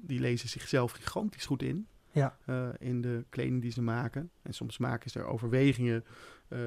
die 0.00 0.20
lezen 0.20 0.48
zichzelf 0.48 0.92
gigantisch 0.92 1.46
goed 1.46 1.62
in. 1.62 1.86
Ja. 2.12 2.36
eh, 2.46 2.68
in 2.78 3.00
de 3.00 3.24
kleding 3.28 3.62
die 3.62 3.70
ze 3.72 3.82
maken. 3.82 4.30
En 4.42 4.54
soms 4.54 4.78
maken 4.78 5.10
ze 5.10 5.18
er 5.18 5.24
overwegingen 5.26 6.04
eh, 6.48 6.58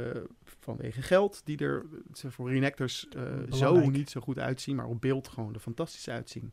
vanwege 0.59 1.01
geld, 1.01 1.41
die 1.43 1.57
er 1.57 1.85
ze 2.13 2.31
voor 2.31 2.49
reenactors 2.49 3.07
zo 3.51 3.89
niet 3.89 4.09
zo 4.09 4.21
goed 4.21 4.39
uitzien, 4.39 4.75
maar 4.75 4.85
op 4.85 5.01
beeld 5.01 5.27
gewoon 5.27 5.53
er 5.53 5.59
fantastisch 5.59 6.09
uitzien. 6.09 6.51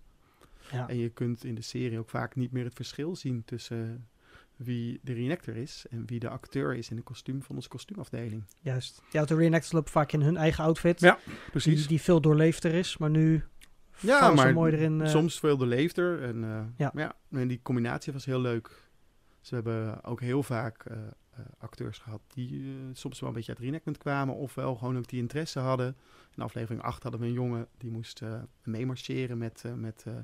Ja. 0.72 0.88
En 0.88 0.96
je 0.96 1.08
kunt 1.08 1.44
in 1.44 1.54
de 1.54 1.62
serie 1.62 1.98
ook 1.98 2.08
vaak 2.08 2.34
niet 2.36 2.52
meer 2.52 2.64
het 2.64 2.74
verschil 2.74 3.16
zien 3.16 3.44
tussen 3.44 4.08
wie 4.56 5.00
de 5.02 5.12
reenactor 5.12 5.56
is 5.56 5.86
en 5.90 6.06
wie 6.06 6.18
de 6.18 6.28
acteur 6.28 6.74
is 6.74 6.90
in 6.90 6.96
de 6.96 7.02
kostuum 7.02 7.42
van 7.42 7.56
onze 7.56 7.68
kostuumafdeling. 7.68 8.44
Juist. 8.60 9.02
Ja, 9.10 9.24
de 9.24 9.34
reenactors 9.34 9.72
lopen 9.72 9.92
vaak 9.92 10.12
in 10.12 10.20
hun 10.20 10.36
eigen 10.36 10.64
outfit. 10.64 11.00
Ja, 11.00 11.18
Precies. 11.50 11.86
die 11.86 12.00
veel 12.00 12.20
doorleefder 12.20 12.74
is, 12.74 12.96
maar 12.96 13.10
nu 13.10 13.42
Ja, 14.00 14.30
maar 14.32 14.52
mooi 14.52 14.72
erin. 14.72 15.00
eh, 15.00 15.08
soms 15.08 15.38
veel 15.38 15.56
de 15.56 15.66
leefder. 15.66 16.22
En, 16.22 16.44
eh, 16.44 16.60
Ja. 16.76 16.90
ja. 16.94 17.16
en 17.30 17.48
die 17.48 17.60
combinatie 17.62 18.12
was 18.12 18.24
heel 18.24 18.40
leuk. 18.40 18.84
Ze 19.40 19.54
hebben 19.54 20.04
ook 20.04 20.20
heel 20.20 20.42
vaak 20.42 20.84
eh, 20.84 20.96
acteurs 21.58 21.98
gehad 21.98 22.20
die 22.28 22.60
eh, 22.60 22.74
soms 22.92 23.20
wel 23.20 23.28
een 23.28 23.34
beetje 23.34 23.52
uit 23.52 23.60
reenactment 23.60 23.98
kwamen. 23.98 24.34
Ofwel 24.34 24.74
gewoon 24.74 24.96
ook 24.96 25.08
die 25.08 25.20
interesse 25.20 25.58
hadden. 25.58 25.96
In 26.36 26.42
aflevering 26.42 26.82
8 26.82 27.02
hadden 27.02 27.20
we 27.20 27.26
een 27.26 27.32
jongen 27.32 27.68
die 27.78 27.90
moest 27.90 28.22
eh 28.22 28.42
meemarcheren 28.62 29.38
met, 29.38 29.62
eh, 29.64 29.72
met 29.72 30.02
eh, 30.06 30.14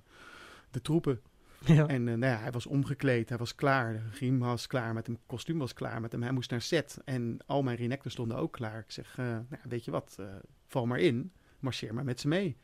de 0.71 0.81
troepen. 0.81 1.21
ja. 1.67 1.87
En 1.87 2.09
eh, 2.09 2.15
nou 2.15 2.33
ja, 2.33 2.39
hij 2.39 2.51
was 2.51 2.67
omgekleed, 2.67 3.29
hij 3.29 3.39
was 3.39 3.55
klaar. 3.55 3.93
De 3.93 4.01
riem 4.19 4.39
was 4.39 4.67
klaar, 4.67 4.95
met 4.95 5.07
hem 5.07 5.19
kostuum 5.27 5.59
was 5.59 5.75
klaar 5.75 6.01
met 6.01 6.13
hem. 6.13 6.23
Hij 6.23 6.33
moest 6.33 6.51
naar 6.51 6.61
set 6.61 6.99
en 7.05 7.39
al 7.47 7.63
mijn 7.63 7.77
reenactors 7.77 8.15
stonden 8.15 8.37
ook 8.37 8.53
klaar. 8.53 8.79
Ik 8.79 8.91
zeg, 8.91 9.19
eh, 9.19 9.25
nou, 9.27 9.63
weet 9.69 9.85
je 9.85 9.91
wat, 9.91 10.17
eh, 10.19 10.27
val 10.67 10.87
maar 10.87 10.99
in, 10.99 11.33
marcheer 11.59 11.95
maar 11.95 12.05
met 12.05 12.21
ze 12.21 12.29
mee. 12.29 12.57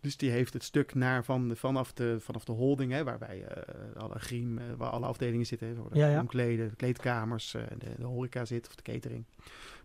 Dus 0.00 0.16
die 0.16 0.30
heeft 0.30 0.52
het 0.52 0.64
stuk 0.64 0.94
naar 0.94 1.24
van, 1.24 1.48
de- 1.48 1.56
vanaf, 1.56 1.92
de, 1.92 2.16
vanaf 2.20 2.44
de 2.44 2.52
holding, 2.52 2.92
hè, 2.92 3.04
waarbij 3.04 3.44
eh, 3.44 4.02
alle 4.02 4.18
griem, 4.18 4.58
eh, 4.58 4.64
waar 4.76 4.90
alle 4.90 5.06
afdelingen 5.06 5.46
zitten, 5.46 5.74
de 5.74 5.98
Ja, 5.98 6.08
ja. 6.08 6.20
omkleden, 6.20 6.68
de 6.70 6.76
kleedkamers, 6.76 7.54
eh, 7.54 7.62
de, 7.78 7.86
de 7.98 8.04
horeca 8.04 8.44
zit 8.44 8.66
of 8.68 8.74
de 8.74 8.82
catering. 8.82 9.24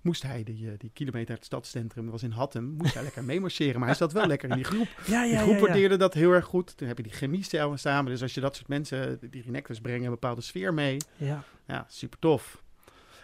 Moest 0.02 0.24
hij 0.24 0.44
die, 0.44 0.78
die 0.78 0.90
kilometer 0.94 1.30
uit 1.30 1.38
het 1.38 1.46
stadscentrum, 1.46 2.04
dat 2.04 2.12
was 2.12 2.24
in 2.24 2.32
Hattem, 2.32 2.64
moest 2.66 2.94
hij 2.94 3.04
lekker 3.04 3.24
mee 3.24 3.40
marcheren. 3.40 3.80
Maar 3.80 3.88
hij 3.88 3.98
zat 3.98 4.12
wel 4.14 4.28
lekker 4.28 4.50
in 4.50 4.56
die 4.56 4.64
groep. 4.66 4.88
ja, 5.08 5.24
Die 5.24 5.38
groep 5.38 5.60
waardeerde 5.60 5.98
dat 5.98 6.14
heel 6.14 6.32
erg 6.32 6.46
goed. 6.46 6.78
Toen 6.78 6.88
heb 6.88 6.98
je 6.98 7.04
die 7.04 7.12
chemie 7.12 7.44
samen-. 7.76 8.06
Dus 8.12 8.22
als 8.22 8.34
je 8.34 8.42
dat 8.42 8.56
soort 8.56 8.68
mensen, 8.68 9.20
die 9.30 9.42
reenactors 9.42 9.80
brengen 9.82 10.04
een 10.04 10.10
bepaalde 10.10 10.42
sfeer 10.42 10.74
mee. 10.74 10.98
Ja. 11.18 11.44
Ja, 11.68 11.86
super 11.90 12.20
tof. 12.20 12.64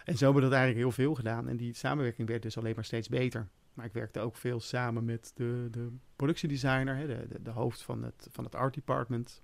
En 0.04 0.16
zo 0.16 0.24
hebben 0.24 0.42
we 0.42 0.48
dat 0.48 0.58
eigenlijk 0.58 0.86
heel 0.86 1.04
veel 1.04 1.14
gedaan. 1.14 1.48
En 1.48 1.56
die 1.56 1.74
samenwerking 1.74 2.28
werd 2.28 2.42
dus 2.42 2.58
alleen 2.58 2.72
maar 2.74 2.84
steeds 2.84 3.08
beter. 3.08 3.48
Maar 3.74 3.86
ik 3.86 3.92
werkte 3.92 4.20
ook 4.20 4.36
veel 4.36 4.60
samen 4.60 5.04
met 5.04 5.32
de, 5.34 5.68
de 5.70 5.88
productiedesigner, 6.16 6.96
hè, 6.96 7.06
de, 7.06 7.26
de, 7.28 7.42
de 7.42 7.50
hoofd 7.50 7.82
van 7.82 8.02
het, 8.02 8.28
van 8.30 8.44
het 8.44 8.54
art 8.54 8.74
department. 8.74 9.42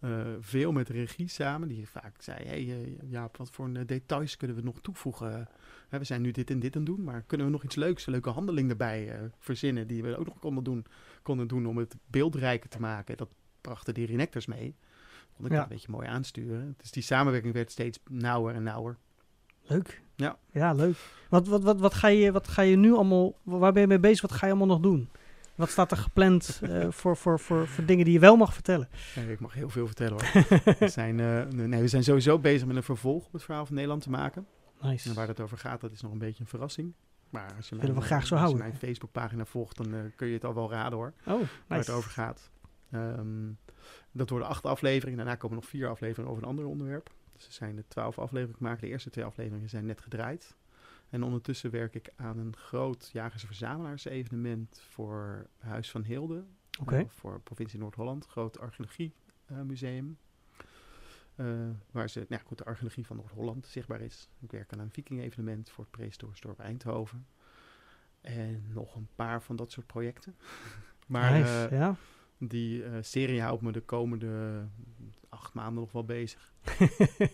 Eh, 0.00 0.26
veel 0.40 0.72
met 0.72 0.88
regie 0.88 1.28
samen, 1.28 1.68
die 1.68 1.88
vaak 1.88 2.14
zei: 2.22 2.44
Hey, 2.46 2.58
eh, 2.82 3.10
Jaap, 3.10 3.36
wat 3.36 3.50
voor 3.50 3.70
eh, 3.74 3.86
details 3.86 4.36
kunnen 4.36 4.56
we 4.56 4.62
nog 4.62 4.80
toevoegen? 4.80 5.48
We 5.88 6.04
zijn 6.04 6.22
nu 6.22 6.30
dit 6.30 6.50
en 6.50 6.58
dit 6.60 6.76
aan 6.76 6.82
het 6.82 6.90
doen, 6.90 7.04
maar 7.04 7.22
kunnen 7.22 7.46
we 7.46 7.52
nog 7.52 7.64
iets 7.64 7.74
leuks, 7.76 8.06
een 8.06 8.12
leuke 8.12 8.30
handeling 8.30 8.70
erbij 8.70 9.30
verzinnen 9.38 9.86
die 9.86 10.02
we 10.02 10.16
ook 10.16 10.26
nog 10.26 10.38
konden 10.38 10.64
doen, 10.64 10.86
konden 11.22 11.48
doen 11.48 11.66
om 11.66 11.76
het 11.76 11.96
beeldrijker 12.06 12.68
te 12.68 12.80
maken? 12.80 13.16
Dat 13.16 13.28
brachten 13.60 13.94
die 13.94 14.06
reenactors 14.06 14.46
mee. 14.46 14.74
Vond 15.34 15.46
ik 15.46 15.50
Ja. 15.52 15.56
dat 15.60 15.62
een 15.70 15.74
beetje 15.74 15.90
mooi 15.92 16.06
aansturen. 16.08 16.74
Dus 16.76 16.90
die 16.90 17.02
samenwerking 17.02 17.54
werd 17.54 17.70
steeds 17.70 17.98
nauwer 18.10 18.54
en 18.54 18.62
nauwer. 18.62 18.96
Leuk. 19.62 20.02
Ja. 20.18 20.36
Ja, 20.52 20.72
leuk. 20.72 20.96
Wat, 21.28 21.46
wat, 21.48 21.62
wat, 21.62 21.80
wat, 21.80 21.94
ga 21.94 22.08
je, 22.08 22.32
wat 22.32 22.48
ga 22.48 22.62
je 22.62 22.76
nu 22.76 22.92
allemaal, 22.92 23.34
waar 23.42 23.72
ben 23.72 23.82
je 23.82 23.88
mee 23.88 23.98
bezig? 23.98 24.20
Wat 24.20 24.32
ga 24.32 24.46
je 24.46 24.52
allemaal 24.52 24.76
nog 24.76 24.80
doen? 24.80 25.08
Wat 25.54 25.70
staat 25.70 25.90
er 25.90 25.96
gepland 25.96 26.60
eh, 26.62 26.86
voor, 26.90 27.16
voor, 27.16 27.40
voor, 27.40 27.66
voor 27.68 27.84
dingen 27.84 28.04
die 28.04 28.14
je 28.14 28.20
wel 28.20 28.36
mag 28.36 28.54
vertellen? 28.54 28.88
Nee, 29.16 29.32
ik 29.32 29.40
mag 29.40 29.54
heel 29.54 29.68
veel 29.68 29.86
vertellen 29.86 30.12
hoor. 30.12 30.44
we, 30.78 30.88
zijn, 31.00 31.20
eh, 31.20 31.44
nee, 31.44 31.80
we 31.80 31.88
zijn 31.88 32.04
sowieso 32.04 32.38
bezig 32.38 32.66
met 32.66 32.76
een 32.76 32.82
vervolg 32.82 33.26
op 33.26 33.32
het 33.32 33.42
verhaal 33.42 33.66
van 33.66 33.74
Nederland 33.74 34.02
te 34.02 34.10
maken. 34.10 34.46
Nice. 34.80 35.08
En 35.08 35.14
waar 35.14 35.26
dat 35.26 35.40
over 35.40 35.58
gaat, 35.58 35.80
dat 35.80 35.92
is 35.92 36.00
nog 36.00 36.12
een 36.12 36.18
beetje 36.18 36.40
een 36.40 36.48
verrassing. 36.48 36.92
Maar 37.30 37.52
als 37.56 37.68
je 37.68 37.74
Willen 37.74 37.90
we 37.90 37.94
mijn, 37.94 38.06
graag 38.06 38.26
zo 38.26 38.34
als 38.34 38.42
je 38.42 38.46
houden. 38.48 38.58
mijn 38.58 38.78
Facebookpagina 38.78 39.44
volgt, 39.44 39.76
dan 39.76 39.94
eh, 39.94 40.00
kun 40.16 40.26
je 40.26 40.34
het 40.34 40.44
al 40.44 40.54
wel 40.54 40.70
raden 40.70 40.98
hoor. 40.98 41.12
Oh, 41.18 41.24
Waar 41.26 41.38
het 41.78 41.86
nice. 41.86 41.92
over 41.92 42.10
gaat. 42.10 42.50
Ehm, 42.90 43.50
dat 44.12 44.30
worden 44.30 44.48
acht 44.48 44.64
afleveringen. 44.66 45.16
Daarna 45.18 45.34
komen 45.34 45.56
nog 45.56 45.66
vier 45.66 45.88
afleveringen 45.88 46.30
over 46.30 46.42
een 46.42 46.48
ander 46.48 46.66
onderwerp. 46.66 47.10
Er 47.46 47.52
zijn 47.52 47.76
er 47.76 47.88
twaalf 47.88 48.18
afleveringen 48.18 48.56
gemaakt. 48.56 48.80
De 48.80 48.86
eerste 48.86 49.10
twee 49.10 49.24
afleveringen 49.24 49.68
zijn 49.68 49.86
net 49.86 50.00
gedraaid. 50.00 50.56
En 51.08 51.22
ondertussen 51.22 51.70
werk 51.70 51.94
ik 51.94 52.12
aan 52.16 52.38
een 52.38 52.56
groot 52.56 53.10
jagers-verzamelaars-evenement 53.12 54.80
voor 54.88 55.46
Huis 55.58 55.90
van 55.90 56.02
Hilde. 56.02 56.44
Eh, 56.86 57.00
voor 57.08 57.40
provincie 57.40 57.78
Noord-Holland. 57.78 58.26
Groot 58.26 58.58
archeologiemuseum. 58.58 60.18
Eh, 61.38 61.46
waar 61.90 62.10
ze, 62.10 62.18
nou 62.18 62.40
ja, 62.42 62.46
goed, 62.46 62.58
de 62.58 62.64
archeologie 62.64 63.06
van 63.06 63.16
Noord-Holland 63.16 63.66
zichtbaar 63.66 64.00
is. 64.00 64.28
Ik 64.40 64.50
werk 64.50 64.72
aan 64.72 64.78
een 64.78 64.90
viking-evenement 64.90 65.70
voor 65.70 65.84
het 65.84 65.92
prehistorisch 65.92 66.40
dorp 66.40 66.58
Eindhoven. 66.58 67.26
En 68.20 68.64
nog 68.72 68.94
een 68.94 69.08
paar 69.14 69.42
van 69.42 69.56
dat 69.56 69.72
soort 69.72 69.86
projecten. 69.86 70.36
maar 71.06 71.32
Nice, 71.32 71.68
eh, 71.70 71.78
ja. 71.78 71.96
die 72.38 72.84
eh, 72.84 72.92
serie 73.00 73.42
houdt 73.42 73.62
me 73.62 73.72
de 73.72 73.80
komende 73.80 74.64
acht 75.28 75.54
maanden 75.54 75.82
nog 75.82 75.92
wel 75.92 76.04
bezig. 76.04 76.52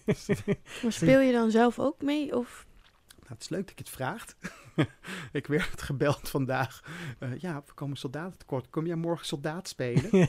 Maar 0.82 0.92
speel 0.92 1.20
je 1.20 1.32
dan 1.32 1.50
zelf 1.50 1.78
ook 1.78 2.02
mee? 2.02 2.36
Of 2.36 2.66
Nou, 3.14 3.28
het 3.28 3.40
is 3.40 3.48
leuk 3.48 3.66
dat 3.66 3.78
je 3.78 3.84
het 3.84 3.92
vraagt. 3.92 4.36
ik 5.32 5.46
werd 5.46 5.82
gebeld 5.82 6.28
vandaag. 6.28 6.82
Eh, 7.18 7.38
ja, 7.38 7.62
we 7.66 7.72
komen 7.74 7.96
soldaten 7.96 8.38
tekort. 8.38 8.70
Kom 8.70 8.86
jij 8.86 8.96
morgen 8.96 9.26
soldaat 9.26 9.68
spelen? 9.68 10.10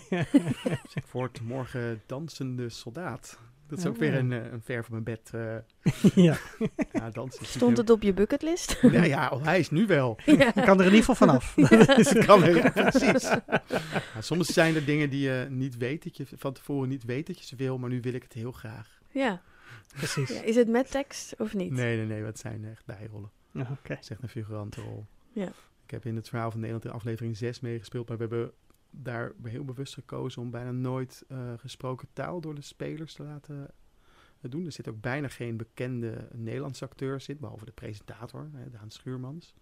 dus 0.84 0.93
ik 0.93 1.06
word 1.12 1.41
morgen 1.41 2.01
dansende 2.06 2.69
soldaat. 2.69 3.39
Dat 3.67 3.78
is 3.80 3.86
ook 3.86 3.93
Oh. 3.93 3.99
weer 3.99 4.13
een, 4.15 4.32
eh, 4.32 4.51
een 4.51 4.62
ver 4.62 4.84
van 4.84 4.91
mijn 4.91 5.04
bed. 5.04 5.30
eh 5.34 5.56
ja, 6.25 6.38
ja, 6.93 7.10
dansen. 7.10 7.45
stond 7.45 7.78
het 7.78 7.89
op 7.89 8.01
je 8.01 8.13
bucketlist? 8.13 8.78
Ja, 8.82 9.04
ja, 9.04 9.30
oh, 9.30 9.43
hij 9.43 9.60
is 9.60 9.69
nu 9.69 9.88
wel. 9.88 10.17
ja. 10.25 10.56
ik 10.56 10.63
kan 10.63 10.80
er 10.80 10.86
in 10.86 10.93
ieder 10.93 10.99
geval 11.06 11.15
vanaf. 11.15 11.54
Dat 11.56 12.25
kan 12.25 12.43
er, 12.43 12.56
ja, 12.56 12.69
precies. 12.89 13.23
Ja, 14.13 14.21
soms 14.21 14.47
zijn 14.47 14.75
er 14.75 14.86
dingen 14.86 15.10
die 15.10 15.21
je 15.30 15.47
niet 15.49 15.78
weet, 15.78 16.04
dat 16.04 16.17
je 16.17 16.25
van 16.36 16.54
tevoren 16.54 16.89
niet 16.89 17.04
weet 17.04 17.28
dat 17.28 17.39
je 17.39 17.45
ze 17.45 17.56
wil, 17.56 17.78
maar 17.78 17.89
nu 17.89 18.01
wil 18.01 18.13
ik 18.13 18.23
het 18.23 18.34
heel 18.34 18.51
graag. 18.51 18.99
ja. 19.12 19.41
Precies. 19.95 20.30
Ja, 20.30 20.41
Is 20.41 20.56
het 20.56 20.67
met 20.67 20.91
tekst 20.91 21.34
of 21.38 21.54
niet? 21.54 21.71
Nee, 21.71 21.97
nee, 21.97 22.06
nee, 22.06 22.23
wat 22.23 22.39
zijn 22.39 22.65
echt 22.65 22.86
bijrollen. 22.86 23.32
Ja, 23.51 23.62
Oké. 23.62 23.93
Het 23.93 24.04
is 24.04 24.10
echt 24.10 24.21
een 24.23 24.30
figurantenrol. 24.30 25.06
Ja. 25.34 25.47
Ik 25.86 25.91
heb 25.91 26.06
in 26.06 26.15
het 26.15 26.30
verhaal 26.30 26.49
van 26.51 26.60
Nederland 26.60 26.86
in 26.86 26.91
aflevering 26.91 27.38
6 27.38 27.60
meegespeeld, 27.60 28.08
maar 28.08 28.17
we 28.17 28.23
hebben 28.23 28.51
daar 28.97 29.31
heel 29.43 29.65
bewust 29.65 29.93
gekozen 29.93 30.41
om 30.41 30.51
bijna 30.51 30.71
nooit 30.71 31.23
eh, 31.27 31.53
gesproken 31.58 32.08
taal 32.13 32.41
door 32.41 32.55
de 32.55 32.62
spelers 32.62 33.13
te 33.13 33.23
laten 33.23 33.71
eh, 34.41 34.51
doen. 34.51 34.65
Er 34.65 34.71
zit 34.71 34.88
ook 34.88 35.01
bijna 35.01 35.27
geen 35.27 35.58
bekende 35.58 36.27
Nederlandse 36.34 36.86
acteurs 36.86 37.27
in, 37.27 37.38
behalve 37.39 37.65
de 37.65 37.71
presentator, 37.71 38.49
hè, 38.53 38.69
Daan 38.69 38.91
Schuurmans. 38.91 39.53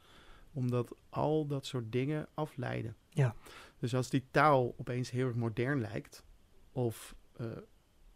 Omdat 0.54 0.96
al 1.10 1.48
dat 1.48 1.66
soort 1.66 1.92
dingen 1.92 2.28
afleiden. 2.34 2.96
Ja. 3.10 3.36
Dus 3.80 3.96
als 3.96 4.10
die 4.10 4.26
taal 4.32 4.74
opeens 4.78 5.12
heel 5.12 5.28
erg 5.28 5.36
modern 5.36 5.82
lijkt, 5.82 6.24
of 6.72 7.16
eh, 7.34 7.46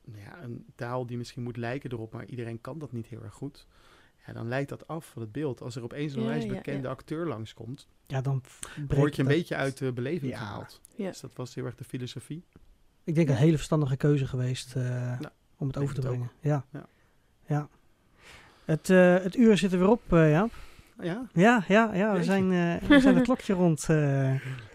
nou 0.03 0.21
ja, 0.21 0.43
een 0.43 0.65
taal 0.75 1.05
die 1.05 1.17
misschien 1.17 1.43
moet 1.43 1.57
lijken 1.57 1.91
erop, 1.91 2.13
maar 2.13 2.25
iedereen 2.25 2.61
kan 2.61 2.79
dat 2.79 2.91
niet 2.91 3.07
heel 3.07 3.23
erg 3.23 3.33
goed. 3.33 3.67
Ja, 4.27 4.33
dan 4.33 4.47
leidt 4.47 4.69
dat 4.69 4.87
af 4.87 5.05
van 5.05 5.21
het 5.21 5.31
beeld. 5.31 5.61
Als 5.61 5.75
er 5.75 5.83
opeens 5.83 6.13
een 6.15 6.23
Ja, 6.23 6.47
bekende 6.47 6.81
ja. 6.87 6.93
acteur 6.93 7.27
langskomt, 7.27 7.87
Ja, 8.07 8.21
dan 8.21 8.41
breekt 8.75 8.93
word 9.01 9.15
je 9.15 9.21
een 9.21 9.27
beetje 9.27 9.55
uit 9.55 9.77
de 9.77 9.91
beleving 9.93 10.31
Ja. 10.31 10.37
gehaald. 10.37 10.81
Ja. 10.95 11.07
Dus 11.07 11.19
dat 11.19 11.31
was 11.35 11.55
heel 11.55 11.65
erg 11.65 11.75
de 11.75 11.83
filosofie. 11.83 12.43
Ik 13.03 13.15
denk 13.15 13.29
een 13.29 13.35
hele 13.35 13.55
verstandige 13.55 13.97
keuze 13.97 14.27
geweest 14.27 14.75
eh, 14.75 15.19
om 15.57 15.67
het 15.67 15.77
over 15.77 15.95
te 15.95 16.01
het 16.01 16.09
brengen. 16.09 16.31
Ja. 16.39 16.65
Ja. 16.71 16.85
ja. 17.47 17.67
Het, 18.65 18.89
eh, 18.89 19.13
het 19.15 19.35
uur 19.35 19.57
zit 19.57 19.71
er 19.73 19.79
weer 19.79 19.89
op, 19.89 20.01
eh 20.13 20.31
ja. 20.31 20.47
Ja, 21.01 21.27
Ja, 21.33 21.63
ja, 21.67 21.93
ja. 21.93 22.13
We 22.13 22.23
zijn, 22.23 22.51
eh, 22.51 22.87
we 22.89 22.99
zijn 22.99 23.15
het 23.15 23.23
klokje 23.23 23.53
rond. 23.53 23.89
eh. 23.89 24.33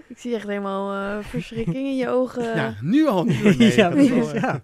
Ik 0.08 0.18
zie 0.18 0.34
echt 0.34 0.46
helemaal 0.46 1.18
eh, 1.18 1.24
verschrikking 1.24 1.76
in 1.76 1.96
je 1.96 2.08
ogen. 2.08 2.56
ja 2.56 2.74
nu 2.80 3.06
al. 3.08 3.24
Nee, 3.24 3.74
ja, 3.76 3.92
wel, 3.94 4.06
precies, 4.06 4.32
ja. 4.40 4.62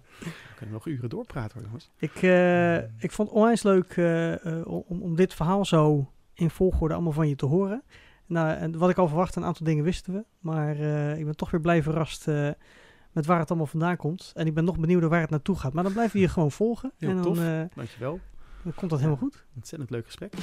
Kunnen 0.59 0.75
nog 0.75 0.85
uren 0.87 1.09
doorpraten 1.09 1.53
hoor, 1.57 1.65
jongens. 1.65 1.89
Ik, 1.97 2.15
eh, 2.15 2.75
ik 2.77 3.11
vond 3.11 3.27
het 3.29 3.37
onwijs 3.37 3.63
leuk 3.63 3.93
eh, 3.97 4.45
eh, 4.59 4.67
om, 4.67 5.01
om 5.01 5.15
dit 5.15 5.33
verhaal 5.33 5.65
zo 5.65 6.11
in 6.33 6.49
volgorde 6.49 6.93
allemaal 6.93 7.11
van 7.11 7.27
je 7.29 7.35
te 7.35 7.45
horen. 7.45 7.83
Nou, 8.25 8.57
en 8.57 8.77
wat 8.77 8.89
ik 8.89 8.97
al 8.97 9.07
verwachtte, 9.07 9.39
een 9.39 9.45
aantal 9.45 9.65
dingen 9.65 9.83
wisten 9.83 10.13
we. 10.13 10.23
Maar 10.39 10.75
eh, 10.79 11.17
ik 11.17 11.25
ben 11.25 11.35
toch 11.35 11.51
weer 11.51 11.61
blij 11.61 11.83
verrast 11.83 12.27
eh, 12.27 12.49
met 13.11 13.25
waar 13.25 13.39
het 13.39 13.49
allemaal 13.49 13.67
vandaan 13.67 13.97
komt. 13.97 14.31
En 14.35 14.47
ik 14.47 14.53
ben 14.53 14.63
nog 14.63 14.79
benieuwd 14.79 15.03
waar 15.03 15.21
het 15.21 15.29
naartoe 15.29 15.55
gaat. 15.55 15.73
Maar 15.73 15.83
dan 15.83 15.93
blijven 15.93 16.13
we 16.13 16.19
hier 16.19 16.29
gewoon 16.29 16.51
volgen. 16.51 16.91
Heel 16.97 17.09
en 17.09 17.15
dan, 17.15 17.23
tof. 17.25 17.39
eh, 17.39 17.61
Dankjewel. 17.75 18.19
dan 18.63 18.73
komt 18.75 18.89
dat 18.89 18.99
helemaal 18.99 19.19
goed. 19.21 19.45
Ontzettend 19.55 19.89
leuk 19.89 20.05
gesprek. 20.05 20.33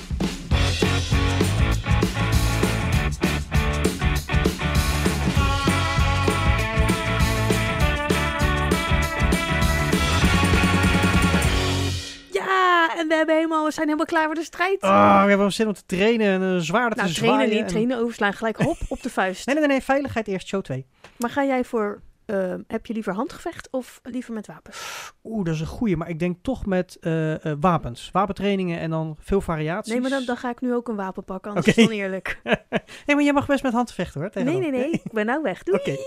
En 13.06 13.12
we, 13.12 13.14
hebben 13.16 13.34
helemaal, 13.34 13.64
we 13.64 13.70
zijn 13.70 13.84
helemaal 13.84 14.06
klaar 14.06 14.24
voor 14.24 14.34
de 14.34 14.42
strijd. 14.44 14.80
Ah, 14.80 15.22
we 15.22 15.28
hebben 15.28 15.52
zin 15.52 15.66
om 15.66 15.72
te 15.72 15.86
trainen 15.86 16.26
en 16.26 16.40
een 16.40 16.60
zwaarder 16.62 16.98
nou, 16.98 17.08
te 17.08 17.14
trainen 17.14 17.38
zwaaien. 17.40 17.54
niet, 17.56 17.64
en- 17.64 17.70
trainen 17.72 17.98
overslaan. 17.98 18.32
Gelijk 18.32 18.56
hop 18.62 18.76
op 18.88 19.02
de 19.02 19.10
vuist. 19.10 19.44
Nee, 19.46 19.54
nee, 19.54 19.66
nee, 19.66 19.76
nee, 19.76 19.84
veiligheid 19.86 20.28
eerst, 20.28 20.46
show 20.48 20.62
2. 20.62 20.86
Maar 21.18 21.30
ga 21.30 21.44
jij 21.44 21.64
voor, 21.64 22.00
ehm, 22.26 22.60
heb 22.66 22.86
je 22.86 22.92
liever 22.92 23.12
handgevecht 23.12 23.68
of 23.70 24.00
liever 24.02 24.32
met 24.34 24.46
wapens? 24.46 25.12
Oeh, 25.24 25.44
dat 25.44 25.54
is 25.54 25.60
een 25.60 25.66
goeie. 25.66 25.96
Maar 25.96 26.08
ik 26.08 26.18
denk 26.18 26.36
toch 26.42 26.66
met 26.66 26.96
eh, 27.00 27.44
eh, 27.44 27.56
wapens. 27.60 28.08
Wapentrainingen 28.12 28.78
en 28.78 28.90
dan 28.90 29.16
veel 29.20 29.40
variaties. 29.40 29.92
Nee, 29.92 30.00
maar 30.00 30.10
dan, 30.10 30.24
dan 30.24 30.36
ga 30.36 30.50
ik 30.50 30.60
nu 30.60 30.74
ook 30.74 30.88
een 30.88 30.96
wapen 30.96 31.24
pakken, 31.24 31.50
anders 31.50 31.66
is 31.68 31.76
het 31.76 31.84
oneerlijk. 31.84 32.40
nee, 33.06 33.16
maar 33.16 33.22
jij 33.24 33.32
mag 33.32 33.46
best 33.46 33.62
met 33.62 33.72
hand 33.72 33.92
vechten 33.92 34.20
hoor. 34.20 34.30
Nee, 34.34 34.44
tegenwoordig. 34.44 34.80
nee, 34.80 34.90
nee. 34.90 35.00
Ik 35.04 35.12
ben 35.12 35.26
nou 35.26 35.42
weg. 35.42 35.62
Doei. 35.64 35.98